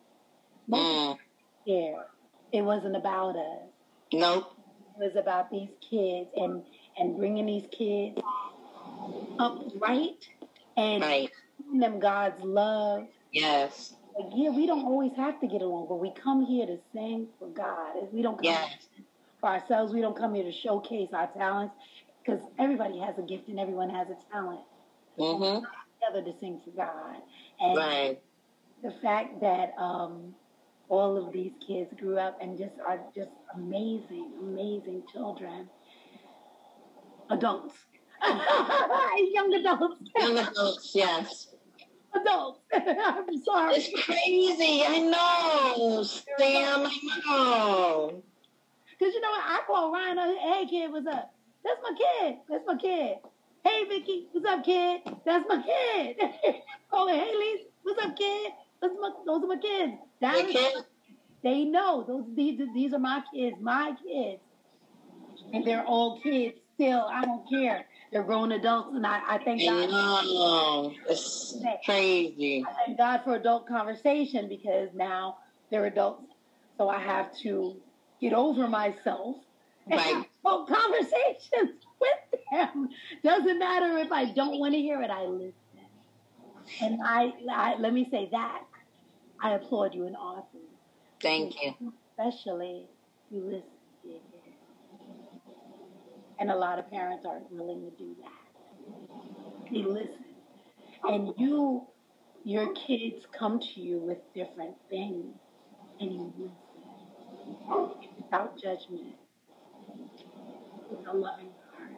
Most 0.67 0.81
Mm. 0.81 1.19
there, 1.67 2.07
it 2.53 2.63
wasn't 2.63 2.97
about 2.97 3.37
us. 3.37 3.63
Nope. 4.13 4.53
It 5.01 5.05
was 5.05 5.17
about 5.17 5.51
these 5.51 5.71
kids 5.91 6.29
and 6.37 6.63
and 6.99 7.17
bringing 7.17 7.47
these 7.47 7.67
kids 7.71 8.21
up 9.39 9.59
right 9.77 10.29
and 10.77 11.03
Right. 11.03 11.31
giving 11.59 11.81
them 11.81 12.01
God's 12.01 12.43
love. 12.43 13.07
Yes. 13.33 13.95
Like, 14.19 14.33
yeah, 14.35 14.51
we 14.51 14.67
don't 14.67 14.85
always 14.85 15.13
have 15.17 15.41
to 15.41 15.47
get 15.47 15.63
along, 15.63 15.87
but 15.89 15.97
we 15.97 16.11
come 16.13 16.45
here 16.45 16.67
to 16.67 16.79
sing 16.93 17.29
for 17.39 17.49
God. 17.49 18.13
We 18.13 18.23
don't 18.23 18.37
come 18.37 18.45
Yes. 18.45 18.89
for 19.41 19.49
ourselves. 19.51 19.93
We 19.93 20.01
don't 20.01 20.17
come 20.17 20.35
here 20.35 20.45
to 20.45 20.53
showcase 20.53 21.13
our 21.13 21.29
talents 21.29 21.75
because 22.25 22.41
everybody 22.59 22.99
has 22.99 23.17
a 23.19 23.23
gift 23.23 23.49
and 23.49 23.61
everyone 23.61 23.91
has 23.91 24.09
a 24.11 24.17
talent. 24.33 24.61
Mm-hmm. 25.19 25.65
Together 26.01 26.33
to 26.33 26.39
sing 26.39 26.61
for 26.65 26.71
God, 26.71 27.17
and 27.61 27.77
Right. 27.77 28.23
the 28.83 28.93
fact 29.03 29.41
that 29.41 29.75
um, 29.77 30.35
all 30.89 31.17
of 31.17 31.33
these 31.33 31.53
kids 31.67 31.93
grew 31.99 32.19
up 32.19 32.39
and 32.41 32.57
just 32.57 32.75
are 32.87 33.01
just 33.15 33.31
amazing, 33.55 34.31
amazing 34.41 35.03
children, 35.13 35.69
adults, 37.31 37.75
young 39.33 39.55
adults, 39.55 40.01
Young 40.17 40.39
adults, 40.39 40.93
yes. 40.95 41.49
adults. 42.15 42.61
I'm 42.73 43.43
sorry. 43.45 43.75
It's 43.77 44.05
crazy. 44.05 44.83
I 44.87 44.99
know. 44.99 46.03
Sam, 46.03 46.87
I 46.87 47.21
know. 47.27 48.23
Because 48.99 49.15
you 49.15 49.21
know 49.21 49.31
what? 49.31 49.45
I 49.45 49.61
call 49.67 49.93
Ryan, 49.93 50.19
up, 50.19 50.37
hey 50.39 50.67
kid, 50.69 50.91
what's 50.91 51.07
up? 51.07 51.33
That's 51.65 51.81
my 51.83 51.97
kid. 51.97 52.37
That's 52.49 52.65
my 52.67 52.77
kid. 52.77 53.17
Hey 53.65 53.85
Vicky, 53.85 54.27
what's 54.33 54.47
up, 54.47 54.65
kid? 54.65 55.03
That's 55.25 55.45
my 55.49 55.63
kid. 55.63 56.17
call 56.91 57.09
her, 57.09 57.15
oh, 57.15 57.19
hey 57.19 57.33
Lise, 57.35 57.67
what's 57.83 58.03
up, 58.05 58.17
kid? 58.17 58.53
That's 58.81 58.95
my, 59.01 59.11
those 59.27 59.45
are 59.45 59.47
my 59.47 59.57
kids. 59.57 59.93
That 60.21 60.37
Your 60.39 60.53
kid? 60.53 60.85
They 61.45 61.65
know 61.65 62.05
those 62.07 62.25
these 62.35 62.61
these 62.75 62.93
are 62.93 62.99
my 62.99 63.23
kids, 63.33 63.57
my 63.61 63.95
kids, 64.05 64.41
and 65.53 65.65
they're 65.65 65.85
all 65.85 66.21
kids 66.21 66.59
still. 66.79 67.01
I 67.11 67.25
don't 67.25 67.49
care. 67.51 67.87
They're 68.13 68.23
grown 68.23 68.53
adults, 68.53 68.95
and 68.95 69.07
I, 69.07 69.21
I 69.29 69.39
thank 69.45 69.63
God. 69.63 69.91
know. 69.91 70.93
It's 71.09 71.57
crazy. 71.85 72.65
I 72.67 72.73
thank 72.87 72.99
God 72.99 73.21
for 73.25 73.35
adult 73.35 73.67
conversation 73.69 74.49
because 74.49 74.89
now 74.95 75.39
they're 75.71 75.87
adults, 75.87 76.33
so 76.79 76.89
I 76.89 76.99
have 77.01 77.37
to 77.43 77.77
get 78.21 78.33
over 78.33 78.69
myself 78.69 79.37
and 79.91 80.01
have 80.01 80.17
Right. 80.17 80.27
adult 80.45 80.69
conversations 80.69 81.81
with 82.01 82.41
them. 82.53 82.89
Doesn't 83.25 83.59
matter 83.59 83.99
if 83.99 84.13
I 84.13 84.33
don't 84.33 84.59
want 84.59 84.75
to 84.75 84.81
hear 84.81 85.03
it, 85.03 85.11
I 85.11 85.25
listen. 85.25 85.55
And 86.81 87.01
I, 87.05 87.33
I 87.53 87.77
let 87.79 87.93
me 87.93 88.09
say 88.11 88.29
that 88.31 88.63
I 89.43 89.53
applaud 89.55 89.95
you 89.95 90.07
in 90.07 90.15
Arthur. 90.15 90.59
Thank 91.21 91.55
you. 91.63 91.75
Especially 92.19 92.87
you 93.31 93.41
listen. 93.45 94.21
And 96.41 96.51
a 96.51 96.57
lot 96.57 96.79
of 96.79 96.91
parents 96.91 97.25
aren't 97.27 97.51
willing 97.51 97.91
to 97.91 97.91
do 97.97 98.15
that. 98.23 99.71
They 99.73 99.83
listen. 99.83 100.25
And 101.05 101.35
you, 101.37 101.87
your 102.45 102.73
kids 102.75 103.27
come 103.37 103.61
to 103.61 103.81
you 103.81 103.99
with 103.99 104.19
different 104.35 104.75
things, 104.91 105.35
and 106.01 106.13
you 106.13 106.33
listen 106.39 106.55
without 108.17 108.57
judgment, 108.61 109.15
with 110.91 111.07
a 111.09 111.13
loving 111.17 111.51
heart, 111.77 111.93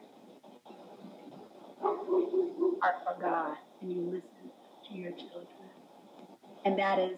heart 2.81 2.95
for 3.05 3.21
God, 3.21 3.57
and 3.81 3.91
you 3.91 4.01
listen 4.01 4.51
to 4.89 4.95
your 4.95 5.11
children. 5.11 5.47
And 6.65 6.77
that 6.79 6.99
is 6.99 7.17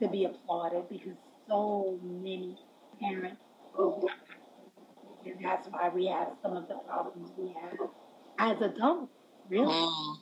to 0.00 0.08
be 0.08 0.24
applauded 0.24 0.88
because 0.88 1.16
so 1.48 1.98
many 2.02 2.56
parents. 3.00 3.40
And 5.24 5.44
that's 5.44 5.68
why 5.68 5.88
we 5.90 6.06
have 6.06 6.28
some 6.42 6.56
of 6.56 6.68
the 6.68 6.74
problems 6.86 7.30
we 7.36 7.48
have 7.60 7.78
as 8.38 8.60
adults. 8.62 9.12
Really, 9.48 9.66
Mm. 9.72 10.16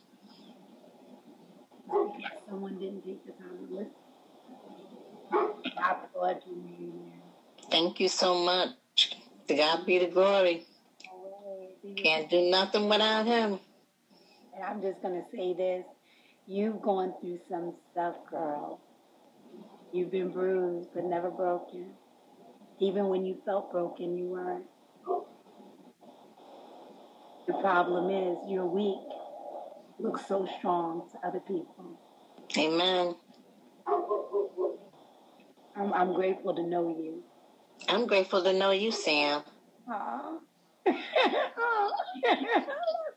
because 1.86 2.10
someone 2.48 2.78
didn't 2.78 3.04
take 3.04 3.24
the 3.26 3.32
time 3.32 3.66
to 3.68 3.74
listen. 3.74 3.92
I 5.78 5.92
applaud 5.92 6.42
you, 6.46 6.56
man. 6.56 7.22
Thank 7.70 8.00
you 8.00 8.08
so 8.08 8.34
much. 8.44 8.70
To 9.48 9.54
God 9.54 9.86
be 9.86 9.98
the 9.98 10.06
glory. 10.06 10.66
Can't 11.96 12.28
do 12.28 12.50
nothing 12.50 12.88
without 12.88 13.26
him. 13.26 13.60
And 14.54 14.64
I'm 14.64 14.80
just 14.82 15.00
gonna 15.02 15.24
say 15.32 15.54
this: 15.54 15.84
you've 16.46 16.80
gone 16.82 17.14
through 17.20 17.40
some 17.48 17.74
stuff, 17.92 18.16
girl. 18.30 18.80
You've 19.92 20.10
been 20.10 20.30
bruised, 20.30 20.90
but 20.94 21.04
never 21.04 21.30
broken. 21.30 21.94
Even 22.80 23.08
when 23.08 23.24
you 23.24 23.40
felt 23.44 23.72
broken, 23.72 24.16
you 24.18 24.26
weren't. 24.26 24.64
The 27.46 27.54
problem 27.54 28.10
is 28.10 28.38
you're 28.46 28.66
weak. 28.66 28.98
Look 29.98 30.18
so 30.18 30.46
strong 30.58 31.08
to 31.12 31.26
other 31.26 31.40
people. 31.40 31.98
Amen. 32.56 33.16
I'm, 35.76 35.92
I'm 35.92 36.12
grateful 36.14 36.54
to 36.54 36.62
know 36.62 36.88
you. 36.88 37.22
I'm 37.88 38.06
grateful 38.06 38.42
to 38.42 38.52
know 38.52 38.70
you, 38.70 38.92
Sam. 38.92 39.42
Aw. 39.88 40.38
Aw. 40.88 41.90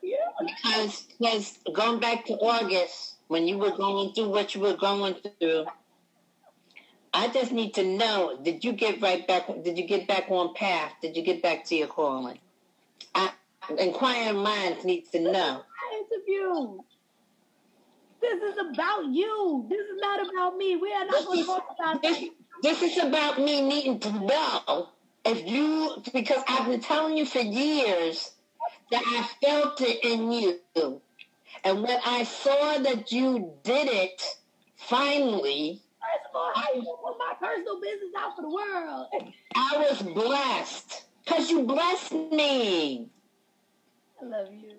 yeah. 0.02 0.16
Because, 0.40 1.06
because 1.18 1.58
going 1.74 2.00
back 2.00 2.24
to 2.26 2.34
August, 2.34 3.16
when 3.28 3.46
you 3.46 3.58
were 3.58 3.76
going 3.76 4.12
through 4.14 4.30
what 4.30 4.54
you 4.54 4.60
were 4.60 4.76
going 4.76 5.14
through, 5.40 5.66
I 7.14 7.28
just 7.28 7.52
need 7.52 7.74
to 7.74 7.84
know: 7.84 8.38
Did 8.42 8.64
you 8.64 8.72
get 8.72 9.00
right 9.02 9.26
back? 9.26 9.46
Did 9.62 9.76
you 9.78 9.86
get 9.86 10.08
back 10.08 10.30
on 10.30 10.54
path? 10.54 10.92
Did 11.02 11.16
you 11.16 11.22
get 11.22 11.42
back 11.42 11.64
to 11.66 11.76
your 11.76 11.88
calling? 11.88 12.38
I, 13.14 13.30
inquiring 13.78 14.38
minds 14.38 14.84
need 14.84 15.04
to 15.12 15.20
know. 15.20 15.62
interview. 15.94 16.78
This 18.20 18.40
is 18.40 18.56
about 18.58 19.06
you. 19.10 19.66
This 19.68 19.80
is 19.80 19.98
not 20.00 20.20
about 20.26 20.56
me. 20.56 20.76
We 20.76 20.92
are 20.92 21.04
not 21.04 21.26
going 21.26 21.40
to 21.40 21.44
talk 21.44 21.76
about 21.78 22.02
This, 22.02 22.18
this. 22.18 22.30
this 22.62 22.82
is 22.82 23.04
about 23.04 23.38
me 23.38 23.60
needing 23.60 23.98
to 23.98 24.12
know 24.12 24.88
if 25.24 25.46
you, 25.46 26.02
because 26.12 26.42
I've 26.48 26.66
been 26.66 26.80
telling 26.80 27.16
you 27.16 27.26
for 27.26 27.40
years 27.40 28.30
that 28.92 29.02
I 29.04 29.28
felt 29.44 29.80
it 29.80 30.04
in 30.04 30.30
you. 30.30 30.60
And 31.64 31.82
when 31.82 31.98
I 32.04 32.24
saw 32.24 32.78
that 32.78 33.10
you 33.10 33.54
did 33.64 33.88
it, 33.88 34.22
finally, 34.76 35.82
I 36.34 36.72
put 36.74 37.18
my 37.18 37.34
personal 37.40 37.80
business 37.80 38.10
out 38.18 38.36
for 38.36 38.42
the 38.42 38.48
world. 38.50 39.06
I 39.54 39.86
was 39.90 40.02
blessed. 40.02 41.04
Because 41.24 41.50
you 41.50 41.62
blessed 41.62 42.12
me. 42.12 43.08
I 44.20 44.24
love 44.24 44.48
you. 44.52 44.74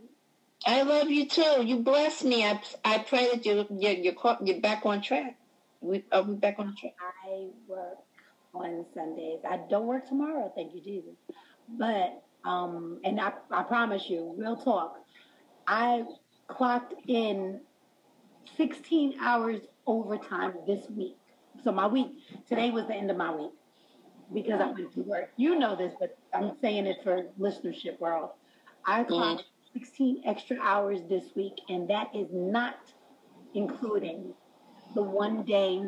I 0.65 0.81
love 0.83 1.09
you 1.09 1.27
too. 1.27 1.63
You 1.63 1.77
blessed 1.77 2.25
me. 2.25 2.45
I, 2.45 2.61
I 2.85 2.99
pray 2.99 3.29
that 3.31 3.45
you, 3.45 3.65
you're, 3.77 3.93
you're, 3.93 4.13
caught- 4.13 4.45
you're 4.45 4.59
back 4.61 4.85
on 4.85 5.01
track. 5.01 5.37
We, 5.81 6.03
are 6.11 6.21
we 6.23 6.35
back 6.35 6.55
on 6.59 6.75
track? 6.75 6.93
I 7.27 7.47
work 7.67 7.97
on 8.53 8.85
Sundays. 8.93 9.39
I 9.49 9.59
don't 9.69 9.87
work 9.87 10.07
tomorrow, 10.07 10.51
thank 10.55 10.73
you, 10.73 10.81
Jesus. 10.81 11.15
But, 11.67 12.23
um, 12.45 12.99
and 13.03 13.19
I, 13.19 13.33
I 13.51 13.63
promise 13.63 14.09
you, 14.09 14.33
real 14.37 14.55
talk, 14.55 14.97
I 15.67 16.03
clocked 16.47 16.93
in 17.07 17.59
16 18.57 19.15
hours 19.19 19.61
overtime 19.87 20.53
this 20.67 20.85
week. 20.89 21.17
So 21.63 21.71
my 21.71 21.87
week, 21.87 22.07
today 22.47 22.71
was 22.71 22.87
the 22.87 22.95
end 22.95 23.09
of 23.09 23.17
my 23.17 23.33
week 23.33 23.51
because 24.33 24.59
I 24.59 24.67
went 24.71 24.93
to 24.93 25.01
work. 25.01 25.29
You 25.37 25.57
know 25.57 25.75
this, 25.75 25.93
but 25.99 26.17
I'm 26.33 26.57
saying 26.61 26.87
it 26.87 26.97
for 27.03 27.23
listenership 27.39 27.99
world. 27.99 28.31
I 28.85 29.03
clocked 29.03 29.45
16 29.73 30.23
extra 30.25 30.57
hours 30.61 30.99
this 31.09 31.23
week, 31.35 31.53
and 31.69 31.89
that 31.89 32.09
is 32.13 32.27
not 32.31 32.75
including 33.53 34.33
the 34.93 35.03
one 35.03 35.43
day 35.43 35.83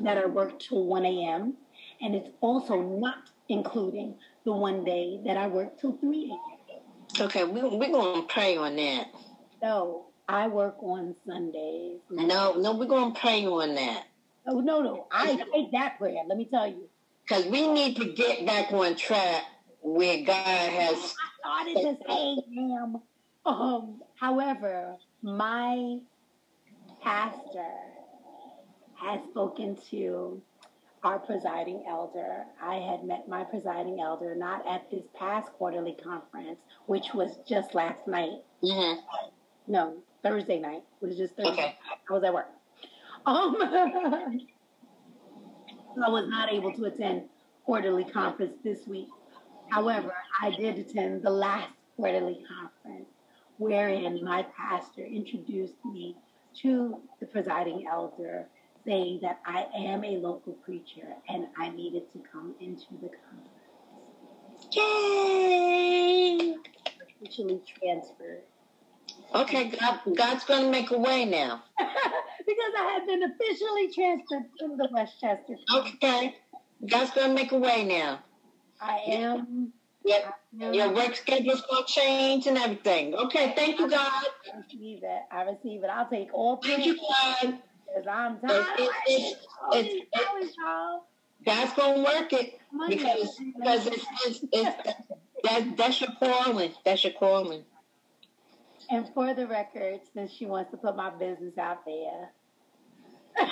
that 0.00 0.16
I 0.16 0.26
worked 0.26 0.68
till 0.68 0.86
1 0.86 1.04
a.m. 1.04 1.54
And 2.00 2.14
it's 2.14 2.30
also 2.40 2.80
not 2.80 3.30
including 3.48 4.14
the 4.44 4.52
one 4.52 4.84
day 4.84 5.20
that 5.26 5.36
I 5.36 5.48
worked 5.48 5.80
till 5.80 5.96
3 5.96 6.30
a.m. 6.30 6.80
Okay, 7.20 7.44
we, 7.44 7.62
we're 7.62 7.90
going 7.90 8.22
to 8.22 8.32
pray 8.32 8.56
on 8.56 8.76
that. 8.76 9.08
So 9.60 10.06
I 10.28 10.48
work 10.48 10.76
on 10.82 11.14
Sundays. 11.26 11.98
No, 12.10 12.54
no, 12.54 12.74
we're 12.74 12.86
going 12.86 13.12
to 13.12 13.20
pray 13.20 13.44
on 13.46 13.74
that. 13.74 14.04
Oh, 14.46 14.60
no, 14.60 14.82
no. 14.82 15.06
I 15.10 15.36
take 15.52 15.72
that 15.72 15.98
prayer. 15.98 16.22
Let 16.26 16.36
me 16.36 16.46
tell 16.46 16.66
you. 16.66 16.88
Because 17.26 17.46
we 17.46 17.66
need 17.66 17.96
to 17.96 18.12
get 18.12 18.44
back 18.46 18.70
on 18.72 18.96
track 18.96 19.42
where 19.80 20.22
God 20.24 20.44
has. 20.44 21.14
I 21.42 21.72
started 21.72 21.74
to 21.74 21.96
say, 22.06 22.36
ma'am. 22.50 23.00
Um, 23.46 24.02
however, 24.16 24.96
my 25.22 25.98
pastor 27.02 27.70
has 28.96 29.20
spoken 29.30 29.76
to 29.90 30.40
our 31.02 31.18
presiding 31.18 31.84
elder. 31.88 32.44
I 32.62 32.76
had 32.76 33.04
met 33.04 33.28
my 33.28 33.44
presiding 33.44 34.00
elder 34.00 34.34
not 34.34 34.66
at 34.66 34.90
this 34.90 35.04
past 35.18 35.52
quarterly 35.52 35.96
conference, 36.02 36.58
which 36.86 37.12
was 37.14 37.30
just 37.46 37.74
last 37.74 38.06
night. 38.06 38.42
hmm 38.62 38.94
No, 39.66 39.96
Thursday 40.22 40.58
night. 40.58 40.82
It 41.02 41.06
was 41.06 41.16
just 41.18 41.36
Thursday. 41.36 41.52
Okay. 41.52 41.78
I 42.08 42.12
was 42.12 42.24
at 42.24 42.32
work. 42.32 42.48
Um, 43.26 43.56
I 46.04 46.08
was 46.08 46.28
not 46.28 46.52
able 46.52 46.72
to 46.74 46.84
attend 46.84 47.22
quarterly 47.64 48.04
conference 48.04 48.56
this 48.62 48.86
week. 48.86 49.08
However, 49.70 50.12
I 50.42 50.50
did 50.50 50.78
attend 50.78 51.22
the 51.22 51.30
last 51.30 51.70
quarterly 51.96 52.44
conference, 52.46 53.08
wherein 53.56 54.22
my 54.22 54.42
pastor 54.56 55.02
introduced 55.04 55.82
me 55.84 56.16
to 56.60 57.00
the 57.20 57.26
presiding 57.26 57.86
elder, 57.90 58.46
saying 58.84 59.20
that 59.22 59.40
I 59.46 59.66
am 59.74 60.04
a 60.04 60.18
local 60.18 60.52
preacher 60.52 61.06
and 61.28 61.46
I 61.56 61.70
needed 61.70 62.12
to 62.12 62.18
come 62.30 62.54
into 62.60 62.92
the 63.00 63.08
conference. 63.08 63.48
Yay! 64.72 66.56
Officially 67.22 67.62
transferred. 67.80 68.42
Okay, 69.34 69.70
God, 69.70 70.00
God's 70.14 70.44
going 70.44 70.64
to 70.64 70.70
make 70.70 70.90
a 70.90 70.98
way 70.98 71.24
now. 71.24 71.64
because 72.46 72.72
I 72.78 72.92
had 72.92 73.06
been 73.06 73.22
officially 73.22 73.92
transferred 73.94 74.50
to 74.60 74.76
the 74.76 74.88
Westchester. 74.90 75.56
Okay. 75.74 76.36
God's 76.86 77.10
going 77.12 77.28
to 77.28 77.34
make 77.34 77.52
a 77.52 77.58
way 77.58 77.84
now. 77.84 78.20
I 78.80 78.98
am. 79.06 79.72
Yep. 80.04 80.34
Your 80.72 80.92
work 80.92 81.16
schedule's 81.16 81.62
to 81.62 81.84
change 81.86 82.46
and 82.46 82.58
everything. 82.58 83.14
Okay, 83.14 83.54
thank 83.56 83.78
you, 83.80 83.88
God. 83.88 84.12
I 84.52 84.58
receive 84.58 85.00
it. 85.02 85.22
I 85.32 85.42
receive 85.42 85.82
it. 85.82 85.86
I'll 85.90 86.08
take 86.08 86.28
all 86.32 86.58
Thank 86.58 86.84
you, 86.84 86.94
three 86.94 87.06
God. 87.42 87.58
because 87.86 88.06
I'm 88.06 88.38
tired. 88.40 88.66
it's, 88.78 88.94
it's, 89.08 89.40
All 89.62 89.72
it's, 90.42 90.56
y'all. 90.56 91.04
God's 91.46 91.72
going 91.72 91.94
to 91.96 92.02
work 92.04 92.32
it 92.34 92.58
Monday. 92.72 92.96
because, 92.96 93.38
because 93.56 93.86
it's, 93.86 94.06
it's, 94.26 94.40
it's, 94.52 94.86
that, 95.44 95.76
that's 95.76 96.00
your 96.00 96.10
calling. 96.18 96.72
That's 96.84 97.04
your 97.04 97.14
calling. 97.14 97.64
And 98.94 99.10
for 99.12 99.34
the 99.34 99.48
record, 99.48 99.98
since 100.14 100.30
she 100.30 100.46
wants 100.46 100.70
to 100.70 100.76
put 100.76 100.94
my 100.94 101.10
business 101.10 101.58
out 101.58 101.84
there, 101.84 102.30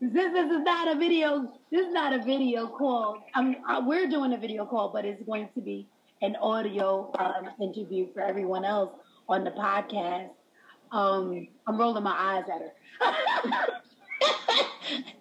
since 0.00 0.12
this 0.12 0.50
is 0.50 0.62
not 0.62 0.94
a 0.94 0.98
video, 0.98 1.50
this 1.70 1.86
is 1.86 1.94
not 1.94 2.12
a 2.12 2.22
video 2.22 2.66
call. 2.66 3.24
I'm, 3.34 3.56
uh, 3.66 3.80
we're 3.86 4.06
doing 4.06 4.34
a 4.34 4.36
video 4.36 4.66
call, 4.66 4.90
but 4.92 5.06
it's 5.06 5.22
going 5.22 5.48
to 5.54 5.62
be 5.62 5.88
an 6.20 6.36
audio 6.42 7.10
um, 7.18 7.48
interview 7.58 8.12
for 8.12 8.20
everyone 8.20 8.66
else 8.66 8.92
on 9.30 9.44
the 9.44 9.50
podcast. 9.52 10.28
Um, 10.90 11.48
I'm 11.66 11.78
rolling 11.78 12.02
my 12.02 12.14
eyes 12.14 12.44
at 12.52 12.60
her. 13.00 13.14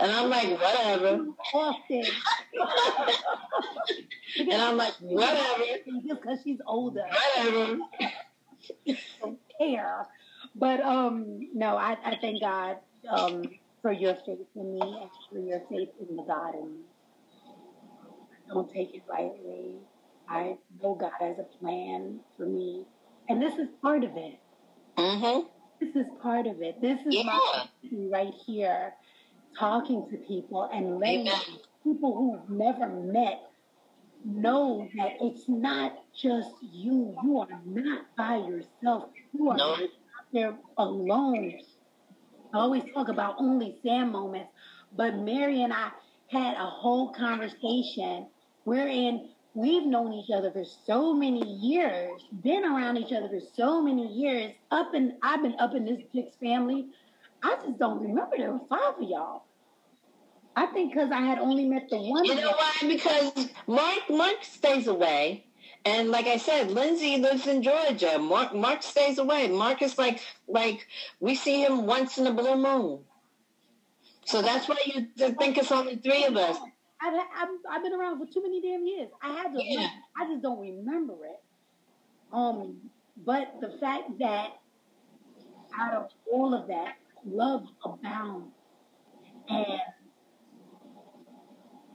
and 0.00 0.12
I'm 0.12 0.28
like, 0.30 0.50
whatever. 0.60 1.26
And 4.38 4.52
I'm 4.52 4.76
like, 4.76 4.94
whatever. 5.00 5.64
Just 6.06 6.22
because 6.22 6.38
she's 6.42 6.60
older. 6.66 7.04
Whatever. 7.36 7.78
don't 9.20 9.38
care. 9.58 10.06
But 10.54 10.80
um, 10.80 11.48
no, 11.54 11.76
I, 11.76 11.96
I 12.04 12.16
thank 12.20 12.40
God 12.40 12.76
um, 13.08 13.44
for 13.80 13.92
your 13.92 14.14
faith 14.26 14.46
in 14.54 14.74
me 14.74 14.80
and 14.80 15.10
for 15.30 15.38
your 15.38 15.60
faith 15.68 15.88
in 16.00 16.16
the 16.16 16.22
God 16.22 16.54
in 16.54 16.72
me. 16.72 16.80
I 18.50 18.54
don't 18.54 18.72
take 18.72 18.94
it 18.94 19.02
lightly. 19.08 19.76
I 20.28 20.56
know 20.82 20.94
God 20.94 21.12
has 21.20 21.38
a 21.38 21.58
plan 21.58 22.20
for 22.36 22.46
me, 22.46 22.84
and 23.28 23.40
this 23.40 23.54
is 23.54 23.68
part 23.80 24.04
of 24.04 24.16
it. 24.16 24.38
Mm-hmm. 24.96 25.48
This 25.80 25.96
is 25.96 26.06
part 26.22 26.46
of 26.46 26.62
it. 26.62 26.80
This 26.80 27.00
is 27.06 27.24
my 27.24 27.66
right 28.10 28.32
here, 28.46 28.94
talking 29.58 30.06
to 30.10 30.16
people 30.18 30.68
and 30.72 30.98
letting 30.98 31.28
Amen. 31.28 31.40
people 31.84 32.14
who've 32.16 32.50
never 32.58 32.88
met 32.88 33.40
know 34.24 34.88
that 34.96 35.12
it's 35.20 35.48
not 35.48 35.94
just 36.14 36.50
you. 36.62 37.16
You 37.22 37.38
are 37.38 37.48
not 37.64 38.06
by 38.16 38.36
yourself. 38.36 39.10
You 39.32 39.50
are 39.50 39.56
No. 39.56 39.76
not 39.76 39.90
there 40.32 40.58
alone. 40.78 41.60
I 42.54 42.58
always 42.58 42.84
talk 42.94 43.08
about 43.08 43.36
only 43.38 43.78
Sam 43.82 44.12
moments, 44.12 44.50
But 44.94 45.16
Mary 45.16 45.62
and 45.62 45.72
I 45.72 45.90
had 46.28 46.54
a 46.56 46.66
whole 46.66 47.12
conversation 47.14 48.28
wherein 48.64 49.30
we've 49.54 49.86
known 49.86 50.12
each 50.12 50.30
other 50.30 50.50
for 50.50 50.64
so 50.64 51.14
many 51.14 51.42
years, 51.46 52.22
been 52.42 52.64
around 52.64 52.96
each 52.98 53.12
other 53.12 53.28
for 53.28 53.40
so 53.54 53.80
many 53.82 54.06
years. 54.06 54.52
Up 54.70 54.92
and 54.94 55.14
I've 55.22 55.42
been 55.42 55.56
up 55.58 55.74
in 55.74 55.84
this 55.86 56.02
Dix 56.12 56.36
family. 56.36 56.88
I 57.42 57.56
just 57.64 57.78
don't 57.78 58.00
remember 58.00 58.36
there 58.36 58.52
were 58.52 58.60
five 58.68 58.94
of 59.00 59.08
y'all. 59.08 59.44
I 60.54 60.66
think 60.66 60.92
because 60.92 61.10
I 61.10 61.20
had 61.20 61.38
only 61.38 61.64
met 61.64 61.88
the 61.88 61.96
one. 61.96 62.24
You 62.24 62.34
know 62.34 62.50
why? 62.50 62.72
Because 62.86 63.48
Mark 63.66 64.10
Mark 64.10 64.44
stays 64.44 64.86
away. 64.86 65.46
And 65.84 66.10
like 66.10 66.26
I 66.26 66.36
said, 66.36 66.70
Lindsay 66.70 67.16
lives 67.16 67.46
in 67.46 67.62
Georgia. 67.62 68.18
Mark 68.18 68.54
Mark 68.54 68.82
stays 68.82 69.18
away. 69.18 69.48
Mark 69.48 69.82
is 69.82 69.98
like 69.98 70.20
like 70.46 70.86
we 71.20 71.34
see 71.34 71.64
him 71.64 71.86
once 71.86 72.18
in 72.18 72.26
a 72.26 72.32
blue 72.32 72.56
moon. 72.56 73.00
So 74.24 74.42
that's 74.42 74.68
why 74.68 74.76
you 74.86 75.06
think 75.16 75.58
it's 75.58 75.72
only 75.72 75.96
three 75.96 76.24
of 76.24 76.36
us. 76.36 76.56
I've, 77.00 77.14
I've, 77.14 77.48
I've 77.68 77.82
been 77.82 77.92
around 77.92 78.24
for 78.24 78.32
too 78.32 78.42
many 78.42 78.62
damn 78.62 78.86
years. 78.86 79.08
I 79.20 79.32
had 79.32 79.52
to. 79.52 79.60
Yeah. 79.60 79.88
I 80.16 80.26
just 80.28 80.42
don't 80.42 80.60
remember 80.60 81.14
it. 81.24 81.40
Um, 82.32 82.76
but 83.26 83.54
the 83.60 83.76
fact 83.80 84.18
that 84.20 84.58
out 85.76 85.94
of 85.94 86.10
all 86.30 86.54
of 86.54 86.68
that, 86.68 86.94
love 87.24 87.64
abounds, 87.84 88.52
and 89.48 89.80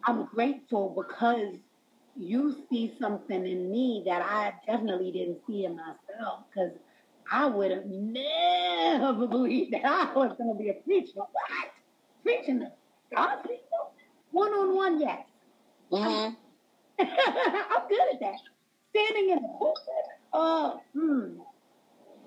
I'm 0.05 0.25
grateful 0.25 0.93
because 0.95 1.55
you 2.15 2.55
see 2.69 2.93
something 2.99 3.45
in 3.45 3.71
me 3.71 4.03
that 4.05 4.21
I 4.21 4.53
definitely 4.65 5.11
didn't 5.11 5.39
see 5.45 5.65
in 5.65 5.75
myself. 5.75 6.45
Because 6.49 6.71
I 7.31 7.45
would 7.45 7.71
have 7.71 7.85
never 7.85 9.27
believed 9.27 9.73
that 9.73 9.85
I 9.85 10.13
was 10.13 10.35
going 10.37 10.55
to 10.55 10.57
be 10.61 10.69
a 10.69 10.73
preacher. 10.73 11.11
What? 11.15 11.29
Preaching 12.23 12.59
the 12.59 12.71
gospel? 13.13 13.57
One 14.31 14.51
on 14.51 14.75
one, 14.75 14.99
yes. 15.01 15.21
hmm 15.91 16.29
I'm 16.99 17.87
good 17.89 18.13
at 18.13 18.19
that. 18.21 18.35
Standing 18.89 19.29
in 19.29 19.41
the 19.41 19.49
pulpit. 19.59 20.07
Oh, 20.33 20.81
hmm. 20.93 21.39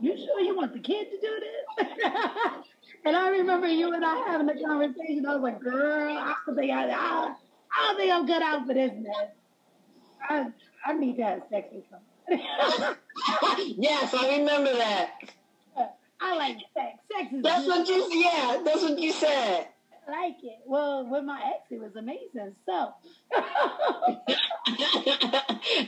You 0.01 0.17
sure 0.17 0.41
you 0.41 0.57
want 0.57 0.73
the 0.73 0.79
kid 0.81 1.09
to 1.11 1.21
do 1.21 1.41
this? 1.41 2.67
and 3.05 3.17
I 3.17 3.31
remember 3.31 3.67
you 3.67 3.93
and 3.93 4.05
I 4.05 4.17
having 4.29 4.49
a 4.49 4.63
conversation. 4.63 5.27
I 5.27 5.35
was 5.35 5.43
like, 5.43 5.61
girl, 5.61 6.17
I 6.17 6.35
don't 6.47 6.55
think 6.57 6.71
I, 6.71 6.91
I, 6.91 6.93
I 6.93 7.35
don't 7.87 7.97
think 7.97 8.13
I'm 8.13 8.27
good 8.27 8.43
out 8.43 8.67
for 8.67 8.75
this, 8.75 8.93
man. 8.93 9.15
I, 10.29 10.47
I 10.85 10.93
need 10.95 11.17
to 11.17 11.25
have 11.25 11.43
sex 11.51 11.69
with 11.73 11.85
yes, 13.77 14.15
I 14.15 14.39
remember 14.39 14.73
that. 14.77 15.11
I 16.21 16.37
like 16.37 16.59
sex. 16.75 16.99
Sex 17.11 17.33
is 17.33 17.43
That's 17.43 17.67
what 17.67 17.89
you 17.89 18.23
yeah, 18.23 18.61
that's 18.65 18.83
what 18.83 18.97
you 18.99 19.11
said. 19.13 19.69
I 20.07 20.11
like 20.11 20.37
it. 20.43 20.59
Well, 20.67 21.07
with 21.09 21.25
my 21.25 21.41
ex, 21.41 21.63
it 21.71 21.81
was 21.81 21.97
amazing. 21.97 22.55
So, 22.67 22.93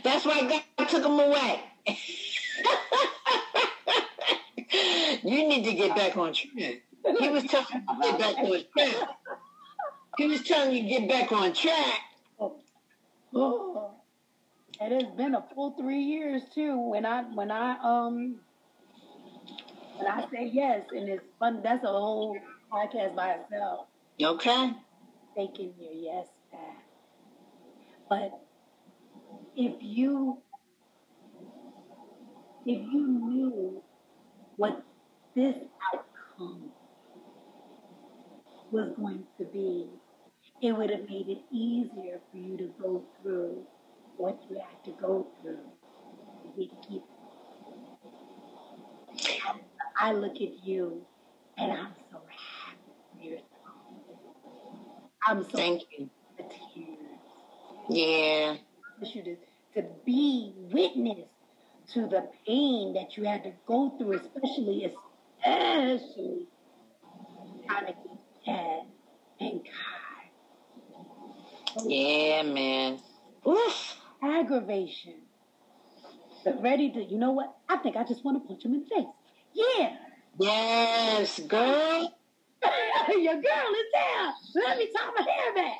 That's 0.02 0.24
why 0.24 0.62
God 0.78 0.88
took 0.88 1.04
him 1.04 1.18
away. 1.18 1.60
you 5.22 5.48
need 5.48 5.64
to 5.64 5.74
get 5.74 5.94
back 5.96 6.16
on 6.16 6.32
track. 6.32 6.80
He 7.04 7.28
was 7.28 7.44
telling 7.44 7.66
you 7.88 8.02
to 8.02 8.08
get 8.08 8.18
back 8.18 8.38
on 8.38 8.64
track. 8.76 9.08
He 10.18 10.26
was 10.26 10.42
telling 10.42 10.74
you 10.74 10.82
to 10.82 10.88
get 10.88 11.08
back 11.08 11.32
on 11.32 11.52
track. 11.52 12.00
oh, 13.34 13.90
it 14.80 14.92
has 15.02 15.12
been 15.16 15.34
a 15.34 15.44
full 15.54 15.72
three 15.78 16.02
years 16.02 16.42
too. 16.54 16.76
When 16.78 17.06
I 17.06 17.22
when 17.22 17.50
I 17.50 17.76
um 17.82 18.40
when 19.96 20.06
I 20.06 20.26
say 20.30 20.50
yes, 20.52 20.82
and 20.90 21.08
it's 21.08 21.24
fun. 21.38 21.60
That's 21.62 21.84
a 21.84 21.88
whole 21.88 22.36
podcast 22.72 23.14
by 23.14 23.32
itself. 23.34 23.86
Okay. 24.20 24.72
Taking 25.36 25.72
your 25.80 25.92
yes 25.92 26.26
back. 26.50 26.84
But 28.08 28.40
if 29.56 29.74
you 29.80 30.38
if 32.66 32.92
you 32.92 33.06
knew 33.06 33.82
what 34.56 34.84
this 35.34 35.56
outcome 35.94 36.71
was 38.72 38.90
going 38.96 39.24
to 39.38 39.44
be, 39.44 39.86
it 40.62 40.72
would 40.72 40.90
have 40.90 41.08
made 41.08 41.28
it 41.28 41.42
easier 41.52 42.20
for 42.30 42.38
you 42.38 42.56
to 42.56 42.70
go 42.80 43.04
through 43.20 43.62
what 44.16 44.40
you 44.48 44.56
had 44.56 44.84
to 44.84 44.92
go 45.00 45.26
through 45.42 45.58
to 46.56 46.68
get. 46.90 47.02
I 49.98 50.12
look 50.12 50.36
at 50.36 50.64
you 50.64 51.02
and 51.58 51.72
I'm 51.72 51.94
so 52.10 52.20
happy 52.28 52.78
for 53.12 53.22
your. 53.22 53.38
I'm 55.26 55.44
so 55.44 55.50
Thank 55.50 55.82
you. 55.96 56.10
the 56.36 56.44
tears. 56.44 56.98
Yeah. 57.90 58.56
want 59.00 59.14
you 59.14 59.22
to, 59.22 59.36
to 59.74 59.88
be 60.04 60.54
witness 60.56 61.28
to 61.94 62.02
the 62.02 62.28
pain 62.46 62.94
that 62.94 63.16
you 63.16 63.24
had 63.24 63.44
to 63.44 63.52
go 63.66 63.94
through, 63.98 64.14
especially, 64.14 64.92
especially 65.44 66.48
trying 67.66 67.86
to 67.86 67.94
and 68.46 69.62
God. 69.64 70.22
Yeah, 71.86 72.42
man. 72.42 72.98
Oof. 73.46 73.96
Aggravation. 74.22 75.14
But 76.44 76.60
ready 76.62 76.90
to, 76.92 77.02
you 77.02 77.18
know 77.18 77.32
what? 77.32 77.56
I 77.68 77.76
think 77.78 77.96
I 77.96 78.04
just 78.04 78.24
want 78.24 78.42
to 78.42 78.46
punch 78.46 78.64
him 78.64 78.74
in 78.74 78.80
the 78.80 78.86
face. 78.86 79.06
Yeah. 79.54 79.96
Yes, 80.38 81.40
girl. 81.40 82.14
Your 83.08 83.34
girl 83.34 83.42
is 83.42 83.88
there. 83.92 84.32
Let 84.54 84.78
me 84.78 84.88
tie 84.94 85.10
my 85.16 85.22
hair 85.22 85.54
back. 85.54 85.78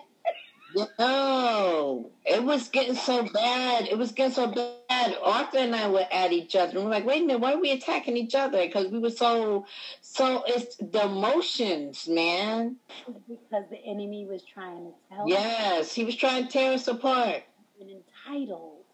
No, 0.98 2.10
it 2.24 2.42
was 2.42 2.68
getting 2.68 2.94
so 2.94 3.24
bad. 3.24 3.88
It 3.88 3.98
was 3.98 4.12
getting 4.12 4.32
so 4.32 4.46
bad. 4.46 5.16
Arthur 5.22 5.58
and 5.58 5.76
I 5.76 5.88
were 5.88 6.06
at 6.10 6.32
each 6.32 6.56
other. 6.56 6.76
And 6.76 6.84
we're 6.84 6.90
like, 6.90 7.04
wait 7.04 7.22
a 7.22 7.26
minute, 7.26 7.40
why 7.40 7.52
are 7.52 7.60
we 7.60 7.72
attacking 7.72 8.16
each 8.16 8.34
other? 8.34 8.64
Because 8.64 8.88
we 8.88 8.98
were 8.98 9.10
so, 9.10 9.66
so 10.12 10.44
it's 10.46 10.76
the 10.76 11.04
emotions, 11.04 12.06
man. 12.08 12.76
Because 13.06 13.64
the 13.70 13.78
enemy 13.86 14.26
was 14.26 14.42
trying 14.42 14.84
to 14.84 14.92
tell 15.14 15.28
Yes, 15.28 15.92
he 15.94 16.04
was 16.04 16.14
trying 16.16 16.44
to 16.46 16.50
tear 16.52 16.72
us 16.72 16.86
apart. 16.86 17.42
been 17.78 18.02
entitled 18.26 18.84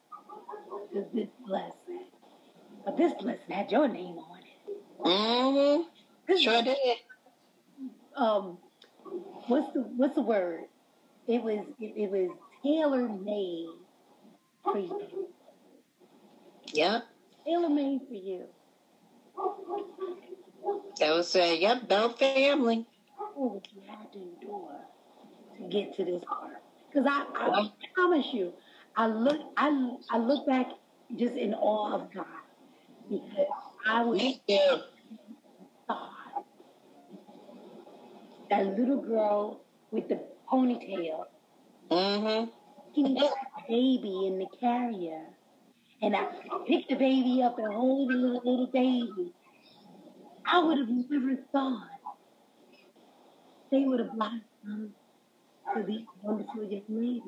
to 0.93 1.05
this 1.13 1.29
blessing. 1.45 2.07
But 2.85 2.97
this 2.97 3.13
blessing 3.21 3.51
had 3.51 3.71
your 3.73 3.89
name 3.89 4.17
on 4.19 4.39
it. 4.39 5.05
Mm-hmm. 5.05 5.83
This 6.29 6.41
Sure 6.43 6.63
did. 6.63 6.77
um 8.17 8.59
what's 9.49 9.73
the 9.73 9.81
what's 9.97 10.15
the 10.15 10.23
word? 10.23 10.65
It 11.27 11.43
was 11.43 11.67
it, 11.81 11.93
it 11.97 12.11
was 12.11 12.31
tailor 12.63 13.09
made 13.09 13.69
for 14.63 14.79
you. 14.79 15.29
Yep. 16.73 17.05
Tailor 17.45 17.69
made 17.71 18.01
for 18.09 18.15
you. 18.15 18.45
That 21.01 21.15
was 21.15 21.35
uh, 21.37 21.57
yep, 21.59 21.89
Bell 21.89 22.11
family. 22.11 22.87
What 23.17 23.53
would 23.55 23.69
you 23.75 23.83
have 23.89 24.11
to 24.13 24.19
endure 24.19 24.81
to 25.57 25.69
get 25.69 25.97
to 25.97 26.05
this 26.05 26.23
part? 26.25 26.63
Because 26.91 27.07
I, 27.09 27.25
I 27.35 27.71
promise 27.95 28.27
you, 28.33 28.53
I 28.97 29.07
look 29.07 29.41
I 29.57 29.97
I 30.11 30.19
look 30.19 30.47
back 30.47 30.69
just 31.17 31.35
in 31.35 31.55
awe 31.55 31.95
of 31.95 32.13
God 32.13 32.27
because 33.11 33.47
I 33.87 34.05
was 34.05 34.19
Me 34.19 34.43
too. 34.49 34.77
God. 35.89 36.11
That 38.51 38.79
little 38.79 39.03
girl 39.03 39.61
with 39.91 40.09
the 40.09 40.21
ponytail 40.51 41.27
Mm-hmm. 41.91 42.51
He 42.95 43.03
was 43.03 43.33
a 43.33 43.63
baby 43.69 44.27
in 44.27 44.39
the 44.39 44.47
carrier. 44.61 45.23
And 46.03 46.15
I 46.15 46.27
picked 46.67 46.91
the 46.91 46.97
baby 46.97 47.43
up 47.43 47.59
and 47.59 47.73
hold 47.73 48.11
the 48.11 48.15
little, 48.15 48.43
little 48.45 48.67
baby. 48.67 49.33
I 50.51 50.63
would 50.65 50.79
have 50.79 50.89
never 50.89 51.37
thought 51.53 51.89
they 53.71 53.85
would 53.85 54.01
have 54.01 54.13
blossomed 54.15 54.93
to 55.75 55.83
these 55.83 56.07
wonderful 56.23 56.65
young 56.65 56.83
ladies 56.89 57.23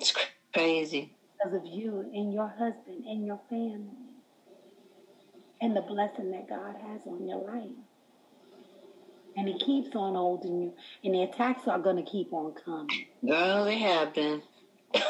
It's 0.00 0.12
crazy. 0.52 1.12
because 1.38 1.54
of 1.54 1.62
you 1.66 2.00
and 2.12 2.32
your 2.34 2.48
husband 2.48 3.04
and 3.06 3.24
your 3.24 3.40
family 3.48 3.86
and 5.60 5.76
the 5.76 5.82
blessing 5.82 6.32
that 6.32 6.48
God 6.48 6.74
has 6.88 7.00
on 7.06 7.26
your 7.28 7.38
life. 7.46 7.70
And 9.36 9.48
He 9.48 9.58
keeps 9.58 9.94
on 9.96 10.14
holding 10.14 10.60
you, 10.62 10.74
and 11.04 11.14
the 11.14 11.22
attacks 11.22 11.66
are 11.68 11.78
going 11.78 11.96
to 12.04 12.08
keep 12.10 12.32
on 12.32 12.52
coming. 12.64 13.06
Girl, 13.26 13.64
they 13.64 13.78
have 13.78 14.12
been. 14.14 14.42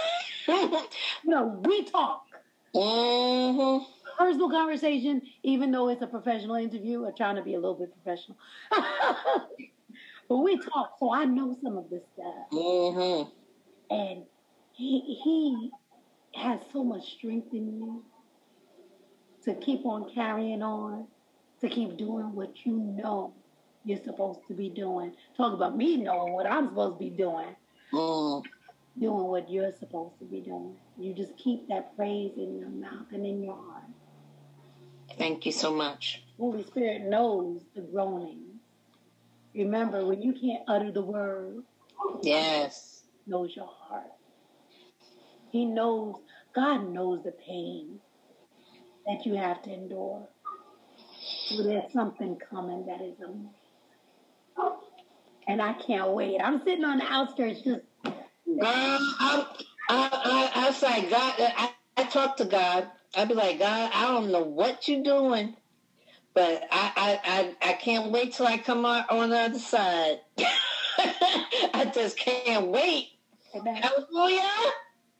You 0.46 1.30
know, 1.30 1.58
we 1.64 1.84
talk. 1.84 2.26
mm-hmm. 2.74 3.82
Personal 4.18 4.50
conversation, 4.50 5.22
even 5.42 5.70
though 5.70 5.88
it's 5.88 6.02
a 6.02 6.06
professional 6.06 6.56
interview, 6.56 7.04
I'm 7.04 7.14
trying 7.16 7.36
to 7.36 7.42
be 7.42 7.54
a 7.54 7.58
little 7.58 7.74
bit 7.74 7.92
professional. 8.02 8.36
but 10.28 10.38
we 10.38 10.58
talk, 10.58 10.96
so 10.98 11.12
I 11.12 11.24
know 11.24 11.56
some 11.62 11.76
of 11.76 11.90
this 11.90 12.02
stuff. 12.14 12.50
Mm-hmm. 12.52 13.30
And 13.94 14.24
he 14.72 15.18
he 15.22 15.70
has 16.34 16.60
so 16.72 16.82
much 16.82 17.12
strength 17.12 17.52
in 17.52 17.76
you 17.76 18.04
to 19.44 19.54
keep 19.54 19.84
on 19.84 20.12
carrying 20.14 20.62
on, 20.62 21.06
to 21.60 21.68
keep 21.68 21.96
doing 21.96 22.34
what 22.34 22.52
you 22.64 22.72
know 22.72 23.32
you're 23.84 24.02
supposed 24.02 24.40
to 24.48 24.54
be 24.54 24.68
doing. 24.70 25.12
Talk 25.36 25.52
about 25.52 25.76
me 25.76 25.96
knowing 25.98 26.32
what 26.32 26.46
I'm 26.46 26.68
supposed 26.68 26.98
to 26.98 27.04
be 27.04 27.10
doing. 27.10 27.54
Mm. 27.92 28.42
Doing 28.98 29.24
what 29.24 29.50
you're 29.50 29.72
supposed 29.72 30.18
to 30.20 30.24
be 30.24 30.40
doing. 30.40 30.76
You 30.98 31.14
just 31.14 31.36
keep 31.36 31.68
that 31.68 31.96
praise 31.96 32.32
in 32.36 32.58
your 32.58 32.68
mouth 32.68 33.06
and 33.12 33.26
in 33.26 33.42
your 33.42 33.56
heart. 33.56 33.83
Thank 35.16 35.46
you 35.46 35.52
so 35.52 35.72
much. 35.74 36.22
Holy 36.38 36.64
Spirit 36.64 37.02
knows 37.02 37.62
the 37.74 37.82
groanings. 37.82 38.60
Remember, 39.54 40.04
when 40.04 40.20
you 40.20 40.32
can't 40.32 40.62
utter 40.68 40.90
the 40.90 41.02
word, 41.02 41.62
Yes. 42.22 43.04
knows 43.26 43.54
your 43.54 43.66
heart. 43.70 44.10
He 45.50 45.64
knows, 45.64 46.16
God 46.54 46.88
knows 46.88 47.22
the 47.24 47.32
pain 47.32 48.00
that 49.06 49.24
you 49.24 49.34
have 49.34 49.62
to 49.62 49.72
endure. 49.72 50.28
So 51.48 51.62
there's 51.62 51.92
something 51.92 52.36
coming 52.50 52.86
that 52.86 53.00
is 53.00 53.20
amazing. 53.20 53.50
And 55.46 55.62
I 55.62 55.74
can't 55.74 56.10
wait. 56.12 56.40
I'm 56.40 56.62
sitting 56.64 56.84
on 56.84 56.98
the 56.98 57.04
outskirts 57.04 57.60
just, 57.60 57.82
Girl, 58.04 58.66
I, 58.66 59.00
I, 59.20 59.46
I, 59.88 60.50
I 60.54 60.66
was 60.66 60.82
like, 60.82 61.10
God, 61.10 61.34
I, 61.38 61.70
I 61.96 62.04
talk 62.04 62.36
to 62.38 62.44
God. 62.44 62.88
I'd 63.16 63.28
be 63.28 63.34
like, 63.34 63.58
God, 63.58 63.90
I 63.94 64.08
don't 64.08 64.30
know 64.32 64.42
what 64.42 64.88
you're 64.88 65.02
doing, 65.02 65.56
but 66.34 66.64
I, 66.70 66.92
I, 66.96 67.54
I, 67.62 67.70
I 67.70 67.72
can't 67.74 68.10
wait 68.10 68.34
till 68.34 68.46
I 68.46 68.58
come 68.58 68.84
out 68.84 69.10
on 69.10 69.30
the 69.30 69.38
other 69.38 69.58
side. 69.58 70.20
I 70.98 71.90
just 71.94 72.18
can't 72.18 72.68
wait. 72.68 73.10
Amen. 73.54 73.76
Hallelujah. 73.76 74.50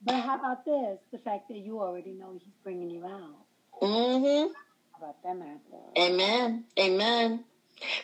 But 0.03 0.21
how 0.21 0.35
about 0.37 0.65
this? 0.65 0.99
The 1.11 1.19
fact 1.19 1.47
that 1.49 1.57
you 1.57 1.79
already 1.79 2.11
know 2.11 2.33
he's 2.33 2.53
bringing 2.63 2.89
you 2.89 3.05
out. 3.05 3.45
Mm-hmm. 3.81 4.53
How 4.93 4.97
about 4.97 5.23
them 5.23 5.41
apples? 5.41 5.93
Amen. 5.97 6.65
Amen. 6.79 7.43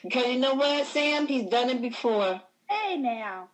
Because 0.03 0.27
you 0.27 0.39
know 0.39 0.55
what, 0.55 0.85
Sam? 0.87 1.27
He's 1.27 1.49
done 1.49 1.69
it 1.69 1.81
before. 1.81 2.41
Hey 2.69 2.97
now. 2.97 3.49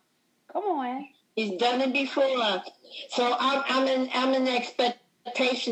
Come 0.52 0.64
on. 0.64 1.08
He's 1.34 1.58
done 1.58 1.80
it 1.80 1.92
before. 1.92 2.62
So 3.10 3.36
I'm, 3.38 3.62
I'm 3.68 3.86
in 3.86 4.10
I'm 4.14 4.34
in 4.34 4.48
expectation 4.48 5.00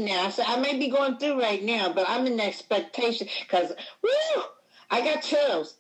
now. 0.05 0.29
So 0.31 0.43
I 0.47 0.59
may 0.59 0.79
be 0.79 0.89
going 0.89 1.19
through 1.19 1.41
right 1.41 1.63
now, 1.63 1.93
but 1.93 2.09
I'm 2.09 2.27
in 2.27 2.41
expectation 2.41 3.29
because 3.41 3.73
woo, 4.03 4.43
I 4.91 5.01
got 5.01 5.23
chills. 5.23 5.77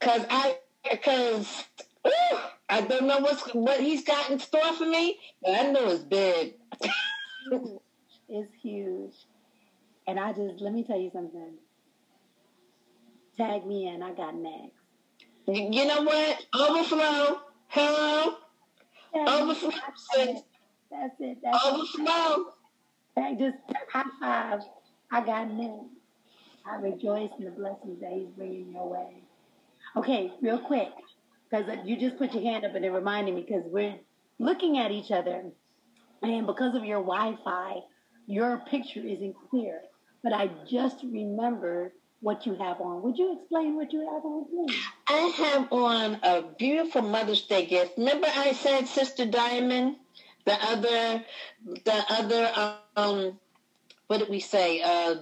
Cause 0.00 0.24
I 0.30 0.56
because 0.90 1.64
woo, 2.04 2.38
I 2.68 2.80
don't 2.80 3.06
know 3.06 3.20
what's 3.20 3.42
what 3.54 3.80
he's 3.80 4.04
got 4.04 4.30
in 4.30 4.38
store 4.38 4.72
for 4.74 4.86
me, 4.86 5.18
but 5.42 5.52
I 5.52 5.70
know 5.70 5.90
it's 5.90 6.02
big. 6.02 6.54
It's 8.34 8.50
huge. 8.62 9.12
And 10.06 10.18
I 10.18 10.32
just, 10.32 10.62
let 10.62 10.72
me 10.72 10.84
tell 10.84 10.98
you 10.98 11.10
something. 11.12 11.52
Tag 13.36 13.66
me 13.66 13.88
in. 13.88 14.02
I 14.02 14.12
got 14.14 14.34
next. 14.34 14.72
You, 15.46 15.68
you 15.70 15.86
know 15.86 16.02
what? 16.02 16.46
Overflow. 16.58 17.40
Hello. 17.68 18.36
Overflow. 19.14 19.70
Got 19.70 20.28
it. 20.28 20.44
That's 20.90 21.14
it. 21.20 21.38
That's 21.42 21.64
it. 21.66 22.46
Tag- 23.16 23.38
Just 23.38 23.56
high 23.90 24.04
five. 24.20 24.60
I 25.10 25.24
got 25.24 25.50
next. 25.52 25.84
I 26.64 26.76
rejoice 26.76 27.30
in 27.38 27.44
the 27.44 27.50
blessings 27.50 28.00
that 28.00 28.12
he's 28.12 28.28
bringing 28.36 28.72
your 28.72 28.88
way. 28.88 29.22
Okay, 29.96 30.32
real 30.40 30.58
quick. 30.58 30.88
Because 31.50 31.66
you 31.84 31.96
just 31.98 32.16
put 32.16 32.32
your 32.32 32.42
hand 32.42 32.64
up 32.64 32.74
and 32.74 32.84
it 32.84 32.90
reminded 32.90 33.34
me 33.34 33.42
because 33.42 33.64
we're 33.66 33.96
looking 34.38 34.78
at 34.78 34.90
each 34.90 35.10
other. 35.10 35.44
And 36.22 36.46
because 36.46 36.74
of 36.76 36.84
your 36.84 37.00
Wi 37.02 37.36
Fi, 37.44 37.80
your 38.26 38.58
picture 38.70 39.00
isn't 39.00 39.34
clear. 39.50 39.82
But 40.22 40.32
I 40.32 40.50
just 40.70 41.02
remembered 41.02 41.92
what 42.20 42.46
you 42.46 42.54
have 42.54 42.80
on. 42.80 43.02
Would 43.02 43.18
you 43.18 43.36
explain 43.40 43.74
what 43.74 43.92
you 43.92 44.00
have 44.00 44.24
on, 44.24 44.44
please? 44.46 44.78
I 45.08 45.18
have 45.36 45.72
on 45.72 46.18
a 46.22 46.42
beautiful 46.56 47.02
Mother's 47.02 47.42
Day 47.42 47.66
gift. 47.66 47.98
Remember 47.98 48.28
I 48.32 48.52
said 48.52 48.86
Sister 48.86 49.26
Diamond? 49.26 49.96
The 50.44 50.54
other, 50.54 51.24
the 51.84 52.04
other, 52.10 52.52
um, 52.96 53.38
what 54.08 54.18
did 54.18 54.28
we 54.28 54.40
say? 54.40 54.82
Uh, 54.82 55.16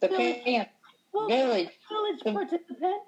the 0.00 0.08
Village. 0.08 0.44
parent, 0.44 0.68
Well, 1.12 1.28
village, 1.28 1.68
village 1.90 2.20
The- 2.24 2.32
participant. 2.32 3.02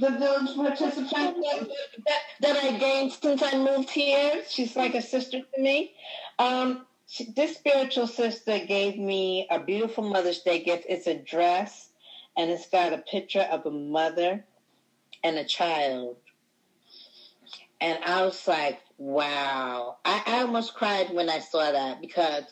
the 0.00 0.10
village 0.10 0.56
participant 0.56 1.36
that, 1.42 1.68
that, 2.06 2.20
that 2.40 2.56
I 2.64 2.78
gained 2.78 3.12
since 3.12 3.42
I 3.42 3.56
moved 3.58 3.90
here. 3.90 4.42
She's 4.48 4.74
like 4.76 4.94
a 4.94 5.02
sister 5.02 5.40
to 5.40 5.60
me. 5.62 5.94
Um, 6.38 6.86
she, 7.06 7.30
this 7.32 7.54
spiritual 7.56 8.06
sister 8.06 8.58
gave 8.58 8.98
me 8.98 9.46
a 9.50 9.60
beautiful 9.60 10.04
Mother's 10.04 10.40
Day 10.42 10.62
gift. 10.62 10.84
It's 10.88 11.06
a 11.06 11.14
dress, 11.14 11.90
and 12.36 12.50
it's 12.50 12.68
got 12.68 12.92
a 12.92 12.98
picture 12.98 13.46
of 13.50 13.64
a 13.66 13.70
mother 13.70 14.44
and 15.24 15.38
a 15.38 15.44
child. 15.44 16.16
And 17.80 18.02
I 18.04 18.24
was 18.24 18.46
like, 18.48 18.80
wow. 18.98 19.96
I, 20.04 20.22
I 20.26 20.40
almost 20.40 20.74
cried 20.74 21.10
when 21.10 21.30
I 21.30 21.38
saw 21.38 21.72
that 21.72 22.00
because 22.00 22.44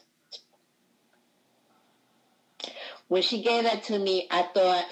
when 3.09 3.23
she 3.23 3.43
gave 3.43 3.65
that 3.65 3.85
to 3.85 3.99
me, 3.99 4.27
I 4.31 4.43
thought 4.43 4.87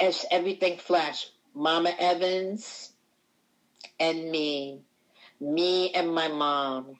as 0.00 0.24
everything 0.30 0.78
flashed, 0.78 1.32
Mama 1.54 1.92
Evans 1.98 2.92
and 4.00 4.30
me, 4.30 4.80
me 5.40 5.90
and 5.92 6.14
my 6.14 6.28
mom, 6.28 6.96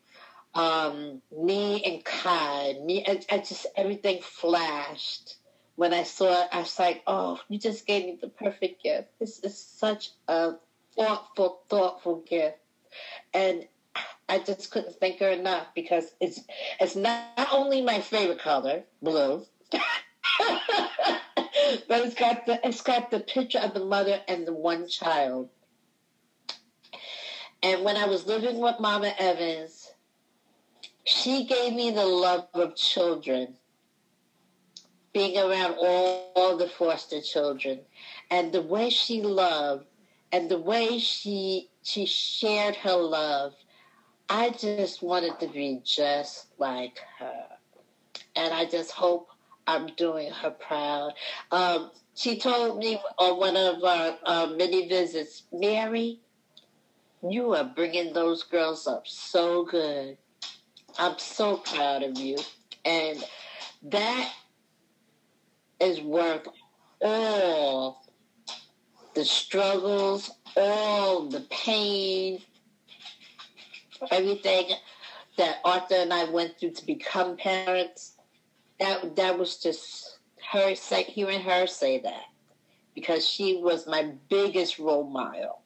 um, 0.55 1.21
me 1.37 1.83
and 1.85 2.05
Kai, 2.05 2.75
me, 2.85 3.05
I, 3.07 3.21
I 3.31 3.39
just, 3.39 3.67
everything 3.77 4.21
flashed. 4.23 5.37
When 5.77 5.93
I 5.93 6.05
saw 6.05 6.45
it, 6.45 6.49
I 6.53 6.61
was 6.61 6.79
like, 6.79 7.03
oh, 7.09 7.41
you 7.49 7.59
just 7.59 7.85
gave 7.87 8.05
me 8.05 8.19
the 8.21 8.29
perfect 8.29 8.83
gift. 8.85 9.09
This 9.19 9.41
is 9.41 9.59
such 9.59 10.11
a 10.29 10.53
thoughtful, 10.97 11.63
thoughtful 11.69 12.23
gift. 12.29 12.59
And 13.33 13.67
I 14.29 14.39
just 14.39 14.71
couldn't 14.71 14.97
thank 15.01 15.21
her 15.21 15.31
enough 15.31 15.67
because 15.75 16.15
it's 16.21 16.41
it's 16.81 16.97
not 16.97 17.49
only 17.53 17.83
my 17.83 18.01
favorite 18.01 18.41
color, 18.41 18.85
blue, 19.03 19.45
but 19.71 19.83
it's 21.89 22.15
got 22.15 22.47
the 22.47 22.61
it's 22.67 22.81
got 22.81 23.11
the 23.11 23.21
picture 23.21 23.59
of 23.59 23.75
the 23.75 23.85
mother 23.85 24.21
and 24.29 24.47
the 24.47 24.55
one 24.55 24.89
child. 24.89 25.51
And 27.63 27.83
when 27.83 27.97
I 27.97 28.07
was 28.07 28.27
living 28.27 28.59
with 28.59 28.79
Mama 28.79 29.15
Evans, 29.19 29.93
she 31.05 31.45
gave 31.45 31.73
me 31.75 31.91
the 31.91 32.05
love 32.05 32.49
of 32.55 32.77
children, 32.77 33.55
being 35.13 35.39
around 35.39 35.77
all, 35.79 36.33
all 36.35 36.57
the 36.57 36.69
foster 36.69 37.21
children, 37.21 37.81
and 38.31 38.53
the 38.53 38.61
way 38.61 38.91
she 38.91 39.23
loved, 39.23 39.87
and 40.33 40.51
the 40.51 40.59
way 40.59 40.99
she 40.99 41.71
she 41.85 42.07
shared 42.07 42.75
her 42.77 42.97
love. 42.97 43.55
I 44.29 44.51
just 44.51 45.03
wanted 45.03 45.39
to 45.41 45.47
be 45.47 45.81
just 45.85 46.49
like 46.59 46.99
her, 47.19 47.47
and 48.35 48.53
I 48.53 48.65
just 48.65 48.91
hope 48.91 49.29
I'm 49.67 49.87
doing 49.97 50.33
her 50.33 50.51
proud. 50.51 51.13
Um, 51.53 51.91
she 52.15 52.39
told 52.39 52.79
me 52.79 53.01
on 53.19 53.39
one 53.39 53.57
of 53.57 53.83
our 53.85 54.19
uh, 54.25 54.55
many 54.57 54.89
visits, 54.89 55.45
Mary, 55.53 56.21
you 57.29 57.55
are 57.55 57.65
bringing 57.65 58.13
those 58.13 58.43
girls 58.43 58.87
up 58.87 59.07
so 59.07 59.65
good. 59.65 60.17
I'm 60.99 61.19
so 61.19 61.59
proud 61.59 62.03
of 62.03 62.19
you. 62.19 62.37
And 62.85 63.25
that 63.85 64.33
is 65.81 66.01
worth 66.01 66.47
all 67.01 68.05
the 69.15 69.25
struggles, 69.25 70.31
all 70.57 71.29
the 71.29 71.41
pain, 71.51 72.41
everything 74.11 74.71
that 75.37 75.59
Arthur 75.65 75.97
and 75.97 76.13
I 76.13 76.25
went 76.25 76.59
through 76.59 76.73
to 76.73 76.87
become 76.87 77.37
parents. 77.37 78.13
That 78.81 79.17
that 79.17 79.39
was 79.39 79.59
just 79.59 80.19
her 80.53 80.75
say, 80.75 81.05
hearing 81.05 81.41
her 81.41 81.67
say 81.67 82.01
that 82.01 82.25
because 82.95 83.29
she 83.29 83.57
was 83.57 83.87
my 83.87 84.13
biggest 84.29 84.79
role 84.79 85.05
model 85.05 85.61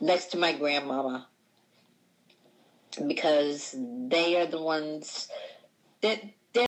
next 0.00 0.26
to 0.26 0.38
my 0.38 0.52
grandmama 0.52 1.26
because 3.06 3.74
they 3.78 4.40
are 4.40 4.46
the 4.46 4.60
ones 4.60 5.28
that 6.00 6.22